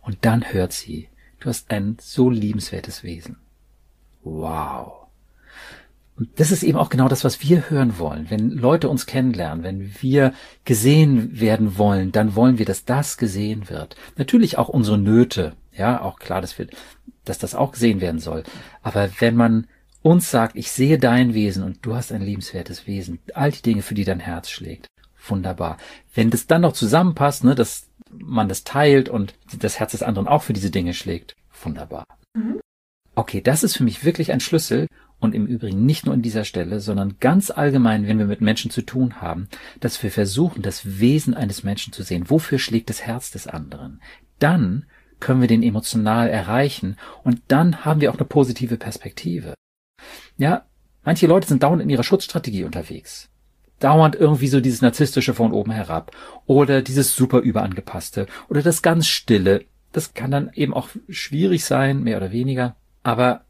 Und 0.01 0.19
dann 0.21 0.53
hört 0.53 0.73
sie, 0.73 1.09
Du 1.39 1.49
hast 1.49 1.69
ein 1.71 1.97
so 2.01 2.29
liebenswertes 2.29 3.03
Wesen. 3.03 3.37
Wow. 4.23 5.07
Und 6.17 6.39
das 6.39 6.51
ist 6.51 6.63
eben 6.63 6.79
auch 6.79 6.89
genau 6.89 7.07
das, 7.07 7.23
was 7.23 7.43
wir 7.43 7.69
hören 7.69 7.99
wollen. 7.99 8.25
Wenn 8.29 8.49
Leute 8.49 8.89
uns 8.89 9.05
kennenlernen, 9.05 9.63
wenn 9.63 9.93
wir 10.01 10.33
gesehen 10.65 11.39
werden 11.39 11.77
wollen, 11.77 12.11
dann 12.11 12.35
wollen 12.35 12.57
wir, 12.57 12.65
dass 12.65 12.85
das 12.85 13.17
gesehen 13.17 13.69
wird. 13.69 13.95
Natürlich 14.15 14.57
auch 14.57 14.67
unsere 14.67 14.97
Nöte. 14.97 15.53
Ja, 15.71 16.01
auch 16.01 16.17
klar, 16.17 16.41
dass 16.41 16.57
wir, 16.57 16.67
dass 17.23 17.37
das 17.37 17.53
auch 17.53 17.73
gesehen 17.73 18.01
werden 18.01 18.19
soll. 18.19 18.43
Aber 18.81 19.09
wenn 19.19 19.35
man 19.35 19.67
uns 20.07 20.31
sagt, 20.31 20.55
ich 20.55 20.71
sehe 20.71 20.97
dein 20.97 21.33
Wesen 21.33 21.63
und 21.63 21.85
du 21.85 21.93
hast 21.93 22.13
ein 22.13 22.21
liebenswertes 22.21 22.87
Wesen, 22.87 23.19
all 23.33 23.51
die 23.51 23.61
Dinge, 23.61 23.81
für 23.81 23.93
die 23.93 24.05
dein 24.05 24.21
Herz 24.21 24.49
schlägt. 24.49 24.87
Wunderbar. 25.27 25.77
Wenn 26.13 26.29
das 26.29 26.47
dann 26.47 26.61
noch 26.61 26.71
zusammenpasst, 26.71 27.43
ne, 27.43 27.55
dass 27.55 27.89
man 28.09 28.47
das 28.47 28.63
teilt 28.63 29.09
und 29.09 29.33
das 29.59 29.79
Herz 29.79 29.91
des 29.91 30.03
anderen 30.03 30.27
auch 30.29 30.43
für 30.43 30.53
diese 30.53 30.71
Dinge 30.71 30.93
schlägt, 30.93 31.35
wunderbar. 31.61 32.05
Mhm. 32.33 32.61
Okay, 33.15 33.41
das 33.41 33.63
ist 33.63 33.75
für 33.75 33.83
mich 33.83 34.05
wirklich 34.05 34.31
ein 34.31 34.39
Schlüssel 34.39 34.87
und 35.19 35.35
im 35.35 35.45
Übrigen 35.45 35.85
nicht 35.85 36.05
nur 36.05 36.15
in 36.15 36.21
dieser 36.21 36.45
Stelle, 36.45 36.79
sondern 36.79 37.17
ganz 37.19 37.51
allgemein, 37.51 38.07
wenn 38.07 38.19
wir 38.19 38.27
mit 38.27 38.39
Menschen 38.39 38.71
zu 38.71 38.83
tun 38.83 39.19
haben, 39.19 39.49
dass 39.81 40.01
wir 40.03 40.11
versuchen, 40.11 40.61
das 40.61 40.99
Wesen 40.99 41.33
eines 41.33 41.63
Menschen 41.63 41.91
zu 41.91 42.03
sehen. 42.03 42.29
Wofür 42.29 42.59
schlägt 42.59 42.89
das 42.89 43.01
Herz 43.01 43.31
des 43.31 43.47
anderen? 43.47 43.99
Dann 44.39 44.85
können 45.19 45.41
wir 45.41 45.47
den 45.47 45.63
emotional 45.63 46.29
erreichen 46.29 46.95
und 47.23 47.41
dann 47.47 47.83
haben 47.83 47.99
wir 47.99 48.11
auch 48.11 48.17
eine 48.17 48.25
positive 48.25 48.77
Perspektive. 48.77 49.55
Ja, 50.37 50.65
manche 51.03 51.27
Leute 51.27 51.47
sind 51.47 51.63
dauernd 51.63 51.81
in 51.81 51.89
ihrer 51.89 52.03
Schutzstrategie 52.03 52.63
unterwegs. 52.63 53.29
Dauernd 53.79 54.15
irgendwie 54.15 54.47
so 54.47 54.59
dieses 54.59 54.81
narzisstische 54.81 55.33
von 55.33 55.51
oben 55.51 55.71
herab 55.71 56.11
oder 56.45 56.81
dieses 56.81 57.15
super 57.15 57.39
überangepasste 57.39 58.27
oder 58.49 58.61
das 58.63 58.81
ganz 58.81 59.07
stille. 59.07 59.65
Das 59.91 60.13
kann 60.13 60.31
dann 60.31 60.51
eben 60.53 60.73
auch 60.73 60.89
schwierig 61.09 61.63
sein, 61.63 62.03
mehr 62.03 62.17
oder 62.17 62.31
weniger. 62.31 62.75
Aber 63.03 63.41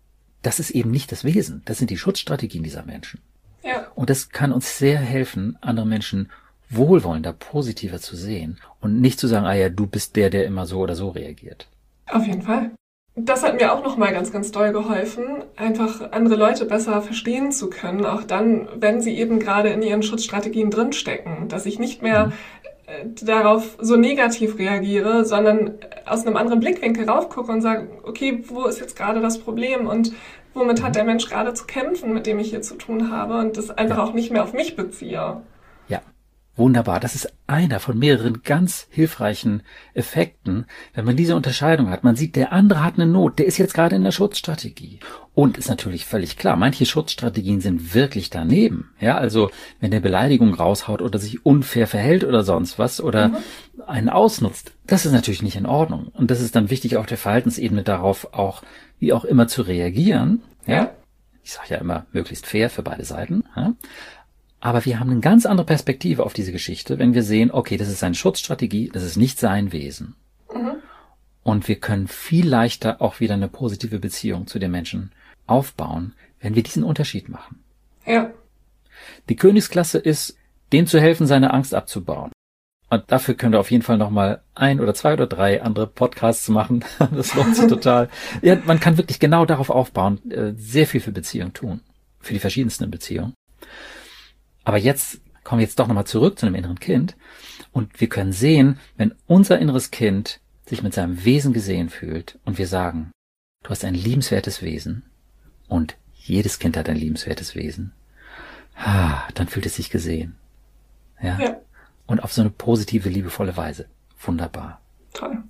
das 0.42 0.60
ist 0.60 0.72
eben 0.72 0.92
nicht 0.92 1.12
das 1.12 1.24
Wesen. 1.24 1.62
Das 1.66 1.78
sind 1.78 1.90
die 1.90 1.98
Schutzstrategien 1.98 2.64
dieser 2.64 2.84
Menschen. 2.84 3.22
Ja. 3.64 3.88
Und 3.96 4.10
das 4.10 4.30
kann 4.30 4.52
uns 4.52 4.78
sehr 4.78 5.00
helfen, 5.00 5.58
andere 5.62 5.86
Menschen 5.86 6.30
wohlwollender, 6.70 7.34
positiver 7.34 8.00
zu 8.00 8.16
sehen 8.16 8.60
und 8.82 9.00
nicht 9.00 9.20
zu 9.20 9.28
sagen, 9.28 9.46
ah 9.46 9.54
ja, 9.54 9.70
du 9.70 9.88
bist 9.88 10.16
der, 10.16 10.30
der 10.30 10.46
immer 10.46 10.66
so 10.66 10.80
oder 10.80 10.96
so 10.96 11.10
reagiert. 11.10 11.68
Auf 12.08 12.26
jeden 12.26 12.42
Fall. 12.42 12.72
Das 13.20 13.44
hat 13.44 13.60
mir 13.60 13.74
auch 13.74 13.84
nochmal 13.84 14.14
ganz, 14.14 14.32
ganz 14.32 14.52
doll 14.52 14.72
geholfen, 14.72 15.44
einfach 15.56 16.12
andere 16.12 16.36
Leute 16.36 16.66
besser 16.66 17.02
verstehen 17.02 17.52
zu 17.52 17.68
können, 17.68 18.06
auch 18.06 18.24
dann, 18.24 18.68
wenn 18.76 19.02
sie 19.02 19.18
eben 19.18 19.40
gerade 19.40 19.70
in 19.70 19.82
ihren 19.82 20.04
Schutzstrategien 20.04 20.70
drinstecken, 20.70 21.48
dass 21.48 21.66
ich 21.66 21.80
nicht 21.80 22.02
mehr 22.04 22.28
mhm. 22.28 22.34
Äh, 22.88 23.06
darauf 23.22 23.76
so 23.82 23.98
negativ 23.98 24.58
reagiere, 24.58 25.26
sondern 25.26 25.72
aus 26.06 26.26
einem 26.26 26.38
anderen 26.38 26.62
Blickwinkel 26.62 27.10
raufgucke 27.10 27.52
und 27.52 27.60
sage, 27.60 27.90
okay, 28.04 28.46
wo 28.48 28.64
ist 28.64 28.80
jetzt 28.80 28.96
gerade 28.96 29.20
das 29.20 29.40
Problem 29.40 29.88
und 29.88 30.14
womit 30.54 30.82
hat 30.82 30.92
mhm. 30.92 30.94
der 30.94 31.04
Mensch 31.04 31.28
gerade 31.28 31.54
zu 31.54 31.66
kämpfen, 31.66 32.14
mit 32.14 32.28
dem 32.28 32.40
ich 32.40 32.52
hier 32.52 32.62
zu 32.62 32.76
tun 32.76 33.12
habe 33.12 33.40
und 33.40 33.58
das 33.58 33.72
einfach 33.72 33.98
auch 33.98 34.14
nicht 34.14 34.32
mehr 34.32 34.44
auf 34.44 34.54
mich 34.54 34.78
beziehe. 34.78 35.42
Wunderbar. 36.58 37.00
Das 37.00 37.14
ist 37.14 37.32
einer 37.46 37.80
von 37.80 38.00
mehreren 38.00 38.42
ganz 38.44 38.88
hilfreichen 38.90 39.62
Effekten, 39.94 40.66
wenn 40.96 41.06
man 41.06 41.16
diese 41.16 41.36
Unterscheidung 41.36 41.92
hat. 41.92 42.04
Man 42.04 42.16
sieht, 42.16 42.36
der 42.36 42.52
andere 42.52 42.84
hat 42.84 42.96
eine 42.96 43.06
Not, 43.06 43.38
der 43.38 43.46
ist 43.46 43.60
jetzt 43.60 43.76
gerade 43.76 43.96
in 43.96 44.04
der 44.04 44.12
Schutzstrategie. 44.12 45.00
Und 45.36 45.60
ist 45.60 45.70
natürlich 45.70 46.06
völlig 46.06 46.36
klar, 46.36 46.56
manche 46.56 46.88
Schutzstrategien 46.88 47.62
sind 47.62 47.94
wirklich 47.94 48.32
daneben. 48.32 48.90
Ja, 49.00 49.20
also 49.20 49.52
wenn 49.80 49.92
der 49.92 50.00
Beleidigung 50.00 50.56
raushaut 50.56 51.04
oder 51.04 51.20
sich 51.20 51.46
unfair 51.46 51.86
verhält 51.86 52.24
oder 52.24 52.44
sonst 52.44 52.80
was 52.80 53.00
oder 53.00 53.28
mhm. 53.28 53.38
einen 53.86 54.10
ausnutzt, 54.10 54.72
das 54.88 55.06
ist 55.06 55.12
natürlich 55.12 55.44
nicht 55.44 55.58
in 55.58 55.68
Ordnung. 55.68 56.08
Und 56.08 56.32
das 56.32 56.42
ist 56.42 56.56
dann 56.56 56.72
wichtig, 56.72 56.98
auf 56.98 57.06
der 57.06 57.20
Verhaltensebene 57.20 57.84
darauf 57.84 58.34
auch, 58.34 58.64
wie 58.98 59.14
auch 59.14 59.26
immer 59.26 59.48
zu 59.48 59.62
reagieren. 59.62 60.42
Ja. 60.66 60.90
Ich 61.44 61.54
sage 61.54 61.76
ja 61.76 61.78
immer, 61.78 62.08
möglichst 62.12 62.48
fair 62.48 62.72
für 62.72 62.82
beide 62.82 63.06
Seiten. 63.06 63.44
Ja? 63.56 63.74
Aber 64.60 64.86
wir 64.86 65.00
haben 65.00 65.12
eine 65.12 65.20
ganz 65.20 65.46
andere 65.46 65.66
Perspektive 65.66 66.26
auf 66.26 66.34
diese 66.34 66.52
Geschichte, 66.52 66.98
wenn 67.00 67.14
wir 67.14 67.24
sehen, 67.24 67.52
okay, 67.52 67.78
das 67.78 67.90
ist 67.90 68.00
seine 68.00 68.16
Schutzstrategie, 68.16 68.90
das 68.92 69.04
ist 69.04 69.18
nicht 69.18 69.40
sein 69.40 69.72
Wesen. 69.72 70.16
Mhm. 70.54 70.78
Und 71.44 71.68
wir 71.68 71.80
können 71.80 72.08
viel 72.08 72.48
leichter 72.48 73.02
auch 73.02 73.20
wieder 73.20 73.36
eine 73.36 73.48
positive 73.48 74.00
Beziehung 74.00 74.48
zu 74.48 74.60
den 74.60 74.72
Menschen 74.72 75.12
aufbauen, 75.46 76.14
wenn 76.42 76.56
wir 76.56 76.64
diesen 76.64 76.84
Unterschied 76.84 77.30
machen. 77.30 77.64
Ja. 78.06 78.32
Die 79.30 79.36
Königsklasse 79.36 80.00
ist, 80.00 80.38
dem 80.74 80.88
zu 80.88 81.00
helfen, 81.00 81.28
seine 81.28 81.54
Angst 81.54 81.74
abzubauen. 81.74 82.32
Und 82.90 83.04
dafür 83.08 83.36
können 83.36 83.52
wir 83.52 83.60
auf 83.60 83.72
jeden 83.72 83.84
Fall 83.84 83.98
nochmal 83.98 84.42
ein 84.56 84.80
oder 84.80 84.94
zwei 84.94 85.14
oder 85.14 85.28
drei 85.28 85.62
andere 85.62 85.88
Podcasts 85.88 86.48
machen. 86.48 86.84
Das 87.12 87.36
lohnt 87.36 87.56
sich 87.56 87.68
total. 87.70 88.10
Ja, 88.42 88.58
man 88.66 88.80
kann 88.80 88.98
wirklich 88.98 89.20
genau 89.20 89.46
darauf 89.46 89.70
aufbauen, 89.70 90.32
äh, 90.32 90.54
sehr 90.56 90.88
viel 90.88 91.02
für 91.02 91.12
Beziehungen 91.12 91.54
tun. 91.54 91.82
Für 92.20 92.34
die 92.34 92.40
verschiedensten 92.40 92.90
Beziehungen. 92.90 93.34
Aber 94.68 94.78
jetzt 94.78 95.22
kommen 95.46 95.60
wir 95.60 95.66
jetzt 95.66 95.80
doch 95.80 95.88
nochmal 95.88 96.06
zurück 96.06 96.38
zu 96.38 96.46
einem 96.46 96.56
inneren 96.56 96.78
Kind 96.78 97.16
und 97.72 98.02
wir 98.02 98.10
können 98.10 98.34
sehen, 98.34 98.80
wenn 98.98 99.16
unser 99.26 99.60
inneres 99.60 99.92
Kind 99.92 100.42
sich 100.66 100.84
mit 100.84 100.94
seinem 100.94 101.24
Wesen 101.24 101.54
gesehen 101.54 101.88
fühlt 101.88 102.38
und 102.44 102.58
wir 102.58 102.68
sagen, 102.68 103.12
du 103.64 103.70
hast 103.70 103.86
ein 103.86 103.94
liebenswertes 103.94 104.62
Wesen 104.62 105.04
und 105.70 105.96
jedes 106.16 106.60
Kind 106.60 106.76
hat 106.76 106.90
ein 106.90 106.98
liebenswertes 106.98 107.56
Wesen, 107.56 107.94
ah, 108.76 109.22
dann 109.36 109.48
fühlt 109.48 109.66
es 109.66 109.78
sich 109.78 109.90
gesehen. 109.90 110.36
Ja? 111.22 111.40
ja. 111.40 111.62
Und 112.06 112.22
auf 112.22 112.34
so 112.34 112.42
eine 112.42 112.50
positive, 112.50 113.08
liebevolle 113.08 113.56
Weise. 113.56 113.88
Wunderbar. 114.20 114.82
Toll. 115.14 115.44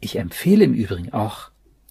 Ich 0.00 0.16
empfehle 0.16 0.64
im 0.64 0.72
Übrigen 0.72 1.12
auch, 1.12 1.50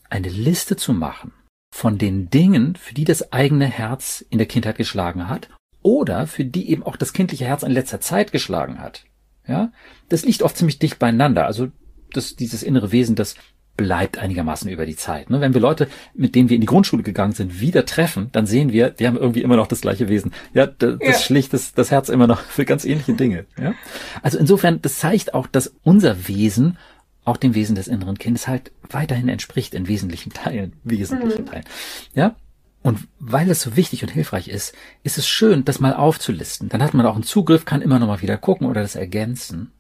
eine 0.09 0.29
Liste 0.29 0.77
zu 0.77 0.93
machen 0.93 1.31
von 1.71 1.99
den 1.99 2.31
Dingen, 2.31 2.75
für 2.75 2.95
die 2.95 3.05
das 3.05 3.31
eigene 3.31 3.67
Herz 3.67 4.25
in 4.31 4.39
der 4.39 4.47
Kindheit 4.47 4.77
geschlagen 4.77 5.29
hat 5.29 5.47
oder 5.81 6.27
für 6.27 6.45
die 6.45 6.69
eben 6.69 6.83
auch 6.83 6.95
das 6.95 7.13
kindliche 7.13 7.45
Herz 7.45 7.63
in 7.63 7.71
letzter 7.71 7.99
Zeit 7.99 8.31
geschlagen 8.31 8.79
hat. 8.79 9.05
Ja, 9.47 9.71
das 10.09 10.23
liegt 10.23 10.43
oft 10.43 10.57
ziemlich 10.57 10.79
dicht 10.79 10.99
beieinander. 10.99 11.45
Also 11.45 11.69
das, 12.13 12.35
dieses 12.35 12.63
innere 12.63 12.91
Wesen, 12.91 13.15
das 13.15 13.35
bleibt 13.77 14.19
einigermaßen 14.19 14.69
über 14.69 14.85
die 14.85 14.95
Zeit. 14.95 15.29
Ne? 15.29 15.41
Wenn 15.41 15.53
wir 15.53 15.61
Leute, 15.61 15.87
mit 16.13 16.35
denen 16.35 16.49
wir 16.49 16.55
in 16.55 16.61
die 16.61 16.67
Grundschule 16.67 17.03
gegangen 17.03 17.33
sind, 17.33 17.59
wieder 17.59 17.85
treffen, 17.85 18.29
dann 18.31 18.45
sehen 18.45 18.71
wir, 18.71 18.91
die 18.91 19.07
haben 19.07 19.17
irgendwie 19.17 19.41
immer 19.41 19.55
noch 19.55 19.67
das 19.67 19.81
gleiche 19.81 20.07
Wesen. 20.07 20.33
Ja, 20.53 20.67
das, 20.67 20.97
ja. 21.01 21.07
das 21.07 21.23
schlicht 21.23 21.53
das, 21.53 21.73
das 21.73 21.89
Herz 21.89 22.09
immer 22.09 22.27
noch 22.27 22.41
für 22.41 22.65
ganz 22.65 22.85
ähnliche 22.85 23.13
Dinge. 23.13 23.45
Ja? 23.59 23.73
Also 24.21 24.37
insofern, 24.37 24.81
das 24.81 24.99
zeigt 24.99 25.33
auch, 25.33 25.47
dass 25.47 25.73
unser 25.83 26.27
Wesen 26.27 26.77
auch 27.23 27.37
dem 27.37 27.55
Wesen 27.55 27.75
des 27.75 27.87
inneren 27.87 28.17
Kindes 28.17 28.47
halt 28.47 28.71
weiterhin 28.89 29.29
entspricht 29.29 29.73
in 29.73 29.87
wesentlichen 29.87 30.31
Teilen, 30.31 30.73
wesentlichen 30.83 31.43
mhm. 31.43 31.47
Teilen. 31.47 31.65
Ja, 32.13 32.35
und 32.83 33.07
weil 33.19 33.49
es 33.49 33.61
so 33.61 33.75
wichtig 33.75 34.03
und 34.03 34.09
hilfreich 34.09 34.47
ist, 34.47 34.75
ist 35.03 35.17
es 35.17 35.27
schön, 35.27 35.65
das 35.65 35.79
mal 35.79 35.93
aufzulisten. 35.93 36.69
Dann 36.69 36.81
hat 36.81 36.93
man 36.93 37.05
auch 37.05 37.15
einen 37.15 37.23
Zugriff, 37.23 37.65
kann 37.65 37.81
immer 37.81 37.99
noch 37.99 38.07
mal 38.07 38.21
wieder 38.21 38.37
gucken 38.37 38.67
oder 38.67 38.81
das 38.81 38.95
ergänzen. 38.95 39.71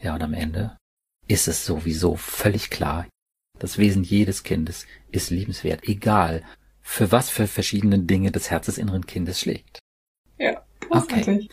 Ja, 0.00 0.14
und 0.14 0.22
am 0.22 0.32
Ende 0.32 0.76
ist 1.28 1.48
es 1.48 1.66
sowieso 1.66 2.16
völlig 2.16 2.70
klar. 2.70 3.06
Das 3.58 3.76
Wesen 3.76 4.02
jedes 4.02 4.42
Kindes 4.42 4.86
ist 5.10 5.30
liebenswert, 5.30 5.86
egal 5.86 6.42
für 6.80 7.12
was 7.12 7.28
für 7.28 7.46
verschiedene 7.46 7.98
Dinge 7.98 8.30
das 8.30 8.50
Herz 8.50 8.66
des 8.66 8.78
inneren 8.78 9.06
Kindes 9.06 9.38
schlägt. 9.38 9.78
Ja, 10.38 10.64
großartig. 10.80 11.28
Okay. 11.28 11.48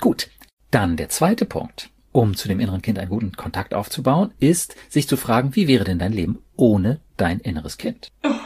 Gut. 0.00 0.30
Dann 0.70 0.98
der 0.98 1.08
zweite 1.08 1.46
Punkt, 1.46 1.90
um 2.12 2.36
zu 2.36 2.48
dem 2.48 2.60
inneren 2.60 2.82
Kind 2.82 2.98
einen 2.98 3.08
guten 3.08 3.32
Kontakt 3.32 3.72
aufzubauen, 3.72 4.34
ist, 4.38 4.76
sich 4.90 5.08
zu 5.08 5.16
fragen, 5.16 5.56
wie 5.56 5.66
wäre 5.66 5.84
denn 5.84 5.98
dein 5.98 6.12
Leben 6.12 6.42
ohne 6.56 7.00
dein 7.16 7.40
inneres 7.40 7.78
Kind? 7.78 8.12
Oh. 8.22 8.45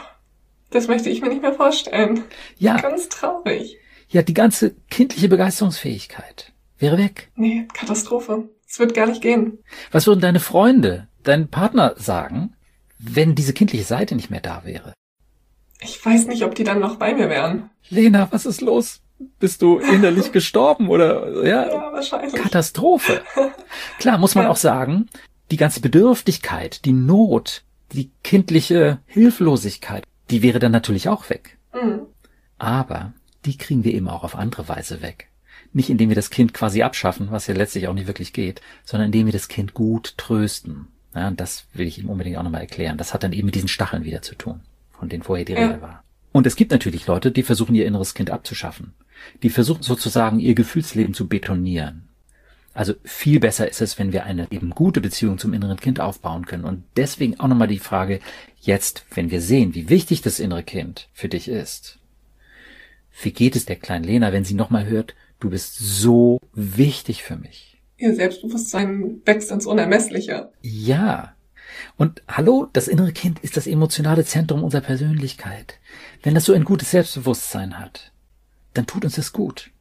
Das 0.71 0.87
möchte 0.87 1.09
ich 1.09 1.21
mir 1.21 1.29
nicht 1.29 1.41
mehr 1.41 1.53
vorstellen. 1.53 2.23
Ja. 2.57 2.77
Ganz 2.77 3.09
traurig. 3.09 3.77
Ja, 4.09 4.23
die 4.23 4.33
ganze 4.33 4.75
kindliche 4.89 5.29
Begeisterungsfähigkeit 5.29 6.53
wäre 6.79 6.97
weg. 6.97 7.29
Nee, 7.35 7.67
Katastrophe. 7.73 8.49
Es 8.67 8.79
wird 8.79 8.93
gar 8.93 9.05
nicht 9.05 9.21
gehen. 9.21 9.59
Was 9.91 10.07
würden 10.07 10.21
deine 10.21 10.39
Freunde, 10.39 11.07
dein 11.23 11.49
Partner 11.49 11.93
sagen, 11.97 12.55
wenn 12.97 13.35
diese 13.35 13.53
kindliche 13.53 13.83
Seite 13.83 14.15
nicht 14.15 14.29
mehr 14.29 14.39
da 14.39 14.63
wäre? 14.63 14.93
Ich 15.81 16.03
weiß 16.05 16.27
nicht, 16.27 16.43
ob 16.43 16.55
die 16.55 16.63
dann 16.63 16.79
noch 16.79 16.95
bei 16.95 17.13
mir 17.13 17.29
wären. 17.29 17.69
Lena, 17.89 18.27
was 18.31 18.45
ist 18.45 18.61
los? 18.61 19.01
Bist 19.39 19.61
du 19.61 19.77
innerlich 19.93 20.31
gestorben 20.31 20.89
oder 20.89 21.45
ja? 21.45 21.67
Ja, 21.67 21.91
wahrscheinlich. 21.91 22.33
Katastrophe. 22.33 23.21
Klar, 23.99 24.17
muss 24.17 24.35
man 24.35 24.45
ja. 24.45 24.51
auch 24.51 24.57
sagen, 24.57 25.09
die 25.51 25.57
ganze 25.57 25.81
Bedürftigkeit, 25.81 26.85
die 26.85 26.93
Not, 26.93 27.63
die 27.91 28.11
kindliche 28.23 28.99
Hilflosigkeit, 29.05 30.03
die 30.31 30.41
wäre 30.41 30.59
dann 30.59 30.71
natürlich 30.71 31.09
auch 31.09 31.29
weg. 31.29 31.57
Mhm. 31.73 32.01
Aber 32.57 33.13
die 33.45 33.57
kriegen 33.57 33.83
wir 33.83 33.93
eben 33.93 34.07
auch 34.07 34.23
auf 34.23 34.35
andere 34.35 34.67
Weise 34.67 35.01
weg. 35.01 35.27
Nicht 35.73 35.89
indem 35.89 36.09
wir 36.09 36.15
das 36.15 36.29
Kind 36.29 36.53
quasi 36.53 36.81
abschaffen, 36.81 37.31
was 37.31 37.47
ja 37.47 37.53
letztlich 37.53 37.87
auch 37.87 37.93
nicht 37.93 38.07
wirklich 38.07 38.33
geht, 38.33 38.61
sondern 38.83 39.07
indem 39.07 39.27
wir 39.27 39.33
das 39.33 39.47
Kind 39.47 39.73
gut 39.73 40.15
trösten. 40.17 40.87
Ja, 41.15 41.27
und 41.27 41.39
das 41.39 41.65
will 41.73 41.87
ich 41.87 41.99
ihm 41.99 42.09
unbedingt 42.09 42.37
auch 42.37 42.43
nochmal 42.43 42.61
erklären. 42.61 42.97
Das 42.97 43.13
hat 43.13 43.23
dann 43.23 43.33
eben 43.33 43.45
mit 43.45 43.55
diesen 43.55 43.67
Stacheln 43.67 44.03
wieder 44.03 44.21
zu 44.21 44.35
tun, 44.35 44.61
von 44.91 45.09
denen 45.09 45.23
vorher 45.23 45.45
die 45.45 45.53
Rede 45.53 45.81
war. 45.81 46.03
Und 46.31 46.47
es 46.47 46.55
gibt 46.55 46.71
natürlich 46.71 47.07
Leute, 47.07 47.31
die 47.31 47.43
versuchen, 47.43 47.75
ihr 47.75 47.85
inneres 47.85 48.13
Kind 48.13 48.29
abzuschaffen. 48.29 48.93
Die 49.43 49.49
versuchen 49.49 49.83
sozusagen, 49.83 50.39
ihr 50.39 50.55
Gefühlsleben 50.55 51.13
zu 51.13 51.27
betonieren. 51.27 52.07
Also 52.73 52.93
viel 53.03 53.39
besser 53.39 53.69
ist 53.69 53.81
es, 53.81 53.99
wenn 53.99 54.13
wir 54.13 54.23
eine 54.23 54.47
eben 54.51 54.69
gute 54.69 55.01
Beziehung 55.01 55.37
zum 55.37 55.53
inneren 55.53 55.79
Kind 55.79 55.99
aufbauen 55.99 56.45
können. 56.45 56.63
Und 56.63 56.83
deswegen 56.95 57.39
auch 57.39 57.47
nochmal 57.47 57.67
die 57.67 57.79
Frage, 57.79 58.21
jetzt, 58.61 59.05
wenn 59.13 59.29
wir 59.29 59.41
sehen, 59.41 59.75
wie 59.75 59.89
wichtig 59.89 60.21
das 60.21 60.39
innere 60.39 60.63
Kind 60.63 61.09
für 61.13 61.27
dich 61.27 61.47
ist. 61.47 61.99
Wie 63.21 63.31
geht 63.31 63.55
es 63.55 63.65
der 63.65 63.75
kleinen 63.75 64.05
Lena, 64.05 64.31
wenn 64.31 64.45
sie 64.45 64.53
nochmal 64.53 64.85
hört, 64.85 65.15
du 65.39 65.49
bist 65.49 65.77
so 65.77 66.39
wichtig 66.53 67.23
für 67.23 67.35
mich? 67.35 67.81
Ihr 67.97 68.15
Selbstbewusstsein 68.15 69.21
wächst 69.25 69.51
ins 69.51 69.65
Unermessliche. 69.65 70.49
Ja. 70.61 71.35
Und 71.97 72.23
hallo, 72.27 72.67
das 72.71 72.87
innere 72.87 73.11
Kind 73.11 73.39
ist 73.39 73.57
das 73.57 73.67
emotionale 73.67 74.23
Zentrum 74.23 74.63
unserer 74.63 74.81
Persönlichkeit. 74.81 75.75
Wenn 76.23 76.35
das 76.35 76.45
so 76.45 76.53
ein 76.53 76.63
gutes 76.63 76.91
Selbstbewusstsein 76.91 77.79
hat, 77.79 78.11
dann 78.73 78.87
tut 78.87 79.03
uns 79.03 79.15
das 79.15 79.33
gut. 79.33 79.71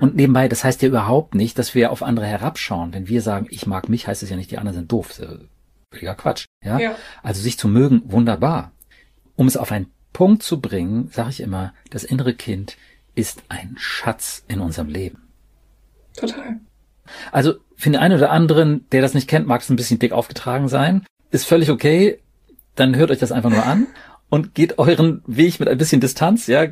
Und 0.00 0.14
nebenbei, 0.14 0.48
das 0.48 0.64
heißt 0.64 0.82
ja 0.82 0.88
überhaupt 0.88 1.34
nicht, 1.34 1.58
dass 1.58 1.74
wir 1.74 1.90
auf 1.90 2.02
andere 2.02 2.26
herabschauen. 2.26 2.92
Wenn 2.92 3.08
wir 3.08 3.22
sagen, 3.22 3.46
ich 3.50 3.66
mag 3.66 3.88
mich, 3.88 4.06
heißt 4.06 4.22
es 4.22 4.30
ja 4.30 4.36
nicht, 4.36 4.50
die 4.50 4.58
anderen 4.58 4.76
sind 4.76 4.92
doof. 4.92 5.20
Völliger 5.90 6.14
Quatsch. 6.14 6.46
Ja? 6.64 6.78
Ja. 6.78 6.94
Also 7.22 7.40
sich 7.40 7.58
zu 7.58 7.68
mögen, 7.68 8.02
wunderbar. 8.04 8.72
Um 9.36 9.46
es 9.46 9.56
auf 9.56 9.72
einen 9.72 9.86
Punkt 10.12 10.42
zu 10.42 10.60
bringen, 10.60 11.08
sage 11.12 11.30
ich 11.30 11.40
immer, 11.40 11.72
das 11.90 12.04
innere 12.04 12.34
Kind 12.34 12.76
ist 13.14 13.42
ein 13.48 13.74
Schatz 13.78 14.44
in 14.48 14.60
unserem 14.60 14.88
Leben. 14.88 15.28
Total. 16.16 16.60
Also 17.32 17.54
für 17.76 17.90
den 17.90 18.00
einen 18.00 18.16
oder 18.16 18.30
anderen, 18.30 18.86
der 18.92 19.02
das 19.02 19.14
nicht 19.14 19.28
kennt, 19.28 19.46
mag 19.46 19.62
es 19.62 19.70
ein 19.70 19.76
bisschen 19.76 19.98
dick 19.98 20.12
aufgetragen 20.12 20.68
sein. 20.68 21.04
Ist 21.30 21.46
völlig 21.46 21.70
okay. 21.70 22.20
Dann 22.74 22.94
hört 22.96 23.10
euch 23.10 23.18
das 23.18 23.32
einfach 23.32 23.50
nur 23.50 23.64
an 23.64 23.86
und 24.30 24.54
geht 24.54 24.78
euren 24.78 25.22
Weg 25.26 25.60
mit 25.60 25.68
ein 25.68 25.76
bisschen 25.76 26.00
Distanz, 26.00 26.46
ja, 26.46 26.68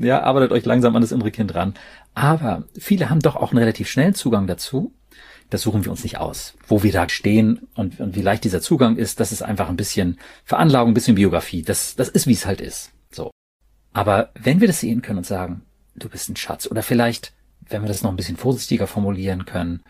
ja, 0.00 0.22
arbeitet 0.22 0.52
euch 0.52 0.64
langsam 0.64 0.96
an 0.96 1.02
das 1.02 1.12
innere 1.12 1.30
Kind 1.30 1.54
ran. 1.54 1.74
Aber 2.14 2.64
viele 2.76 3.10
haben 3.10 3.20
doch 3.20 3.36
auch 3.36 3.52
einen 3.52 3.58
relativ 3.58 3.88
schnellen 3.88 4.14
Zugang 4.14 4.46
dazu. 4.46 4.92
Das 5.50 5.62
suchen 5.62 5.84
wir 5.84 5.90
uns 5.90 6.02
nicht 6.02 6.18
aus. 6.18 6.54
Wo 6.66 6.82
wir 6.82 6.92
da 6.92 7.08
stehen 7.08 7.68
und, 7.74 8.00
und 8.00 8.16
wie 8.16 8.22
leicht 8.22 8.44
dieser 8.44 8.60
Zugang 8.60 8.96
ist, 8.96 9.20
das 9.20 9.32
ist 9.32 9.42
einfach 9.42 9.68
ein 9.68 9.76
bisschen 9.76 10.18
Veranlagung, 10.44 10.90
ein 10.90 10.94
bisschen 10.94 11.14
Biografie. 11.14 11.62
Das, 11.62 11.94
das 11.94 12.08
ist, 12.08 12.26
wie 12.26 12.32
es 12.32 12.46
halt 12.46 12.60
ist. 12.60 12.90
So. 13.10 13.30
Aber 13.92 14.30
wenn 14.34 14.60
wir 14.60 14.66
das 14.66 14.80
sehen 14.80 15.02
können 15.02 15.18
und 15.18 15.26
sagen, 15.26 15.62
du 15.94 16.08
bist 16.08 16.28
ein 16.28 16.36
Schatz, 16.36 16.66
oder 16.66 16.82
vielleicht, 16.82 17.32
wenn 17.68 17.82
wir 17.82 17.88
das 17.88 18.02
noch 18.02 18.10
ein 18.10 18.16
bisschen 18.16 18.36
vorsichtiger 18.36 18.86
formulieren 18.86 19.44
können, 19.44 19.82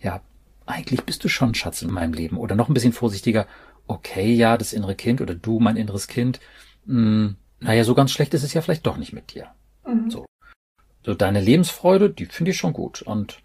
ja, 0.00 0.20
eigentlich 0.66 1.02
bist 1.02 1.22
du 1.22 1.28
schon 1.28 1.50
ein 1.50 1.54
Schatz 1.54 1.82
in 1.82 1.90
meinem 1.90 2.12
Leben. 2.12 2.38
Oder 2.38 2.56
noch 2.56 2.68
ein 2.68 2.74
bisschen 2.74 2.92
vorsichtiger, 2.92 3.46
okay, 3.86 4.32
ja, 4.32 4.56
das 4.56 4.72
innere 4.72 4.94
Kind 4.94 5.20
oder 5.20 5.34
du, 5.34 5.60
mein 5.60 5.76
inneres 5.76 6.06
Kind, 6.06 6.40
mh, 6.86 7.34
naja, 7.60 7.84
so 7.84 7.94
ganz 7.94 8.12
schlecht 8.12 8.34
ist 8.34 8.42
es 8.42 8.54
ja 8.54 8.60
vielleicht 8.60 8.86
doch 8.86 8.96
nicht 8.96 9.12
mit 9.12 9.34
dir. 9.34 9.48
Mhm. 9.86 10.10
So. 10.10 10.26
So 11.04 11.14
deine 11.14 11.40
Lebensfreude, 11.40 12.10
die 12.10 12.26
finde 12.26 12.52
ich 12.52 12.56
schon 12.56 12.72
gut. 12.72 13.02
Und 13.02 13.42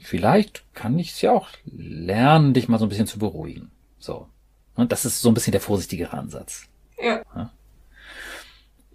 vielleicht 0.00 0.64
kann 0.74 0.98
ich 0.98 1.12
es 1.12 1.20
ja 1.22 1.32
auch 1.32 1.48
lernen, 1.64 2.54
dich 2.54 2.68
mal 2.68 2.78
so 2.78 2.86
ein 2.86 2.90
bisschen 2.90 3.06
zu 3.06 3.18
beruhigen. 3.18 3.70
So. 3.98 4.28
Und 4.74 4.92
das 4.92 5.04
ist 5.04 5.20
so 5.20 5.30
ein 5.30 5.34
bisschen 5.34 5.52
der 5.52 5.60
vorsichtigere 5.60 6.12
Ansatz. 6.12 6.66
Ja. 7.02 7.22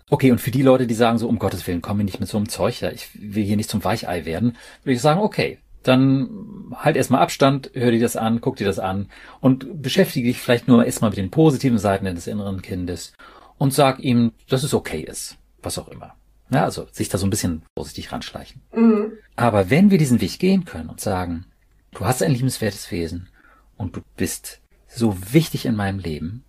Okay, 0.10 0.32
und 0.32 0.40
für 0.40 0.52
die 0.52 0.62
Leute, 0.62 0.86
die 0.86 0.94
sagen 0.94 1.18
so, 1.18 1.28
um 1.28 1.40
Gottes 1.40 1.66
Willen, 1.66 1.82
komm 1.82 1.98
mir 1.98 2.04
nicht 2.04 2.20
mit 2.20 2.30
so 2.30 2.38
einem 2.38 2.48
Zeug, 2.48 2.82
ja, 2.82 2.92
ich 2.92 3.10
will 3.20 3.44
hier 3.44 3.58
nicht 3.58 3.70
zum 3.70 3.84
Weichei 3.84 4.26
werden, 4.26 4.56
würde 4.84 4.94
ich 4.94 5.02
sagen, 5.02 5.20
okay, 5.20 5.58
dann 5.88 6.74
halt 6.74 6.96
erstmal 6.96 7.22
Abstand, 7.22 7.72
hör 7.74 7.92
dir 7.92 8.00
das 8.00 8.16
an, 8.16 8.42
guck 8.42 8.56
dir 8.56 8.66
das 8.66 8.80
an 8.80 9.10
und 9.40 9.82
beschäftige 9.82 10.28
dich 10.28 10.40
vielleicht 10.40 10.68
nur 10.68 10.86
erstmal 10.86 11.12
mit 11.12 11.18
den 11.18 11.32
positiven 11.32 11.78
Seiten 11.78 12.06
des 12.06 12.28
inneren 12.28 12.62
Kindes 12.62 13.14
und 13.58 13.74
sag 13.74 14.00
ihm, 14.00 14.32
dass 14.50 14.64
es 14.64 14.74
okay 14.74 15.02
ist, 15.02 15.38
was 15.62 15.78
auch 15.78 15.88
immer. 15.88 16.16
Ja, 16.50 16.64
also 16.64 16.88
sich 16.92 17.10
da 17.10 17.18
so 17.18 17.26
ein 17.26 17.32
bisschen 17.32 17.64
vorsichtig 17.76 18.12
ranschleichen. 18.12 18.62
Mhm. 18.74 19.14
Aber 19.36 19.70
wenn 19.70 19.92
wir 19.92 19.98
diesen 19.98 20.22
Weg 20.22 20.40
gehen 20.40 20.66
können 20.66 20.90
und 20.90 21.00
sagen, 21.00 21.46
du 21.92 22.06
hast 22.06 22.22
ein 22.22 22.32
liebenswertes 22.32 22.92
Wesen 22.92 23.30
und 23.78 23.96
du 23.96 24.02
bist 24.16 24.62
so 24.88 25.18
wichtig 25.34 25.66
in 25.66 25.76
meinem 25.76 26.00
Leben, 26.00 26.44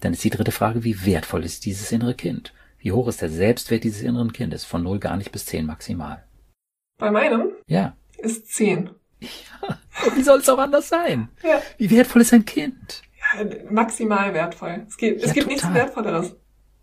dann 0.00 0.12
ist 0.12 0.24
die 0.24 0.30
dritte 0.30 0.52
Frage, 0.52 0.84
wie 0.84 1.04
wertvoll 1.04 1.44
ist 1.44 1.64
dieses 1.64 1.92
innere 1.92 2.14
Kind? 2.14 2.52
Wie 2.78 2.92
hoch 2.92 3.08
ist 3.08 3.22
der 3.22 3.30
Selbstwert 3.30 3.84
dieses 3.84 4.02
inneren 4.02 4.32
Kindes? 4.32 4.64
Von 4.64 4.82
null 4.82 4.98
gar 4.98 5.16
nicht 5.16 5.32
bis 5.32 5.46
zehn 5.46 5.66
maximal. 5.66 6.22
Bei 6.98 7.10
meinem 7.10 7.52
Ja. 7.66 7.96
Ist 8.18 8.52
10. 8.54 8.90
Wie 10.14 10.22
soll 10.22 10.40
es 10.40 10.48
auch 10.48 10.58
anders 10.58 10.88
sein? 10.88 11.28
Ja. 11.42 11.60
Wie 11.78 11.90
wertvoll 11.90 12.22
ist 12.22 12.32
ein 12.34 12.44
Kind? 12.44 13.02
ja. 13.38 13.44
Maximal 13.70 14.32
wertvoll. 14.34 14.84
Es 14.88 14.96
gibt, 14.96 15.20
es 15.22 15.28
Ja, 15.28 15.32
gibt 15.32 15.48
nichts. 15.48 15.72
Wertvolleres. 15.72 16.36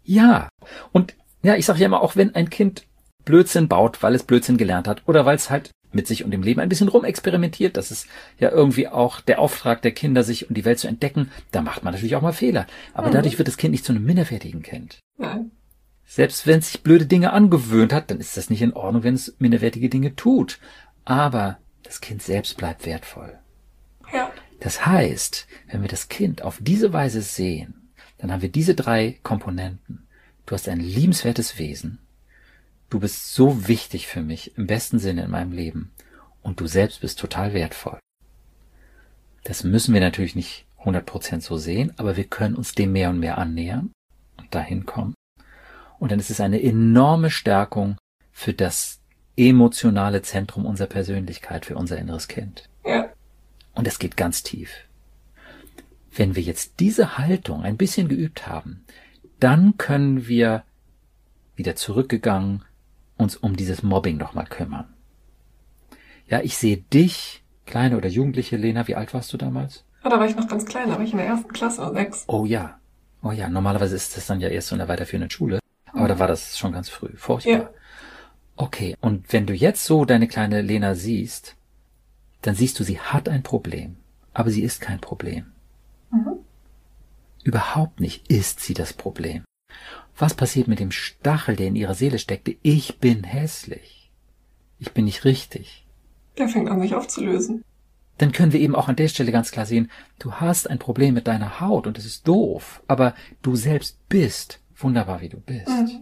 Ja. 0.03 0.49
Und 0.91 1.15
ja, 1.43 1.55
ich 1.55 1.65
sage 1.65 1.79
ja 1.79 1.85
immer, 1.85 2.01
auch 2.01 2.15
wenn 2.15 2.35
ein 2.35 2.49
Kind 2.49 2.85
Blödsinn 3.25 3.67
baut, 3.69 4.03
weil 4.03 4.15
es 4.15 4.23
Blödsinn 4.23 4.57
gelernt 4.57 4.87
hat 4.87 5.03
oder 5.05 5.25
weil 5.25 5.35
es 5.37 5.49
halt 5.49 5.71
mit 5.93 6.07
sich 6.07 6.25
und 6.25 6.31
dem 6.31 6.41
Leben 6.43 6.59
ein 6.59 6.69
bisschen 6.69 6.87
rumexperimentiert, 6.89 7.77
das 7.77 7.91
ist 7.91 8.07
ja 8.39 8.49
irgendwie 8.49 8.87
auch 8.87 9.21
der 9.21 9.39
Auftrag 9.39 9.81
der 9.83 9.91
Kinder, 9.91 10.23
sich 10.23 10.49
und 10.49 10.55
die 10.57 10.65
Welt 10.65 10.79
zu 10.79 10.87
entdecken, 10.87 11.31
da 11.51 11.61
macht 11.61 11.83
man 11.83 11.93
natürlich 11.93 12.15
auch 12.15 12.21
mal 12.21 12.33
Fehler. 12.33 12.65
Aber 12.93 13.07
Mhm. 13.09 13.13
dadurch 13.13 13.37
wird 13.37 13.47
das 13.47 13.57
Kind 13.57 13.71
nicht 13.71 13.85
zu 13.85 13.93
einem 13.93 14.03
minderwertigen 14.03 14.63
Kind. 14.63 14.99
Nein. 15.17 15.51
Selbst 16.05 16.45
wenn 16.47 16.59
es 16.59 16.71
sich 16.71 16.81
blöde 16.83 17.05
Dinge 17.05 17.31
angewöhnt 17.31 17.93
hat, 17.93 18.09
dann 18.11 18.19
ist 18.19 18.35
das 18.35 18.49
nicht 18.49 18.61
in 18.61 18.73
Ordnung, 18.73 19.03
wenn 19.03 19.13
es 19.13 19.35
minderwertige 19.39 19.87
Dinge 19.87 20.15
tut. 20.15 20.59
Aber 21.05 21.57
das 21.83 22.01
Kind 22.01 22.21
selbst 22.21 22.57
bleibt 22.57 22.85
wertvoll. 22.85 23.37
Ja. 24.13 24.31
Das 24.59 24.85
heißt, 24.85 25.47
wenn 25.67 25.81
wir 25.81 25.89
das 25.89 26.07
Kind 26.07 26.41
auf 26.41 26.59
diese 26.61 26.93
Weise 26.93 27.21
sehen, 27.21 27.91
dann 28.17 28.31
haben 28.31 28.41
wir 28.41 28.51
diese 28.51 28.75
drei 28.75 29.19
Komponenten. 29.23 30.07
Du 30.45 30.55
hast 30.55 30.69
ein 30.69 30.79
liebenswertes 30.79 31.59
Wesen. 31.59 31.99
Du 32.89 32.99
bist 32.99 33.33
so 33.33 33.67
wichtig 33.67 34.07
für 34.07 34.21
mich, 34.21 34.57
im 34.57 34.67
besten 34.67 34.99
Sinne 34.99 35.23
in 35.23 35.31
meinem 35.31 35.51
Leben. 35.51 35.91
Und 36.41 36.59
du 36.59 36.67
selbst 36.67 37.01
bist 37.01 37.19
total 37.19 37.53
wertvoll. 37.53 37.99
Das 39.43 39.63
müssen 39.63 39.93
wir 39.93 40.01
natürlich 40.01 40.35
nicht 40.35 40.65
100% 40.83 41.41
so 41.41 41.57
sehen, 41.57 41.93
aber 41.97 42.15
wir 42.15 42.25
können 42.25 42.55
uns 42.55 42.73
dem 42.73 42.91
mehr 42.91 43.09
und 43.09 43.19
mehr 43.19 43.37
annähern 43.37 43.91
und 44.37 44.53
dahin 44.53 44.85
kommen. 44.85 45.15
Und 45.99 46.11
dann 46.11 46.19
ist 46.19 46.29
es 46.29 46.39
eine 46.39 46.61
enorme 46.61 47.29
Stärkung 47.29 47.97
für 48.31 48.53
das 48.53 48.99
emotionale 49.35 50.21
Zentrum 50.21 50.65
unserer 50.65 50.87
Persönlichkeit, 50.87 51.65
für 51.65 51.75
unser 51.75 51.97
inneres 51.97 52.27
Kind. 52.27 52.69
Ja. 52.85 53.09
Und 53.73 53.87
es 53.87 53.99
geht 53.99 54.17
ganz 54.17 54.43
tief. 54.43 54.69
Wenn 56.11 56.35
wir 56.35 56.43
jetzt 56.43 56.79
diese 56.79 57.17
Haltung 57.17 57.63
ein 57.63 57.77
bisschen 57.77 58.07
geübt 58.07 58.47
haben, 58.47 58.83
dann 59.39 59.77
können 59.77 60.27
wir 60.27 60.63
wieder 61.55 61.75
zurückgegangen 61.75 62.63
uns 63.17 63.35
um 63.35 63.55
dieses 63.55 63.83
Mobbing 63.83 64.17
nochmal 64.17 64.45
kümmern. 64.45 64.93
Ja, 66.27 66.41
ich 66.41 66.57
sehe 66.57 66.77
dich, 66.77 67.43
kleine 67.65 67.97
oder 67.97 68.09
jugendliche 68.09 68.57
Lena, 68.57 68.87
wie 68.87 68.95
alt 68.95 69.13
warst 69.13 69.33
du 69.33 69.37
damals? 69.37 69.85
Ja, 70.03 70.09
da 70.09 70.19
war 70.19 70.27
ich 70.27 70.35
noch 70.35 70.47
ganz 70.47 70.65
klein, 70.65 70.89
da 70.89 70.95
war 70.95 71.03
ich 71.03 71.11
in 71.11 71.17
der 71.17 71.27
ersten 71.27 71.51
Klasse, 71.51 71.91
sechs. 71.93 72.25
Oh 72.27 72.45
ja. 72.45 72.79
Oh 73.21 73.31
ja, 73.31 73.47
normalerweise 73.49 73.95
ist 73.95 74.17
das 74.17 74.27
dann 74.27 74.41
ja 74.41 74.49
erst 74.49 74.67
so 74.67 74.75
in 74.75 74.79
der 74.79 74.87
weiterführenden 74.87 75.29
Schule. 75.29 75.59
Aber 75.93 76.07
da 76.07 76.19
war 76.19 76.27
das 76.27 76.57
schon 76.57 76.73
ganz 76.73 76.89
früh. 76.89 77.15
Furchtbar. 77.15 77.53
Ja. 77.53 77.69
Okay, 78.55 78.95
und 79.01 79.33
wenn 79.33 79.47
du 79.47 79.53
jetzt 79.53 79.83
so 79.83 80.05
deine 80.05 80.27
kleine 80.27 80.61
Lena 80.61 80.95
siehst, 80.95 81.55
dann 82.41 82.55
siehst 82.55 82.79
du, 82.79 82.83
sie 82.83 82.99
hat 82.99 83.29
ein 83.29 83.43
Problem. 83.43 83.97
Aber 84.33 84.49
sie 84.49 84.63
ist 84.63 84.81
kein 84.81 84.99
Problem. 84.99 85.45
Mhm. 86.11 86.39
Überhaupt 87.43 87.99
nicht 87.99 88.27
ist 88.31 88.59
sie 88.59 88.73
das 88.73 88.93
Problem. 88.93 89.43
Was 90.17 90.33
passiert 90.33 90.67
mit 90.67 90.79
dem 90.79 90.91
Stachel, 90.91 91.55
der 91.55 91.67
in 91.67 91.75
ihrer 91.75 91.95
Seele 91.95 92.19
steckte? 92.19 92.55
Ich 92.61 92.99
bin 92.99 93.23
hässlich. 93.23 94.11
Ich 94.79 94.91
bin 94.91 95.05
nicht 95.05 95.25
richtig. 95.25 95.85
Der 96.37 96.49
fängt 96.49 96.69
an, 96.69 96.81
sich 96.81 96.93
aufzulösen. 96.93 97.63
Dann 98.17 98.31
können 98.31 98.53
wir 98.53 98.59
eben 98.59 98.75
auch 98.75 98.87
an 98.87 98.95
der 98.95 99.07
Stelle 99.07 99.31
ganz 99.31 99.51
klar 99.51 99.65
sehen, 99.65 99.89
du 100.19 100.33
hast 100.33 100.69
ein 100.69 100.77
Problem 100.77 101.15
mit 101.15 101.27
deiner 101.27 101.59
Haut 101.59 101.87
und 101.87 101.97
es 101.97 102.05
ist 102.05 102.27
doof, 102.27 102.83
aber 102.87 103.15
du 103.41 103.55
selbst 103.55 104.07
bist 104.07 104.59
wunderbar, 104.75 105.21
wie 105.21 105.29
du 105.29 105.39
bist. 105.39 105.67
Mhm. 105.67 106.01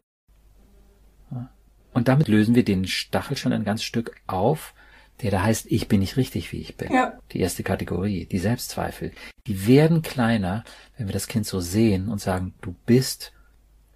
Und 1.93 2.07
damit 2.07 2.27
lösen 2.27 2.55
wir 2.55 2.63
den 2.63 2.87
Stachel 2.87 3.37
schon 3.37 3.53
ein 3.53 3.63
ganz 3.63 3.83
Stück 3.83 4.15
auf, 4.27 4.73
der 5.21 5.31
da 5.31 5.43
heißt, 5.43 5.67
ich 5.69 5.87
bin 5.87 5.99
nicht 5.99 6.17
richtig, 6.17 6.51
wie 6.51 6.61
ich 6.61 6.77
bin. 6.77 6.91
Ja. 6.91 7.19
Die 7.31 7.39
erste 7.39 7.63
Kategorie, 7.63 8.25
die 8.25 8.39
Selbstzweifel. 8.39 9.11
Die 9.45 9.67
werden 9.67 10.01
kleiner, 10.01 10.63
wenn 10.97 11.07
wir 11.07 11.13
das 11.13 11.27
Kind 11.27 11.45
so 11.45 11.59
sehen 11.59 12.09
und 12.09 12.19
sagen, 12.19 12.53
du 12.61 12.75
bist 12.85 13.33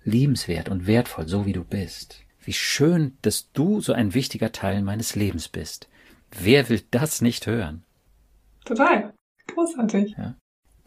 liebenswert 0.03 0.69
und 0.69 0.85
wertvoll, 0.85 1.27
so 1.27 1.45
wie 1.45 1.53
du 1.53 1.63
bist. 1.63 2.21
Wie 2.43 2.53
schön, 2.53 3.17
dass 3.23 3.51
du 3.53 3.81
so 3.81 3.93
ein 3.93 4.13
wichtiger 4.13 4.51
Teil 4.51 4.83
meines 4.83 5.15
Lebens 5.15 5.47
bist. 5.47 5.89
Wer 6.31 6.69
will 6.69 6.83
das 6.91 7.21
nicht 7.21 7.47
hören? 7.47 7.83
Total. 8.65 9.13
Großartig. 9.47 10.15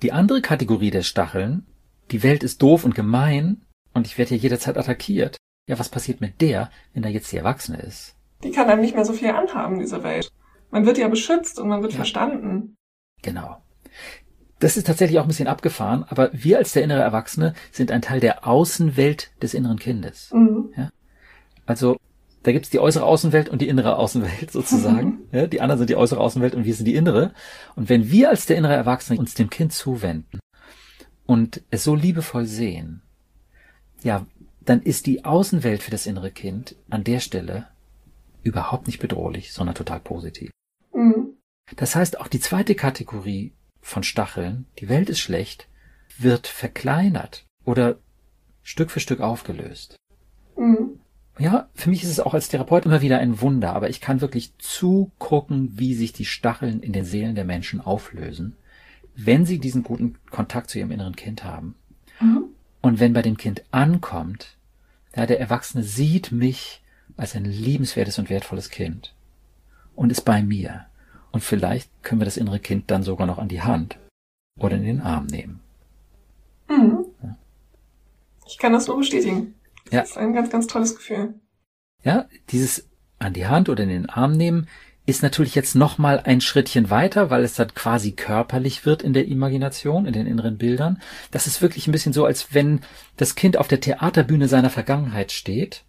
Die 0.02 0.12
andere 0.12 0.40
Kategorie 0.40 0.90
der 0.90 1.02
Stacheln, 1.02 1.66
die 2.12 2.22
Welt 2.22 2.44
ist 2.44 2.62
doof 2.62 2.84
und 2.84 2.94
gemein 2.94 3.62
und 3.92 4.06
ich 4.06 4.18
werde 4.18 4.30
hier 4.30 4.38
jederzeit 4.38 4.78
attackiert. 4.78 5.36
Ja, 5.68 5.78
was 5.78 5.88
passiert 5.88 6.20
mit 6.20 6.40
der, 6.40 6.70
wenn 6.94 7.02
da 7.04 7.08
jetzt 7.08 7.30
die 7.30 7.36
Erwachsene 7.36 7.78
ist? 7.80 8.16
Die 8.42 8.50
kann 8.50 8.68
einem 8.68 8.80
nicht 8.80 8.94
mehr 8.96 9.04
so 9.04 9.12
viel 9.12 9.30
anhaben, 9.30 9.78
diese 9.78 10.02
Welt. 10.02 10.32
Man 10.70 10.84
wird 10.86 10.98
ja 10.98 11.08
beschützt 11.08 11.60
und 11.60 11.68
man 11.68 11.82
wird 11.82 11.92
Ja. 11.92 11.98
verstanden. 11.98 12.76
Genau. 13.22 13.58
Das 14.58 14.76
ist 14.76 14.86
tatsächlich 14.88 15.18
auch 15.18 15.24
ein 15.24 15.28
bisschen 15.28 15.46
abgefahren, 15.46 16.04
aber 16.08 16.30
wir 16.32 16.58
als 16.58 16.72
der 16.72 16.82
innere 16.82 17.00
Erwachsene 17.02 17.54
sind 17.70 17.92
ein 17.92 18.02
Teil 18.02 18.18
der 18.18 18.46
Außenwelt 18.46 19.30
des 19.40 19.54
inneren 19.54 19.78
Kindes. 19.78 20.32
Mhm. 20.32 20.72
Also 21.66 21.96
da 22.42 22.52
gibt's 22.52 22.70
die 22.70 22.80
äußere 22.80 23.04
Außenwelt 23.04 23.48
und 23.50 23.60
die 23.60 23.68
innere 23.68 23.96
Außenwelt 23.96 24.50
sozusagen. 24.50 25.18
Ja, 25.32 25.46
die 25.46 25.60
anderen 25.60 25.78
sind 25.78 25.90
die 25.90 25.96
äußere 25.96 26.18
Außenwelt 26.20 26.54
und 26.54 26.64
wir 26.64 26.74
sind 26.74 26.86
die 26.86 26.94
innere. 26.94 27.34
Und 27.76 27.88
wenn 27.90 28.10
wir 28.10 28.30
als 28.30 28.46
der 28.46 28.56
innere 28.56 28.74
Erwachsene 28.74 29.18
uns 29.18 29.34
dem 29.34 29.50
Kind 29.50 29.72
zuwenden 29.74 30.40
und 31.26 31.62
es 31.70 31.84
so 31.84 31.94
liebevoll 31.94 32.46
sehen, 32.46 33.02
ja, 34.02 34.26
dann 34.68 34.82
ist 34.82 35.06
die 35.06 35.24
Außenwelt 35.24 35.82
für 35.82 35.90
das 35.90 36.06
innere 36.06 36.30
Kind 36.30 36.76
an 36.90 37.04
der 37.04 37.20
Stelle 37.20 37.68
überhaupt 38.42 38.86
nicht 38.86 39.00
bedrohlich, 39.00 39.52
sondern 39.52 39.74
total 39.74 40.00
positiv. 40.00 40.50
Mhm. 40.92 41.34
Das 41.76 41.96
heißt, 41.96 42.20
auch 42.20 42.28
die 42.28 42.40
zweite 42.40 42.74
Kategorie 42.74 43.52
von 43.80 44.02
Stacheln, 44.02 44.66
die 44.78 44.88
Welt 44.88 45.08
ist 45.08 45.20
schlecht, 45.20 45.68
wird 46.18 46.46
verkleinert 46.46 47.46
oder 47.64 47.98
Stück 48.62 48.90
für 48.90 49.00
Stück 49.00 49.20
aufgelöst. 49.20 49.96
Mhm. 50.56 51.00
Ja, 51.38 51.68
für 51.74 51.88
mich 51.88 52.02
ist 52.02 52.10
es 52.10 52.20
auch 52.20 52.34
als 52.34 52.48
Therapeut 52.48 52.84
immer 52.84 53.00
wieder 53.00 53.20
ein 53.20 53.40
Wunder, 53.40 53.72
aber 53.74 53.88
ich 53.88 54.00
kann 54.00 54.20
wirklich 54.20 54.52
zugucken, 54.58 55.78
wie 55.78 55.94
sich 55.94 56.12
die 56.12 56.24
Stacheln 56.24 56.80
in 56.80 56.92
den 56.92 57.04
Seelen 57.04 57.36
der 57.36 57.44
Menschen 57.44 57.80
auflösen, 57.80 58.56
wenn 59.14 59.46
sie 59.46 59.60
diesen 59.60 59.84
guten 59.84 60.16
Kontakt 60.30 60.68
zu 60.68 60.78
ihrem 60.78 60.90
inneren 60.90 61.16
Kind 61.16 61.44
haben. 61.44 61.76
Mhm. 62.20 62.44
Und 62.82 63.00
wenn 63.00 63.12
bei 63.12 63.22
dem 63.22 63.36
Kind 63.36 63.64
ankommt, 63.70 64.57
ja, 65.16 65.26
der 65.26 65.40
Erwachsene 65.40 65.82
sieht 65.82 66.32
mich 66.32 66.82
als 67.16 67.34
ein 67.34 67.44
liebenswertes 67.44 68.18
und 68.18 68.30
wertvolles 68.30 68.70
Kind 68.70 69.14
und 69.94 70.10
ist 70.10 70.22
bei 70.22 70.42
mir. 70.42 70.86
Und 71.30 71.42
vielleicht 71.42 71.90
können 72.02 72.20
wir 72.20 72.26
das 72.26 72.36
innere 72.36 72.60
Kind 72.60 72.90
dann 72.90 73.02
sogar 73.02 73.26
noch 73.26 73.38
an 73.38 73.48
die 73.48 73.62
Hand 73.62 73.98
oder 74.58 74.76
in 74.76 74.84
den 74.84 75.00
Arm 75.00 75.26
nehmen. 75.26 75.60
Mhm. 76.68 77.04
Ja. 77.22 77.36
Ich 78.46 78.58
kann 78.58 78.72
das 78.72 78.86
nur 78.86 78.98
bestätigen. 78.98 79.54
Das 79.84 79.92
ja. 79.92 80.00
ist 80.02 80.18
ein 80.18 80.32
ganz, 80.32 80.50
ganz 80.50 80.66
tolles 80.66 80.94
Gefühl. 80.94 81.34
Ja, 82.02 82.26
dieses 82.50 82.88
an 83.18 83.32
die 83.32 83.46
Hand 83.46 83.68
oder 83.68 83.82
in 83.82 83.88
den 83.88 84.08
Arm 84.08 84.32
nehmen 84.32 84.68
ist 85.08 85.22
natürlich 85.22 85.54
jetzt 85.54 85.74
noch 85.74 85.96
mal 85.96 86.20
ein 86.20 86.42
Schrittchen 86.42 86.90
weiter, 86.90 87.30
weil 87.30 87.42
es 87.42 87.54
dann 87.54 87.72
quasi 87.72 88.12
körperlich 88.12 88.84
wird 88.84 89.02
in 89.02 89.14
der 89.14 89.26
Imagination, 89.26 90.04
in 90.04 90.12
den 90.12 90.26
inneren 90.26 90.58
Bildern. 90.58 91.00
Das 91.30 91.46
ist 91.46 91.62
wirklich 91.62 91.88
ein 91.88 91.92
bisschen 91.92 92.12
so, 92.12 92.26
als 92.26 92.52
wenn 92.52 92.82
das 93.16 93.34
Kind 93.34 93.56
auf 93.56 93.68
der 93.68 93.80
Theaterbühne 93.80 94.48
seiner 94.48 94.68
Vergangenheit 94.68 95.32
steht 95.32 95.84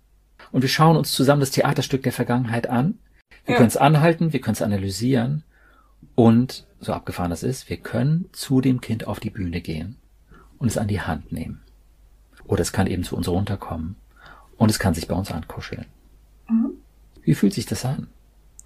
und 0.53 0.61
wir 0.61 0.69
schauen 0.69 0.95
uns 0.95 1.11
zusammen 1.11 1.41
das 1.41 1.51
Theaterstück 1.51 2.01
der 2.01 2.13
Vergangenheit 2.13 2.69
an. 2.69 2.97
Wir 3.43 3.53
ja. 3.53 3.57
können 3.57 3.67
es 3.67 3.75
anhalten, 3.75 4.31
wir 4.31 4.39
können 4.39 4.53
es 4.53 4.61
analysieren 4.61 5.43
und, 6.15 6.65
so 6.79 6.93
abgefahren 6.93 7.29
das 7.29 7.43
ist, 7.43 7.69
wir 7.69 7.77
können 7.77 8.29
zu 8.31 8.61
dem 8.61 8.79
Kind 8.79 9.05
auf 9.05 9.19
die 9.19 9.31
Bühne 9.31 9.59
gehen 9.59 9.97
und 10.59 10.69
es 10.69 10.77
an 10.77 10.87
die 10.87 11.01
Hand 11.01 11.33
nehmen. 11.33 11.59
Oder 12.45 12.61
es 12.61 12.71
kann 12.71 12.87
eben 12.87 13.03
zu 13.03 13.17
uns 13.17 13.27
runterkommen 13.27 13.97
und 14.55 14.71
es 14.71 14.79
kann 14.79 14.93
sich 14.93 15.09
bei 15.09 15.15
uns 15.15 15.29
ankuscheln. 15.29 15.87
Mhm. 16.47 16.71
Wie 17.21 17.35
fühlt 17.35 17.53
sich 17.53 17.65
das 17.65 17.83
an? 17.83 18.07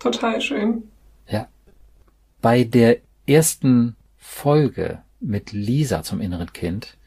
Total 0.03 0.41
schön. 0.41 0.83
Ja. 1.29 1.47
Bei 2.41 2.65
der 2.65 2.97
ersten 3.25 3.95
Folge 4.17 5.01
mit 5.21 5.53
Lisa 5.53 6.03
zum 6.03 6.19
inneren 6.19 6.51
Kind, 6.51 6.97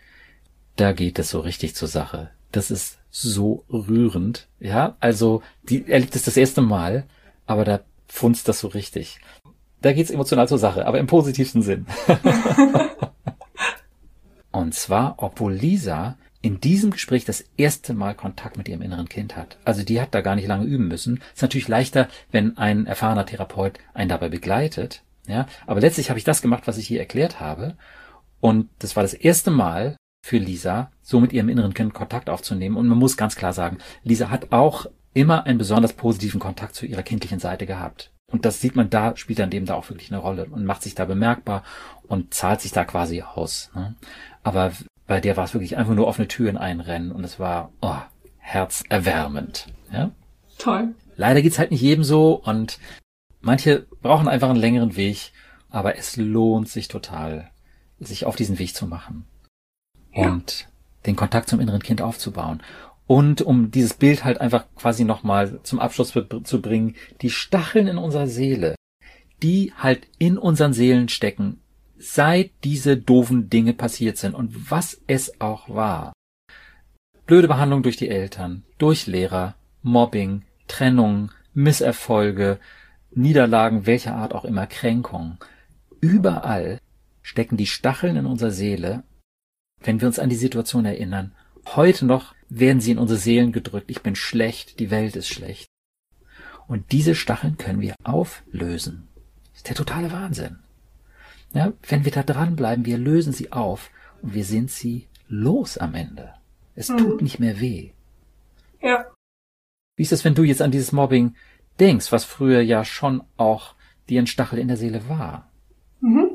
da 0.76 0.92
geht 0.92 1.18
es 1.18 1.28
so 1.28 1.40
richtig 1.40 1.74
zur 1.74 1.88
Sache. 1.88 2.30
Das 2.52 2.70
ist 2.70 2.98
so 3.10 3.64
rührend. 3.68 4.48
Ja, 4.60 4.96
also 4.98 5.42
die 5.64 5.86
erlebt 5.86 6.16
es 6.16 6.22
das 6.22 6.38
erste 6.38 6.62
Mal, 6.62 7.04
aber 7.44 7.66
da 7.66 7.80
funzt 8.08 8.48
das 8.48 8.60
so 8.60 8.68
richtig. 8.68 9.18
Da 9.82 9.92
geht's 9.92 10.10
emotional 10.10 10.48
zur 10.48 10.58
Sache, 10.58 10.86
aber 10.86 10.98
im 10.98 11.06
positivsten 11.06 11.60
Sinn. 11.60 11.86
Und 14.52 14.74
zwar, 14.74 15.16
obwohl 15.18 15.52
Lisa 15.52 16.16
in 16.42 16.60
diesem 16.60 16.90
Gespräch 16.90 17.24
das 17.24 17.44
erste 17.56 17.94
Mal 17.94 18.14
Kontakt 18.14 18.56
mit 18.56 18.68
ihrem 18.68 18.82
inneren 18.82 19.08
Kind 19.08 19.36
hat. 19.36 19.58
Also 19.64 19.82
die 19.82 20.00
hat 20.00 20.14
da 20.14 20.20
gar 20.20 20.36
nicht 20.36 20.46
lange 20.46 20.66
üben 20.66 20.88
müssen. 20.88 21.22
Ist 21.34 21.42
natürlich 21.42 21.68
leichter, 21.68 22.08
wenn 22.30 22.56
ein 22.56 22.86
erfahrener 22.86 23.26
Therapeut 23.26 23.78
einen 23.94 24.08
dabei 24.08 24.28
begleitet. 24.28 25.02
Ja, 25.26 25.46
aber 25.66 25.80
letztlich 25.80 26.08
habe 26.08 26.18
ich 26.18 26.24
das 26.24 26.42
gemacht, 26.42 26.66
was 26.66 26.78
ich 26.78 26.86
hier 26.86 27.00
erklärt 27.00 27.40
habe. 27.40 27.76
Und 28.40 28.68
das 28.78 28.94
war 28.94 29.02
das 29.02 29.14
erste 29.14 29.50
Mal 29.50 29.96
für 30.24 30.38
Lisa, 30.38 30.90
so 31.02 31.20
mit 31.20 31.32
ihrem 31.32 31.48
inneren 31.48 31.74
Kind 31.74 31.94
Kontakt 31.94 32.30
aufzunehmen. 32.30 32.76
Und 32.76 32.86
man 32.86 32.98
muss 32.98 33.16
ganz 33.16 33.34
klar 33.36 33.52
sagen, 33.52 33.78
Lisa 34.04 34.30
hat 34.30 34.52
auch 34.52 34.86
immer 35.14 35.46
einen 35.46 35.58
besonders 35.58 35.94
positiven 35.94 36.40
Kontakt 36.40 36.74
zu 36.74 36.86
ihrer 36.86 37.02
kindlichen 37.02 37.38
Seite 37.38 37.66
gehabt. 37.66 38.12
Und 38.30 38.44
das 38.44 38.60
sieht 38.60 38.76
man 38.76 38.90
da, 38.90 39.16
spielt 39.16 39.38
dann 39.38 39.52
eben 39.52 39.66
da 39.66 39.74
auch 39.74 39.88
wirklich 39.88 40.12
eine 40.12 40.20
Rolle 40.20 40.46
und 40.46 40.64
macht 40.64 40.82
sich 40.82 40.94
da 40.94 41.04
bemerkbar 41.04 41.62
und 42.06 42.34
zahlt 42.34 42.60
sich 42.60 42.72
da 42.72 42.84
quasi 42.84 43.22
aus. 43.22 43.70
Ne? 43.74 43.94
Aber 44.42 44.72
bei 45.06 45.20
der 45.20 45.36
war 45.36 45.44
es 45.44 45.54
wirklich 45.54 45.76
einfach 45.76 45.94
nur 45.94 46.06
offene 46.06 46.28
Türen 46.28 46.56
einrennen 46.56 47.12
und 47.12 47.24
es 47.24 47.38
war 47.38 47.72
oh, 47.80 47.96
herzerwärmend. 48.38 49.66
Ja? 49.92 50.10
Toll. 50.58 50.94
Leider 51.16 51.42
geht's 51.42 51.58
halt 51.58 51.70
nicht 51.70 51.80
jedem 51.80 52.04
so 52.04 52.34
und 52.34 52.78
manche 53.40 53.86
brauchen 54.02 54.28
einfach 54.28 54.50
einen 54.50 54.58
längeren 54.58 54.96
Weg, 54.96 55.32
aber 55.70 55.96
es 55.96 56.16
lohnt 56.16 56.68
sich 56.68 56.88
total, 56.88 57.50
sich 57.98 58.26
auf 58.26 58.36
diesen 58.36 58.58
Weg 58.58 58.74
zu 58.74 58.86
machen 58.86 59.24
ja. 60.14 60.28
und 60.28 60.68
den 61.06 61.16
Kontakt 61.16 61.48
zum 61.48 61.60
inneren 61.60 61.82
Kind 61.82 62.02
aufzubauen. 62.02 62.62
Und 63.06 63.40
um 63.40 63.70
dieses 63.70 63.94
Bild 63.94 64.24
halt 64.24 64.40
einfach 64.40 64.64
quasi 64.74 65.04
nochmal 65.04 65.60
zum 65.62 65.78
Abschluss 65.78 66.12
zu 66.12 66.60
bringen, 66.60 66.96
die 67.22 67.30
Stacheln 67.30 67.86
in 67.86 67.98
unserer 67.98 68.26
Seele, 68.26 68.74
die 69.42 69.72
halt 69.76 70.08
in 70.18 70.38
unseren 70.38 70.72
Seelen 70.72 71.08
stecken, 71.08 71.60
seit 71.98 72.50
diese 72.64 72.96
doofen 72.96 73.48
Dinge 73.50 73.72
passiert 73.72 74.16
sind 74.16 74.34
und 74.34 74.70
was 74.70 75.00
es 75.06 75.40
auch 75.40 75.68
war. 75.68 76.12
Blöde 77.26 77.48
Behandlung 77.48 77.82
durch 77.82 77.96
die 77.96 78.08
Eltern, 78.08 78.64
durch 78.78 79.06
Lehrer, 79.06 79.56
Mobbing, 79.82 80.42
Trennung, 80.68 81.30
Misserfolge, 81.54 82.60
Niederlagen 83.10 83.86
welcher 83.86 84.14
Art 84.14 84.34
auch 84.34 84.44
immer, 84.44 84.66
Kränkungen. 84.66 85.38
Überall 86.00 86.78
stecken 87.22 87.56
die 87.56 87.66
Stacheln 87.66 88.16
in 88.16 88.26
unserer 88.26 88.50
Seele, 88.50 89.02
wenn 89.82 90.00
wir 90.00 90.06
uns 90.06 90.18
an 90.18 90.28
die 90.28 90.36
Situation 90.36 90.84
erinnern. 90.84 91.32
Heute 91.74 92.06
noch 92.06 92.34
werden 92.48 92.80
sie 92.80 92.92
in 92.92 92.98
unsere 92.98 93.18
Seelen 93.18 93.52
gedrückt. 93.52 93.90
Ich 93.90 94.02
bin 94.02 94.14
schlecht, 94.14 94.78
die 94.78 94.90
Welt 94.90 95.16
ist 95.16 95.28
schlecht. 95.28 95.66
Und 96.68 96.92
diese 96.92 97.14
Stacheln 97.14 97.56
können 97.58 97.80
wir 97.80 97.94
auflösen. 98.04 99.08
Das 99.50 99.58
ist 99.58 99.68
der 99.68 99.76
totale 99.76 100.12
Wahnsinn. 100.12 100.58
Ja, 101.56 101.72
wenn 101.88 102.04
wir 102.04 102.12
da 102.12 102.22
dranbleiben, 102.22 102.84
wir 102.84 102.98
lösen 102.98 103.32
sie 103.32 103.50
auf 103.52 103.90
und 104.20 104.34
wir 104.34 104.44
sind 104.44 104.70
sie 104.70 105.08
los 105.28 105.78
am 105.78 105.94
Ende. 105.94 106.34
Es 106.74 106.90
mhm. 106.90 106.98
tut 106.98 107.22
nicht 107.22 107.38
mehr 107.38 107.60
weh. 107.60 107.92
Ja. 108.82 109.06
Wie 109.96 110.02
ist 110.02 110.12
es, 110.12 110.24
wenn 110.24 110.34
du 110.34 110.42
jetzt 110.42 110.60
an 110.60 110.70
dieses 110.70 110.92
Mobbing 110.92 111.34
denkst, 111.80 112.12
was 112.12 112.24
früher 112.24 112.60
ja 112.60 112.84
schon 112.84 113.22
auch 113.38 113.74
dir 114.08 114.20
ein 114.20 114.26
Stachel 114.26 114.58
in 114.58 114.68
der 114.68 114.76
Seele 114.76 115.08
war? 115.08 115.50
Mhm. 116.00 116.32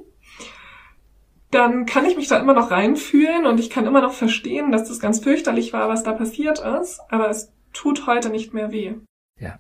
Dann 1.51 1.85
kann 1.85 2.05
ich 2.05 2.15
mich 2.15 2.27
da 2.27 2.39
immer 2.39 2.53
noch 2.53 2.71
reinfühlen 2.71 3.45
und 3.45 3.59
ich 3.59 3.69
kann 3.69 3.85
immer 3.85 4.01
noch 4.01 4.13
verstehen, 4.13 4.71
dass 4.71 4.87
das 4.87 4.99
ganz 4.99 5.19
fürchterlich 5.19 5.71
war, 5.73 5.87
was 5.87 6.01
da 6.01 6.13
passiert 6.13 6.59
ist, 6.59 6.99
aber 7.09 7.29
es 7.29 7.51
tut 7.73 8.07
heute 8.07 8.29
nicht 8.29 8.53
mehr 8.53 8.71
weh. 8.71 8.95
Ja. 9.37 9.59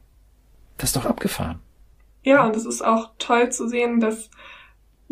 Das 0.77 0.89
ist 0.89 0.95
doch 0.95 1.05
abgefahren. 1.05 1.59
Ja, 2.23 2.45
und 2.47 2.55
es 2.55 2.65
ist 2.65 2.81
auch 2.81 3.11
toll 3.19 3.51
zu 3.51 3.67
sehen, 3.67 3.99
dass 3.99 4.31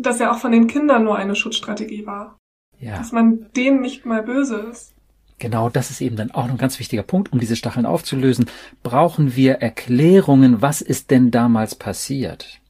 das 0.02 0.18
ja 0.18 0.32
auch 0.32 0.38
von 0.38 0.52
den 0.52 0.66
Kindern 0.66 1.04
nur 1.04 1.16
eine 1.16 1.34
Schutzstrategie 1.34 2.06
war. 2.06 2.38
Ja. 2.78 2.96
Dass 2.96 3.12
man 3.12 3.46
denen 3.54 3.80
nicht 3.80 4.06
mal 4.06 4.22
böse 4.22 4.56
ist. 4.56 4.94
Genau, 5.38 5.70
das 5.70 5.90
ist 5.90 6.00
eben 6.00 6.16
dann 6.16 6.30
auch 6.30 6.44
noch 6.44 6.52
ein 6.52 6.58
ganz 6.58 6.78
wichtiger 6.78 7.02
Punkt. 7.02 7.32
Um 7.32 7.40
diese 7.40 7.56
Stacheln 7.56 7.86
aufzulösen, 7.86 8.46
brauchen 8.82 9.36
wir 9.36 9.54
Erklärungen, 9.54 10.60
was 10.60 10.82
ist 10.82 11.10
denn 11.10 11.30
damals 11.30 11.74
passiert? 11.74 12.60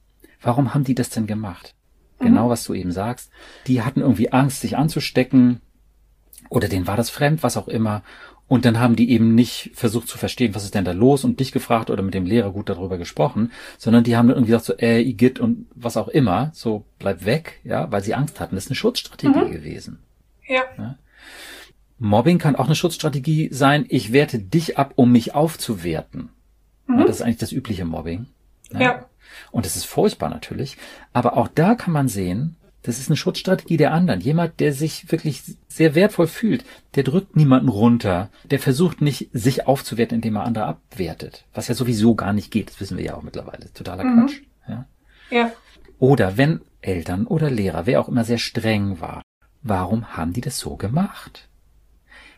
Warum 0.41 0.73
haben 0.73 0.85
die 0.85 0.95
das 0.95 1.09
denn 1.09 1.27
gemacht? 1.27 1.75
Mhm. 2.19 2.25
Genau, 2.25 2.49
was 2.49 2.63
du 2.63 2.73
eben 2.73 2.91
sagst. 2.91 3.29
Die 3.67 3.81
hatten 3.81 3.99
irgendwie 3.99 4.31
Angst, 4.31 4.61
sich 4.61 4.77
anzustecken, 4.77 5.61
oder 6.49 6.67
denen 6.67 6.87
war 6.87 6.97
das 6.97 7.09
fremd, 7.09 7.43
was 7.43 7.57
auch 7.57 7.67
immer. 7.67 8.03
Und 8.51 8.65
dann 8.65 8.81
haben 8.81 8.97
die 8.97 9.09
eben 9.11 9.33
nicht 9.33 9.71
versucht 9.75 10.09
zu 10.09 10.17
verstehen, 10.17 10.53
was 10.53 10.65
ist 10.65 10.75
denn 10.75 10.83
da 10.83 10.91
los 10.91 11.23
und 11.23 11.39
dich 11.39 11.53
gefragt 11.53 11.89
oder 11.89 12.03
mit 12.03 12.13
dem 12.13 12.25
Lehrer 12.25 12.51
gut 12.51 12.67
darüber 12.67 12.97
gesprochen, 12.97 13.53
sondern 13.77 14.03
die 14.03 14.17
haben 14.17 14.27
dann 14.27 14.35
irgendwie 14.35 14.51
gesagt 14.51 14.65
so, 14.65 14.73
äh, 14.73 14.99
Igitt 14.99 15.39
und 15.39 15.67
was 15.73 15.95
auch 15.95 16.09
immer, 16.09 16.51
so 16.53 16.83
bleib 16.99 17.23
weg, 17.23 17.61
ja, 17.63 17.89
weil 17.93 18.03
sie 18.03 18.13
Angst 18.13 18.41
hatten. 18.41 18.55
Das 18.55 18.65
ist 18.65 18.69
eine 18.69 18.75
Schutzstrategie 18.75 19.45
mhm. 19.45 19.51
gewesen. 19.51 19.99
Ja. 20.45 20.63
ja. 20.77 20.97
Mobbing 21.97 22.39
kann 22.39 22.57
auch 22.57 22.65
eine 22.65 22.75
Schutzstrategie 22.75 23.47
sein. 23.53 23.85
Ich 23.87 24.11
werte 24.11 24.39
dich 24.39 24.77
ab, 24.77 24.91
um 24.97 25.13
mich 25.13 25.33
aufzuwerten. 25.33 26.27
Mhm. 26.87 26.99
Ja, 26.99 27.05
das 27.05 27.15
ist 27.15 27.21
eigentlich 27.21 27.37
das 27.37 27.53
übliche 27.53 27.85
Mobbing. 27.85 28.25
Ja. 28.73 28.81
ja. 28.81 29.05
Und 29.51 29.65
das 29.65 29.77
ist 29.77 29.85
furchtbar 29.85 30.27
natürlich. 30.27 30.75
Aber 31.13 31.37
auch 31.37 31.47
da 31.47 31.75
kann 31.75 31.93
man 31.93 32.09
sehen, 32.09 32.57
das 32.83 32.97
ist 32.97 33.09
eine 33.09 33.17
Schutzstrategie 33.17 33.77
der 33.77 33.93
anderen. 33.93 34.21
Jemand, 34.21 34.59
der 34.59 34.73
sich 34.73 35.11
wirklich 35.11 35.43
sehr 35.67 35.93
wertvoll 35.93 36.27
fühlt, 36.27 36.65
der 36.95 37.03
drückt 37.03 37.35
niemanden 37.35 37.69
runter. 37.69 38.29
Der 38.43 38.59
versucht 38.59 39.01
nicht, 39.01 39.29
sich 39.33 39.67
aufzuwerten, 39.67 40.15
indem 40.15 40.35
er 40.37 40.45
andere 40.45 40.65
abwertet. 40.65 41.45
Was 41.53 41.67
ja 41.67 41.75
sowieso 41.75 42.15
gar 42.15 42.33
nicht 42.33 42.51
geht. 42.51 42.69
Das 42.69 42.79
wissen 42.79 42.97
wir 42.97 43.05
ja 43.05 43.15
auch 43.15 43.21
mittlerweile. 43.21 43.71
Totaler 43.73 44.03
mhm. 44.03 44.25
Quatsch. 44.25 44.41
Ja? 44.67 44.85
ja. 45.29 45.51
Oder 45.99 46.37
wenn 46.37 46.61
Eltern 46.81 47.27
oder 47.27 47.51
Lehrer, 47.51 47.85
wer 47.85 48.01
auch 48.01 48.09
immer 48.09 48.23
sehr 48.23 48.39
streng 48.39 48.99
war, 48.99 49.21
warum 49.61 50.17
haben 50.17 50.33
die 50.33 50.41
das 50.41 50.57
so 50.57 50.75
gemacht? 50.75 51.47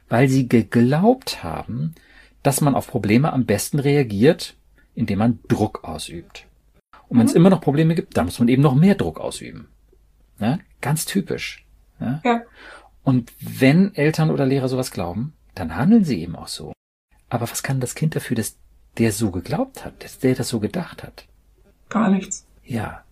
Weil 0.10 0.28
sie 0.28 0.50
geglaubt 0.50 1.44
haben, 1.44 1.96
dass 2.44 2.60
man 2.60 2.76
auf 2.76 2.88
Probleme 2.88 3.32
am 3.32 3.46
besten 3.46 3.80
reagiert, 3.80 4.56
indem 4.94 5.20
man 5.20 5.40
Druck 5.48 5.86
ausübt. 5.86 6.46
Und 7.08 7.18
wenn 7.18 7.26
es 7.28 7.34
mhm. 7.34 7.38
immer 7.38 7.50
noch 7.50 7.62
Probleme 7.62 7.96
gibt, 7.96 8.18
dann 8.18 8.26
muss 8.26 8.40
man 8.40 8.50
eben 8.50 8.62
noch 8.62 8.76
mehr 8.76 8.96
Druck 8.96 9.20
ausüben. 9.20 9.70
Ja? 10.44 10.60
Ganz 10.82 11.06
typisch. 11.06 11.66
Ja? 12.00 12.22
ja. 12.24 12.42
Und 13.04 13.32
wenn 13.40 13.96
Eltern 13.96 14.30
oder 14.30 14.46
Lehrer 14.46 14.68
sowas 14.68 14.92
glauben, 14.92 15.34
dann 15.56 15.76
handeln 15.76 16.04
sie 16.04 16.22
eben 16.22 16.36
auch 16.36 16.48
so. 16.48 16.74
Aber 17.30 17.50
was 17.50 17.64
kann 17.64 17.80
das 17.80 17.96
Kind 17.96 18.16
dafür, 18.16 18.36
dass 18.36 18.58
der 18.98 19.12
so 19.12 19.32
geglaubt 19.32 19.86
hat, 19.86 20.04
dass 20.04 20.20
der 20.20 20.36
das 20.36 20.50
so 20.50 20.60
gedacht 20.60 21.04
hat? 21.04 21.26
Gar 21.90 22.10
nichts. 22.10 22.46
Ja. 22.64 23.04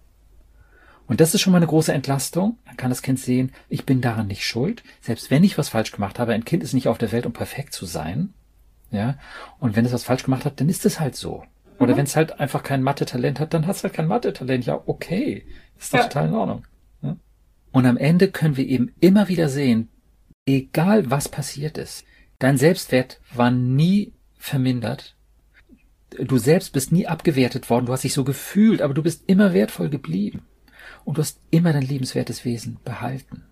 Und 1.08 1.22
das 1.22 1.34
ist 1.34 1.42
schon 1.42 1.52
mal 1.52 1.58
eine 1.58 1.68
große 1.68 1.94
Entlastung. 1.94 2.58
Dann 2.66 2.78
kann 2.78 2.90
das 2.90 3.02
Kind 3.02 3.20
sehen, 3.20 3.52
ich 3.70 3.86
bin 3.86 4.02
daran 4.02 4.28
nicht 4.28 4.46
schuld. 4.46 4.84
Selbst 5.02 5.32
wenn 5.32 5.44
ich 5.44 5.58
was 5.58 5.70
falsch 5.70 5.92
gemacht 5.92 6.20
habe, 6.20 6.34
ein 6.34 6.46
Kind 6.46 6.64
ist 6.64 6.74
nicht 6.74 6.88
auf 6.88 6.98
der 6.98 7.12
Welt, 7.12 7.26
um 7.26 7.34
perfekt 7.34 7.74
zu 7.74 7.86
sein. 7.86 8.34
Ja. 8.92 9.16
Und 9.60 9.76
wenn 9.76 9.86
es 9.86 9.94
was 9.94 10.04
falsch 10.04 10.24
gemacht 10.24 10.46
hat, 10.46 10.60
dann 10.60 10.70
ist 10.70 10.86
es 10.86 11.00
halt 11.00 11.16
so. 11.16 11.44
Oder 11.80 11.94
mhm. 11.94 11.98
wenn 11.98 12.06
es 12.06 12.16
halt 12.16 12.40
einfach 12.40 12.64
kein 12.64 12.84
Mathe-Talent 12.84 13.40
hat, 13.40 13.54
dann 13.54 13.66
hat 13.68 13.76
es 13.76 13.84
halt 13.84 13.94
kein 13.94 14.08
Mathe-Talent. 14.08 14.66
Ja, 14.66 14.82
okay. 14.86 15.46
Ist 15.80 15.94
doch 15.94 16.00
ja. 16.00 16.08
total 16.08 16.28
in 16.28 16.36
Ordnung. 16.36 16.64
Und 17.72 17.86
am 17.86 17.98
Ende 17.98 18.30
können 18.30 18.58
wir 18.58 18.68
eben 18.68 18.94
immer 19.00 19.28
wieder 19.28 19.50
sehen, 19.50 19.90
egal 20.46 21.10
was 21.10 21.30
passiert 21.30 21.78
ist, 21.78 22.06
dein 22.40 22.58
Selbstwert 22.58 23.20
war 23.34 23.52
nie 23.52 24.14
vermindert. 24.38 25.16
Du 26.20 26.38
selbst 26.38 26.74
bist 26.74 26.92
nie 26.92 27.08
abgewertet 27.08 27.70
worden. 27.70 27.86
Du 27.86 27.94
hast 27.94 28.04
dich 28.04 28.14
so 28.14 28.24
gefühlt, 28.24 28.82
aber 28.82 28.94
du 28.94 29.02
bist 29.02 29.24
immer 29.28 29.54
wertvoll 29.54 29.90
geblieben. 29.90 30.42
Und 31.06 31.18
du 31.18 31.22
hast 31.22 31.40
immer 31.52 31.72
dein 31.72 31.84
liebenswertes 31.84 32.44
Wesen 32.44 32.78
behalten. 32.84 33.44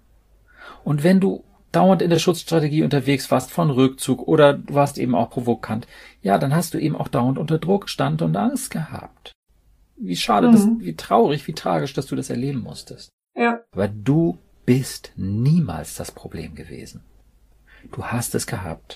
Und 0.83 1.03
wenn 1.03 1.19
du 1.19 1.43
dauernd 1.71 2.01
in 2.01 2.09
der 2.09 2.19
Schutzstrategie 2.19 2.83
unterwegs 2.83 3.31
warst 3.31 3.51
von 3.51 3.69
Rückzug 3.69 4.27
oder 4.27 4.53
du 4.53 4.73
warst 4.73 4.97
eben 4.97 5.15
auch 5.15 5.29
provokant, 5.29 5.87
ja, 6.21 6.37
dann 6.37 6.53
hast 6.53 6.73
du 6.73 6.79
eben 6.79 6.95
auch 6.95 7.07
dauernd 7.07 7.37
unter 7.37 7.59
Druck 7.59 7.89
stand 7.89 8.21
und 8.21 8.35
Angst 8.35 8.71
gehabt. 8.71 9.31
Wie 9.95 10.15
schade, 10.15 10.47
mhm. 10.47 10.51
das, 10.51 10.67
wie 10.79 10.95
traurig, 10.95 11.47
wie 11.47 11.53
tragisch, 11.53 11.93
dass 11.93 12.07
du 12.07 12.15
das 12.15 12.29
erleben 12.29 12.61
musstest. 12.61 13.09
Ja. 13.35 13.61
Aber 13.71 13.87
du 13.87 14.39
bist 14.65 15.13
niemals 15.15 15.95
das 15.95 16.11
Problem 16.11 16.55
gewesen. 16.55 17.03
Du 17.91 18.05
hast 18.05 18.35
es 18.35 18.47
gehabt. 18.47 18.95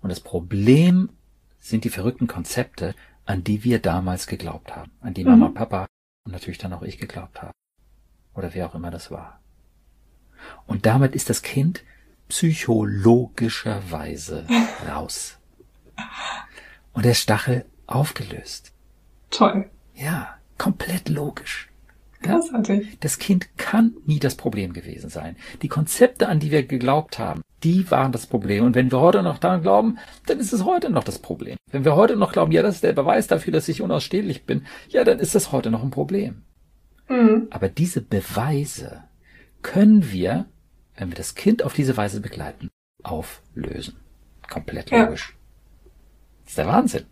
Und 0.00 0.10
das 0.10 0.20
Problem 0.20 1.10
sind 1.58 1.84
die 1.84 1.90
verrückten 1.90 2.26
Konzepte, 2.26 2.94
an 3.24 3.42
die 3.42 3.64
wir 3.64 3.80
damals 3.80 4.26
geglaubt 4.26 4.76
haben, 4.76 4.92
an 5.00 5.14
die 5.14 5.24
Mama, 5.24 5.48
mhm. 5.48 5.54
Papa 5.54 5.86
und 6.26 6.32
natürlich 6.32 6.58
dann 6.58 6.74
auch 6.74 6.82
ich 6.82 6.98
geglaubt 6.98 7.40
haben. 7.42 7.52
Oder 8.34 8.52
wer 8.54 8.66
auch 8.66 8.74
immer 8.74 8.90
das 8.90 9.10
war. 9.10 9.40
Und 10.66 10.84
damit 10.84 11.14
ist 11.14 11.30
das 11.30 11.40
Kind 11.42 11.82
psychologischerweise 12.28 14.46
raus. 14.88 15.38
Und 16.92 17.04
der 17.04 17.14
Stachel 17.14 17.64
aufgelöst. 17.86 18.72
Toll. 19.30 19.70
Ja, 19.94 20.36
komplett 20.58 21.08
logisch. 21.08 21.70
Großartig. 22.32 22.98
Das 23.00 23.18
Kind 23.18 23.56
kann 23.56 23.94
nie 24.06 24.18
das 24.18 24.34
Problem 24.34 24.72
gewesen 24.72 25.10
sein. 25.10 25.36
Die 25.62 25.68
Konzepte, 25.68 26.28
an 26.28 26.40
die 26.40 26.50
wir 26.50 26.64
geglaubt 26.64 27.18
haben, 27.18 27.42
die 27.62 27.90
waren 27.90 28.12
das 28.12 28.26
Problem. 28.26 28.64
Und 28.64 28.74
wenn 28.74 28.90
wir 28.90 29.00
heute 29.00 29.22
noch 29.22 29.38
daran 29.38 29.62
glauben, 29.62 29.98
dann 30.26 30.38
ist 30.38 30.52
es 30.52 30.64
heute 30.64 30.90
noch 30.90 31.04
das 31.04 31.18
Problem. 31.18 31.56
Wenn 31.70 31.84
wir 31.84 31.96
heute 31.96 32.16
noch 32.16 32.32
glauben, 32.32 32.52
ja, 32.52 32.62
das 32.62 32.76
ist 32.76 32.84
der 32.84 32.92
Beweis 32.92 33.26
dafür, 33.26 33.52
dass 33.52 33.68
ich 33.68 33.82
unausstehlich 33.82 34.44
bin, 34.44 34.66
ja, 34.88 35.04
dann 35.04 35.18
ist 35.18 35.34
das 35.34 35.52
heute 35.52 35.70
noch 35.70 35.82
ein 35.82 35.90
Problem. 35.90 36.42
Mhm. 37.08 37.48
Aber 37.50 37.68
diese 37.68 38.00
Beweise 38.00 39.04
können 39.62 40.12
wir 40.12 40.46
wenn 40.96 41.10
wir 41.10 41.16
das 41.16 41.34
Kind 41.34 41.62
auf 41.62 41.74
diese 41.74 41.96
Weise 41.96 42.20
begleiten, 42.20 42.70
auflösen. 43.02 43.96
Komplett 44.48 44.90
logisch. 44.90 45.30
Ja. 45.30 45.90
Das 46.42 46.50
ist 46.50 46.58
der 46.58 46.66
Wahnsinn. 46.66 47.06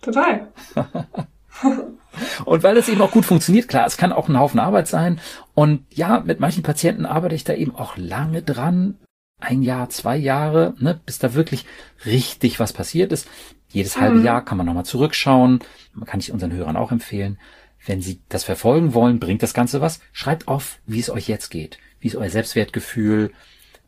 Total. 0.00 0.52
und 2.44 2.62
weil 2.62 2.76
es 2.76 2.88
eben 2.88 3.00
auch 3.00 3.10
gut 3.10 3.24
funktioniert, 3.24 3.68
klar, 3.68 3.86
es 3.86 3.96
kann 3.96 4.12
auch 4.12 4.28
ein 4.28 4.38
Haufen 4.38 4.60
Arbeit 4.60 4.88
sein. 4.88 5.20
Und 5.54 5.84
ja, 5.90 6.20
mit 6.20 6.40
manchen 6.40 6.62
Patienten 6.62 7.06
arbeite 7.06 7.34
ich 7.34 7.44
da 7.44 7.54
eben 7.54 7.74
auch 7.74 7.96
lange 7.96 8.42
dran. 8.42 8.98
Ein 9.40 9.62
Jahr, 9.62 9.88
zwei 9.88 10.16
Jahre, 10.16 10.74
ne, 10.78 11.00
bis 11.04 11.18
da 11.18 11.34
wirklich 11.34 11.64
richtig 12.06 12.60
was 12.60 12.72
passiert 12.72 13.12
ist. 13.12 13.28
Jedes 13.68 13.98
halbe 14.00 14.18
mhm. 14.18 14.24
Jahr 14.24 14.44
kann 14.44 14.58
man 14.58 14.66
nochmal 14.66 14.84
zurückschauen. 14.84 15.60
Man 15.94 16.06
kann 16.06 16.20
ich 16.20 16.32
unseren 16.32 16.52
Hörern 16.52 16.76
auch 16.76 16.92
empfehlen. 16.92 17.38
Wenn 17.84 18.00
Sie 18.00 18.20
das 18.28 18.44
verfolgen 18.44 18.94
wollen, 18.94 19.18
bringt 19.18 19.42
das 19.42 19.54
Ganze 19.54 19.80
was. 19.80 20.00
Schreibt 20.12 20.46
auf, 20.46 20.78
wie 20.86 21.00
es 21.00 21.10
euch 21.10 21.26
jetzt 21.26 21.48
geht. 21.50 21.78
Wie 21.98 22.08
ist 22.08 22.16
euer 22.16 22.30
Selbstwertgefühl? 22.30 23.32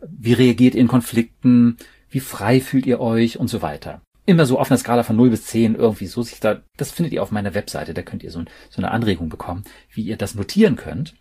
Wie 0.00 0.32
reagiert 0.32 0.74
ihr 0.74 0.80
in 0.80 0.88
Konflikten? 0.88 1.76
Wie 2.10 2.20
frei 2.20 2.60
fühlt 2.60 2.86
ihr 2.86 3.00
euch 3.00 3.38
und 3.38 3.48
so 3.48 3.62
weiter? 3.62 4.00
Immer 4.26 4.46
so 4.46 4.58
auf 4.58 4.70
einer 4.70 4.78
Skala 4.78 5.02
von 5.02 5.16
0 5.16 5.30
bis 5.30 5.46
10 5.46 5.74
irgendwie 5.74 6.06
so 6.06 6.22
sich 6.22 6.40
da, 6.40 6.62
das 6.76 6.90
findet 6.90 7.12
ihr 7.12 7.22
auf 7.22 7.30
meiner 7.30 7.54
Webseite, 7.54 7.92
da 7.92 8.02
könnt 8.02 8.22
ihr 8.22 8.30
so, 8.30 8.42
so 8.70 8.78
eine 8.78 8.90
Anregung 8.90 9.28
bekommen, 9.28 9.64
wie 9.90 10.02
ihr 10.02 10.16
das 10.16 10.34
notieren 10.34 10.76
könnt. 10.76 11.14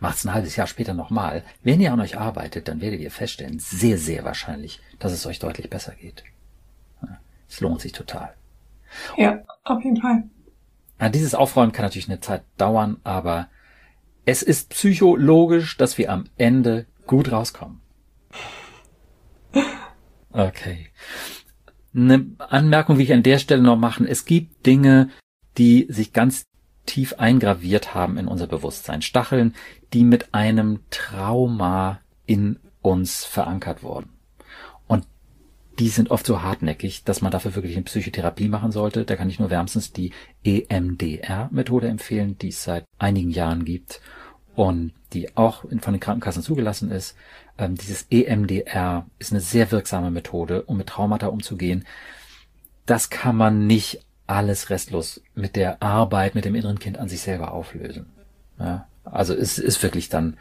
Macht's 0.00 0.24
ein 0.24 0.34
halbes 0.34 0.56
Jahr 0.56 0.66
später 0.66 0.92
nochmal. 0.92 1.44
Wenn 1.62 1.80
ihr 1.80 1.92
an 1.92 2.00
euch 2.00 2.18
arbeitet, 2.18 2.68
dann 2.68 2.80
werdet 2.80 3.00
ihr 3.00 3.10
feststellen, 3.10 3.58
sehr, 3.58 3.96
sehr 3.96 4.24
wahrscheinlich, 4.24 4.80
dass 4.98 5.12
es 5.12 5.24
euch 5.26 5.38
deutlich 5.38 5.70
besser 5.70 5.92
geht. 5.94 6.24
Es 7.48 7.60
lohnt 7.60 7.80
sich 7.80 7.92
total. 7.92 8.34
Ja, 9.16 9.42
auf 9.64 9.82
jeden 9.82 10.00
Fall. 10.00 10.24
Ja, 11.00 11.08
dieses 11.08 11.34
Aufräumen 11.34 11.72
kann 11.72 11.84
natürlich 11.84 12.08
eine 12.08 12.20
Zeit 12.20 12.42
dauern, 12.56 12.98
aber 13.04 13.48
es 14.24 14.42
ist 14.42 14.70
psychologisch, 14.70 15.76
dass 15.76 15.98
wir 15.98 16.10
am 16.10 16.24
Ende 16.36 16.86
gut 17.06 17.32
rauskommen. 17.32 17.80
Okay. 20.32 20.88
Eine 21.96 22.26
Anmerkung 22.38 22.98
will 22.98 23.04
ich 23.04 23.12
an 23.12 23.22
der 23.22 23.38
Stelle 23.38 23.62
noch 23.62 23.78
machen. 23.78 24.06
Es 24.06 24.24
gibt 24.26 24.66
Dinge, 24.66 25.08
die 25.56 25.86
sich 25.88 26.12
ganz 26.12 26.44
tief 26.84 27.14
eingraviert 27.14 27.94
haben 27.94 28.18
in 28.18 28.28
unser 28.28 28.46
Bewusstsein. 28.46 29.02
Stacheln, 29.02 29.54
die 29.92 30.04
mit 30.04 30.34
einem 30.34 30.80
Trauma 30.90 32.00
in 32.26 32.58
uns 32.82 33.24
verankert 33.24 33.82
wurden 33.82 34.10
die 35.78 35.88
sind 35.88 36.10
oft 36.10 36.26
so 36.26 36.42
hartnäckig, 36.42 37.04
dass 37.04 37.20
man 37.20 37.30
dafür 37.30 37.54
wirklich 37.54 37.76
eine 37.76 37.84
Psychotherapie 37.84 38.48
machen 38.48 38.72
sollte. 38.72 39.04
Da 39.04 39.16
kann 39.16 39.28
ich 39.28 39.38
nur 39.38 39.50
wärmstens 39.50 39.92
die 39.92 40.12
EMDR-Methode 40.44 41.88
empfehlen, 41.88 42.38
die 42.38 42.48
es 42.48 42.64
seit 42.64 42.84
einigen 42.98 43.30
Jahren 43.30 43.64
gibt 43.64 44.00
und 44.56 44.92
die 45.12 45.36
auch 45.36 45.60
von 45.60 45.94
den 45.94 46.00
Krankenkassen 46.00 46.42
zugelassen 46.42 46.90
ist. 46.90 47.14
Ähm, 47.58 47.76
dieses 47.76 48.06
EMDR 48.10 49.06
ist 49.18 49.30
eine 49.30 49.40
sehr 49.40 49.70
wirksame 49.70 50.10
Methode, 50.10 50.62
um 50.62 50.78
mit 50.78 50.88
Traumata 50.88 51.28
umzugehen. 51.28 51.84
Das 52.86 53.10
kann 53.10 53.36
man 53.36 53.66
nicht 53.66 54.00
alles 54.26 54.70
restlos 54.70 55.22
mit 55.34 55.56
der 55.56 55.82
Arbeit 55.82 56.34
mit 56.34 56.44
dem 56.44 56.54
inneren 56.54 56.78
Kind 56.78 56.98
an 56.98 57.08
sich 57.08 57.20
selber 57.20 57.52
auflösen. 57.52 58.06
Ja, 58.58 58.88
also 59.04 59.34
es 59.34 59.58
ist 59.58 59.82
wirklich 59.82 60.08
dann 60.08 60.36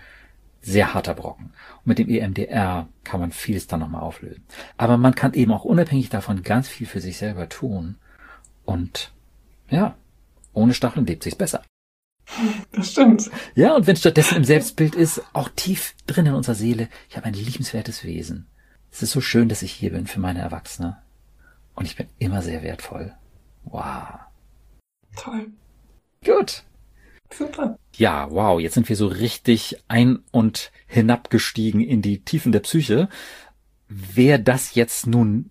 sehr 0.62 0.94
harter 0.94 1.14
Brocken. 1.14 1.52
Und 1.78 1.88
mit 1.88 2.00
dem 2.00 2.10
EMDR 2.10 2.88
kann 3.04 3.20
man 3.20 3.32
vieles 3.32 3.68
dann 3.68 3.82
nochmal 3.82 4.02
auflösen. 4.02 4.44
Aber 4.78 4.98
man 4.98 5.14
kann 5.14 5.34
eben 5.34 5.52
auch 5.52 5.66
unabhängig 5.66 6.10
davon 6.10 6.42
ganz 6.42 6.70
viel 6.70 6.88
für 6.88 7.02
sich 7.02 7.18
selber 7.18 7.50
tun. 7.50 7.98
Und 8.64 9.12
ja, 9.70 9.96
ohne 10.54 10.74
Stacheln 10.74 11.06
lebt 11.06 11.24
sich's 11.24 11.36
besser. 11.36 11.62
Das 12.72 12.92
stimmt. 12.92 13.30
Ja, 13.54 13.76
und 13.76 13.88
wenn 13.88 13.96
stattdessen 13.96 14.38
im 14.38 14.44
Selbstbild 14.44 14.96
ist, 14.96 15.22
auch 15.34 15.50
tief 15.56 15.96
drin 16.08 16.26
in 16.26 16.34
unserer 16.34 16.56
Seele, 16.56 16.90
ich 17.10 17.18
habe 17.18 17.28
ein 17.28 17.34
liebenswertes 17.34 18.04
Wesen. 18.04 18.48
Es 18.92 19.04
ist 19.04 19.12
so 19.12 19.22
schön, 19.22 19.50
dass 19.50 19.62
ich 19.62 19.72
hier 19.72 19.92
bin 19.92 20.08
für 20.08 20.20
meine 20.20 20.40
Erwachsene. 20.40 20.98
Und 21.76 21.86
ich 21.86 21.96
bin 21.96 22.08
immer 22.18 22.42
sehr 22.42 22.64
wertvoll. 22.64 23.14
Wow. 23.64 24.20
Toll. 25.16 25.48
Gut. 26.24 26.64
Super. 27.32 27.78
Ja, 27.96 28.30
wow, 28.32 28.60
jetzt 28.60 28.76
sind 28.76 28.88
wir 28.88 28.96
so 28.96 29.08
richtig 29.08 29.84
ein- 29.88 30.24
und 30.32 30.72
hinabgestiegen 30.88 31.82
in 31.82 32.02
die 32.02 32.24
Tiefen 32.24 32.52
der 32.52 32.60
Psyche. 32.62 33.10
Wer 33.88 34.38
das 34.38 34.76
jetzt 34.76 35.08
nun 35.08 35.50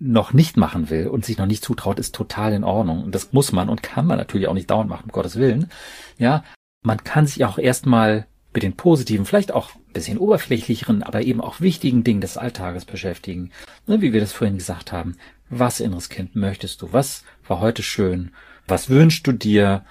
noch 0.00 0.32
nicht 0.32 0.56
machen 0.56 0.90
will 0.90 1.08
und 1.08 1.24
sich 1.24 1.38
noch 1.38 1.46
nicht 1.46 1.64
zutraut, 1.64 1.98
ist 1.98 2.14
total 2.14 2.52
in 2.52 2.64
Ordnung. 2.64 3.02
Und 3.02 3.14
das 3.14 3.32
muss 3.32 3.52
man 3.52 3.68
und 3.68 3.82
kann 3.82 4.06
man 4.06 4.18
natürlich 4.18 4.48
auch 4.48 4.54
nicht 4.54 4.70
dauernd 4.70 4.88
machen, 4.88 5.04
um 5.06 5.12
Gottes 5.12 5.36
Willen. 5.36 5.70
Ja, 6.18 6.44
man 6.82 7.02
kann 7.02 7.26
sich 7.26 7.44
auch 7.44 7.58
erstmal 7.58 8.26
mit 8.54 8.62
den 8.62 8.76
positiven, 8.76 9.26
vielleicht 9.26 9.52
auch 9.52 9.74
ein 9.74 9.92
bisschen 9.92 10.18
oberflächlicheren, 10.18 11.02
aber 11.02 11.22
eben 11.22 11.40
auch 11.40 11.60
wichtigen 11.60 12.04
Dingen 12.04 12.20
des 12.20 12.36
Alltages 12.36 12.84
beschäftigen. 12.84 13.50
Ne, 13.86 14.00
wie 14.00 14.12
wir 14.12 14.20
das 14.20 14.32
vorhin 14.32 14.58
gesagt 14.58 14.92
haben. 14.92 15.16
Was 15.50 15.80
inneres 15.80 16.08
Kind 16.08 16.36
möchtest 16.36 16.82
du? 16.82 16.92
Was 16.92 17.24
war 17.46 17.60
heute 17.60 17.82
schön? 17.82 18.32
Was 18.66 18.88
wünschst 18.88 19.26
du 19.26 19.32
dir? 19.32 19.84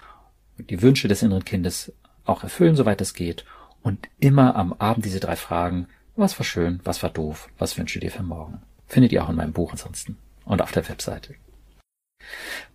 die 0.57 0.81
Wünsche 0.81 1.07
des 1.07 1.21
inneren 1.23 1.45
Kindes 1.45 1.93
auch 2.25 2.43
erfüllen, 2.43 2.75
soweit 2.75 3.01
es 3.01 3.13
geht. 3.13 3.45
Und 3.81 4.09
immer 4.19 4.55
am 4.55 4.73
Abend 4.73 5.05
diese 5.05 5.19
drei 5.19 5.35
Fragen, 5.35 5.87
was 6.15 6.37
war 6.39 6.45
schön, 6.45 6.79
was 6.83 7.03
war 7.03 7.09
doof, 7.09 7.49
was 7.57 7.77
wünsche 7.77 7.99
dir 7.99 8.11
für 8.11 8.23
morgen? 8.23 8.61
Findet 8.87 9.11
ihr 9.11 9.23
auch 9.23 9.29
in 9.29 9.35
meinem 9.35 9.53
Buch 9.53 9.71
ansonsten 9.71 10.17
und 10.45 10.61
auf 10.61 10.71
der 10.71 10.87
Webseite. 10.87 11.35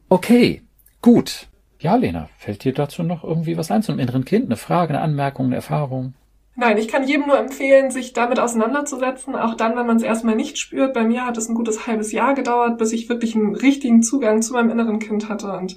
Okay, 0.09 0.63
gut. 1.01 1.49
Ja, 1.81 1.97
Lena, 1.97 2.29
fällt 2.39 2.65
dir 2.65 2.73
dazu 2.73 3.03
noch 3.03 3.25
irgendwie 3.25 3.57
was 3.57 3.71
ein 3.71 3.83
zum 3.83 3.99
inneren 3.99 4.25
Kind? 4.25 4.47
Eine 4.47 4.57
Frage, 4.57 4.91
eine 4.91 5.03
Anmerkung, 5.03 5.47
eine 5.47 5.57
Erfahrung? 5.57 6.15
Nein, 6.55 6.77
ich 6.77 6.87
kann 6.87 7.09
jedem 7.09 7.27
nur 7.27 7.39
empfehlen, 7.39 7.91
sich 7.91 8.13
damit 8.13 8.39
auseinanderzusetzen, 8.39 9.35
auch 9.35 9.55
dann, 9.55 9.75
wenn 9.75 9.87
man 9.87 9.97
es 9.97 10.03
erstmal 10.03 10.37
nicht 10.37 10.59
spürt. 10.59 10.93
Bei 10.93 11.03
mir 11.03 11.25
hat 11.27 11.39
es 11.39 11.49
ein 11.49 11.55
gutes 11.55 11.87
halbes 11.87 12.13
Jahr 12.13 12.35
gedauert, 12.35 12.77
bis 12.77 12.93
ich 12.93 13.09
wirklich 13.09 13.35
einen 13.35 13.57
richtigen 13.57 14.03
Zugang 14.03 14.43
zu 14.43 14.53
meinem 14.53 14.71
inneren 14.71 14.99
Kind 14.99 15.29
hatte 15.29 15.53
und 15.53 15.77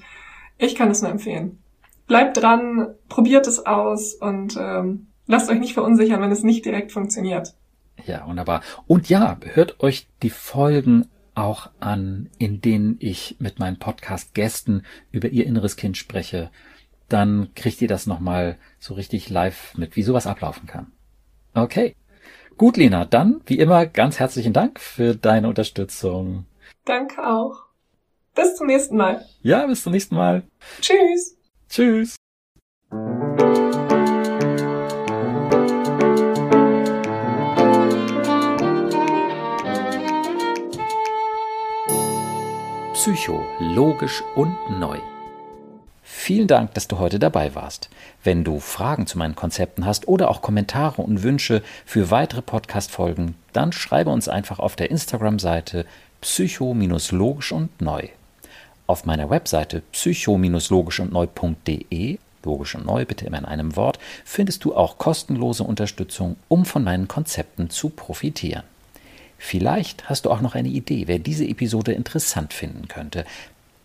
ich 0.58 0.76
kann 0.76 0.92
es 0.92 1.02
nur 1.02 1.12
empfehlen 1.12 1.60
bleibt 2.08 2.38
dran, 2.38 2.96
probiert 3.10 3.48
es 3.48 3.66
aus 3.66 4.14
und 4.14 4.58
ähm, 4.60 5.08
lasst 5.28 5.50
euch 5.50 5.60
nicht 5.60 5.74
verunsichern, 5.74 6.22
wenn 6.22 6.32
es 6.32 6.44
nicht 6.44 6.66
direkt 6.66 6.92
funktioniert. 6.92 7.56
Ja, 8.06 8.28
wunderbar. 8.28 8.62
Und 8.88 9.10
ja, 9.10 9.38
hört 9.54 9.80
euch 9.82 10.08
die 10.22 10.30
Folgen 10.30 11.08
auch 11.34 11.70
an, 11.80 12.30
in 12.38 12.62
denen 12.62 12.98
ich 13.00 13.36
mit 13.40 13.60
meinen 13.60 13.78
Podcast-Gästen 13.78 14.86
über 15.12 15.30
ihr 15.30 15.46
inneres 15.46 15.76
Kind 15.76 15.98
spreche. 15.98 16.50
Dann 17.10 17.50
kriegt 17.56 17.82
ihr 17.82 17.88
das 17.88 18.08
nochmal 18.08 18.58
so 18.80 18.94
richtig 18.94 19.30
live 19.30 19.76
mit, 19.78 19.96
wie 19.96 20.04
sowas 20.04 20.28
ablaufen 20.28 20.68
kann. 20.68 20.92
Okay. 21.54 21.96
Gut, 22.58 22.78
Lena, 22.78 23.06
dann, 23.06 23.42
wie 23.46 23.60
immer, 23.60 23.86
ganz 23.86 24.20
herzlichen 24.20 24.54
Dank 24.54 24.80
für 24.80 25.14
deine 25.16 25.50
Unterstützung. 25.50 26.46
Danke 26.86 27.28
auch. 27.28 27.66
Bis 28.34 28.56
zum 28.56 28.68
nächsten 28.68 28.96
Mal. 28.96 29.26
Ja, 29.42 29.66
bis 29.68 29.84
zum 29.84 29.92
nächsten 29.92 30.16
Mal. 30.16 30.44
Tschüss. 30.82 31.38
Tschüss. 31.70 32.16
Psycho, 43.06 43.46
logisch 43.60 44.24
und 44.34 44.58
neu. 44.80 44.98
Vielen 46.02 46.48
Dank, 46.48 46.74
dass 46.74 46.88
du 46.88 46.98
heute 46.98 47.20
dabei 47.20 47.54
warst. 47.54 47.88
Wenn 48.24 48.44
du 48.44 48.60
Fragen 48.60 49.06
zu 49.06 49.20
meinen 49.20 49.36
Konzepten 49.36 49.86
hast 49.86 50.08
oder 50.08 50.32
auch 50.32 50.42
Kommentare 50.42 51.04
und 51.04 51.22
Wünsche 51.22 51.62
für 51.86 52.10
weitere 52.10 52.42
Podcast-Folgen, 52.42 53.36
dann 53.54 53.74
schreibe 53.74 54.10
uns 54.10 54.28
einfach 54.28 54.58
auf 54.58 54.76
der 54.76 54.90
Instagram-Seite 54.90 55.86
psycho-logisch 56.22 57.52
und 57.52 57.80
neu. 57.80 58.08
Auf 58.88 59.06
meiner 59.06 59.30
Webseite 59.30 59.84
psycho-logisch 59.92 61.00
und 61.00 61.14
neu.de 61.14 62.18
logisch 62.44 62.74
und 62.74 62.88
neu, 62.88 63.06
bitte 63.06 63.28
immer 63.28 63.38
in 63.38 63.46
einem 63.46 63.76
Wort, 63.76 64.00
findest 64.24 64.66
du 64.66 64.76
auch 64.76 64.98
kostenlose 64.98 65.64
Unterstützung, 65.64 66.38
um 66.48 66.66
von 66.66 66.84
meinen 66.84 67.08
Konzepten 67.08 67.70
zu 67.70 67.90
profitieren. 67.90 68.64
Vielleicht 69.46 70.10
hast 70.10 70.26
du 70.26 70.32
auch 70.32 70.42
noch 70.42 70.56
eine 70.56 70.70
Idee, 70.70 71.04
wer 71.06 71.20
diese 71.20 71.46
Episode 71.46 71.92
interessant 71.92 72.52
finden 72.52 72.88
könnte. 72.88 73.26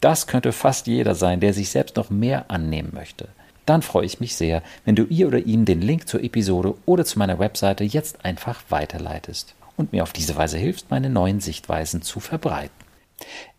Das 0.01 0.27
könnte 0.27 0.53
fast 0.53 0.87
jeder 0.87 1.15
sein, 1.15 1.41
der 1.41 1.53
sich 1.53 1.69
selbst 1.69 1.97
noch 1.97 2.09
mehr 2.09 2.51
annehmen 2.51 2.93
möchte. 2.95 3.29
Dann 3.67 3.83
freue 3.83 4.07
ich 4.07 4.21
mich 4.21 4.37
sehr, 4.37 4.63
wenn 4.87 4.97
du 4.97 5.05
ihr 5.05 5.29
oder 5.29 5.41
ihm 5.41 5.67
den 5.67 5.83
Link 5.83 6.09
zur 6.09 6.25
Episode 6.25 6.77
oder 6.87 7.05
zu 7.05 7.19
meiner 7.19 7.39
Webseite 7.39 7.85
jetzt 7.85 8.25
einfach 8.25 8.63
weiterleitest 8.71 9.55
und 9.77 9.93
mir 9.93 10.03
auf 10.03 10.15
diese 10.15 10.35
Weise 10.35 10.57
hilfst, 10.57 10.91
meine 10.91 11.11
neuen 11.11 11.41
Sichtweisen 11.41 12.01
zu 12.01 12.21
verbreiten. 12.21 12.75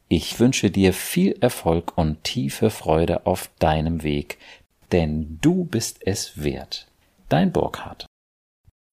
Ich 0.08 0.40
wünsche 0.40 0.72
dir 0.72 0.94
viel 0.94 1.38
Erfolg 1.40 1.96
und 2.00 2.24
tiefe 2.24 2.72
Freude 2.72 3.28
auf 3.28 3.52
deinem 3.60 4.02
Weg, 4.02 4.40
denn 4.92 5.38
du 5.40 5.66
bist 5.66 6.00
es 6.04 6.42
wert. 6.42 6.88
Dein 7.30 7.52
Burkhardt. 7.52 8.08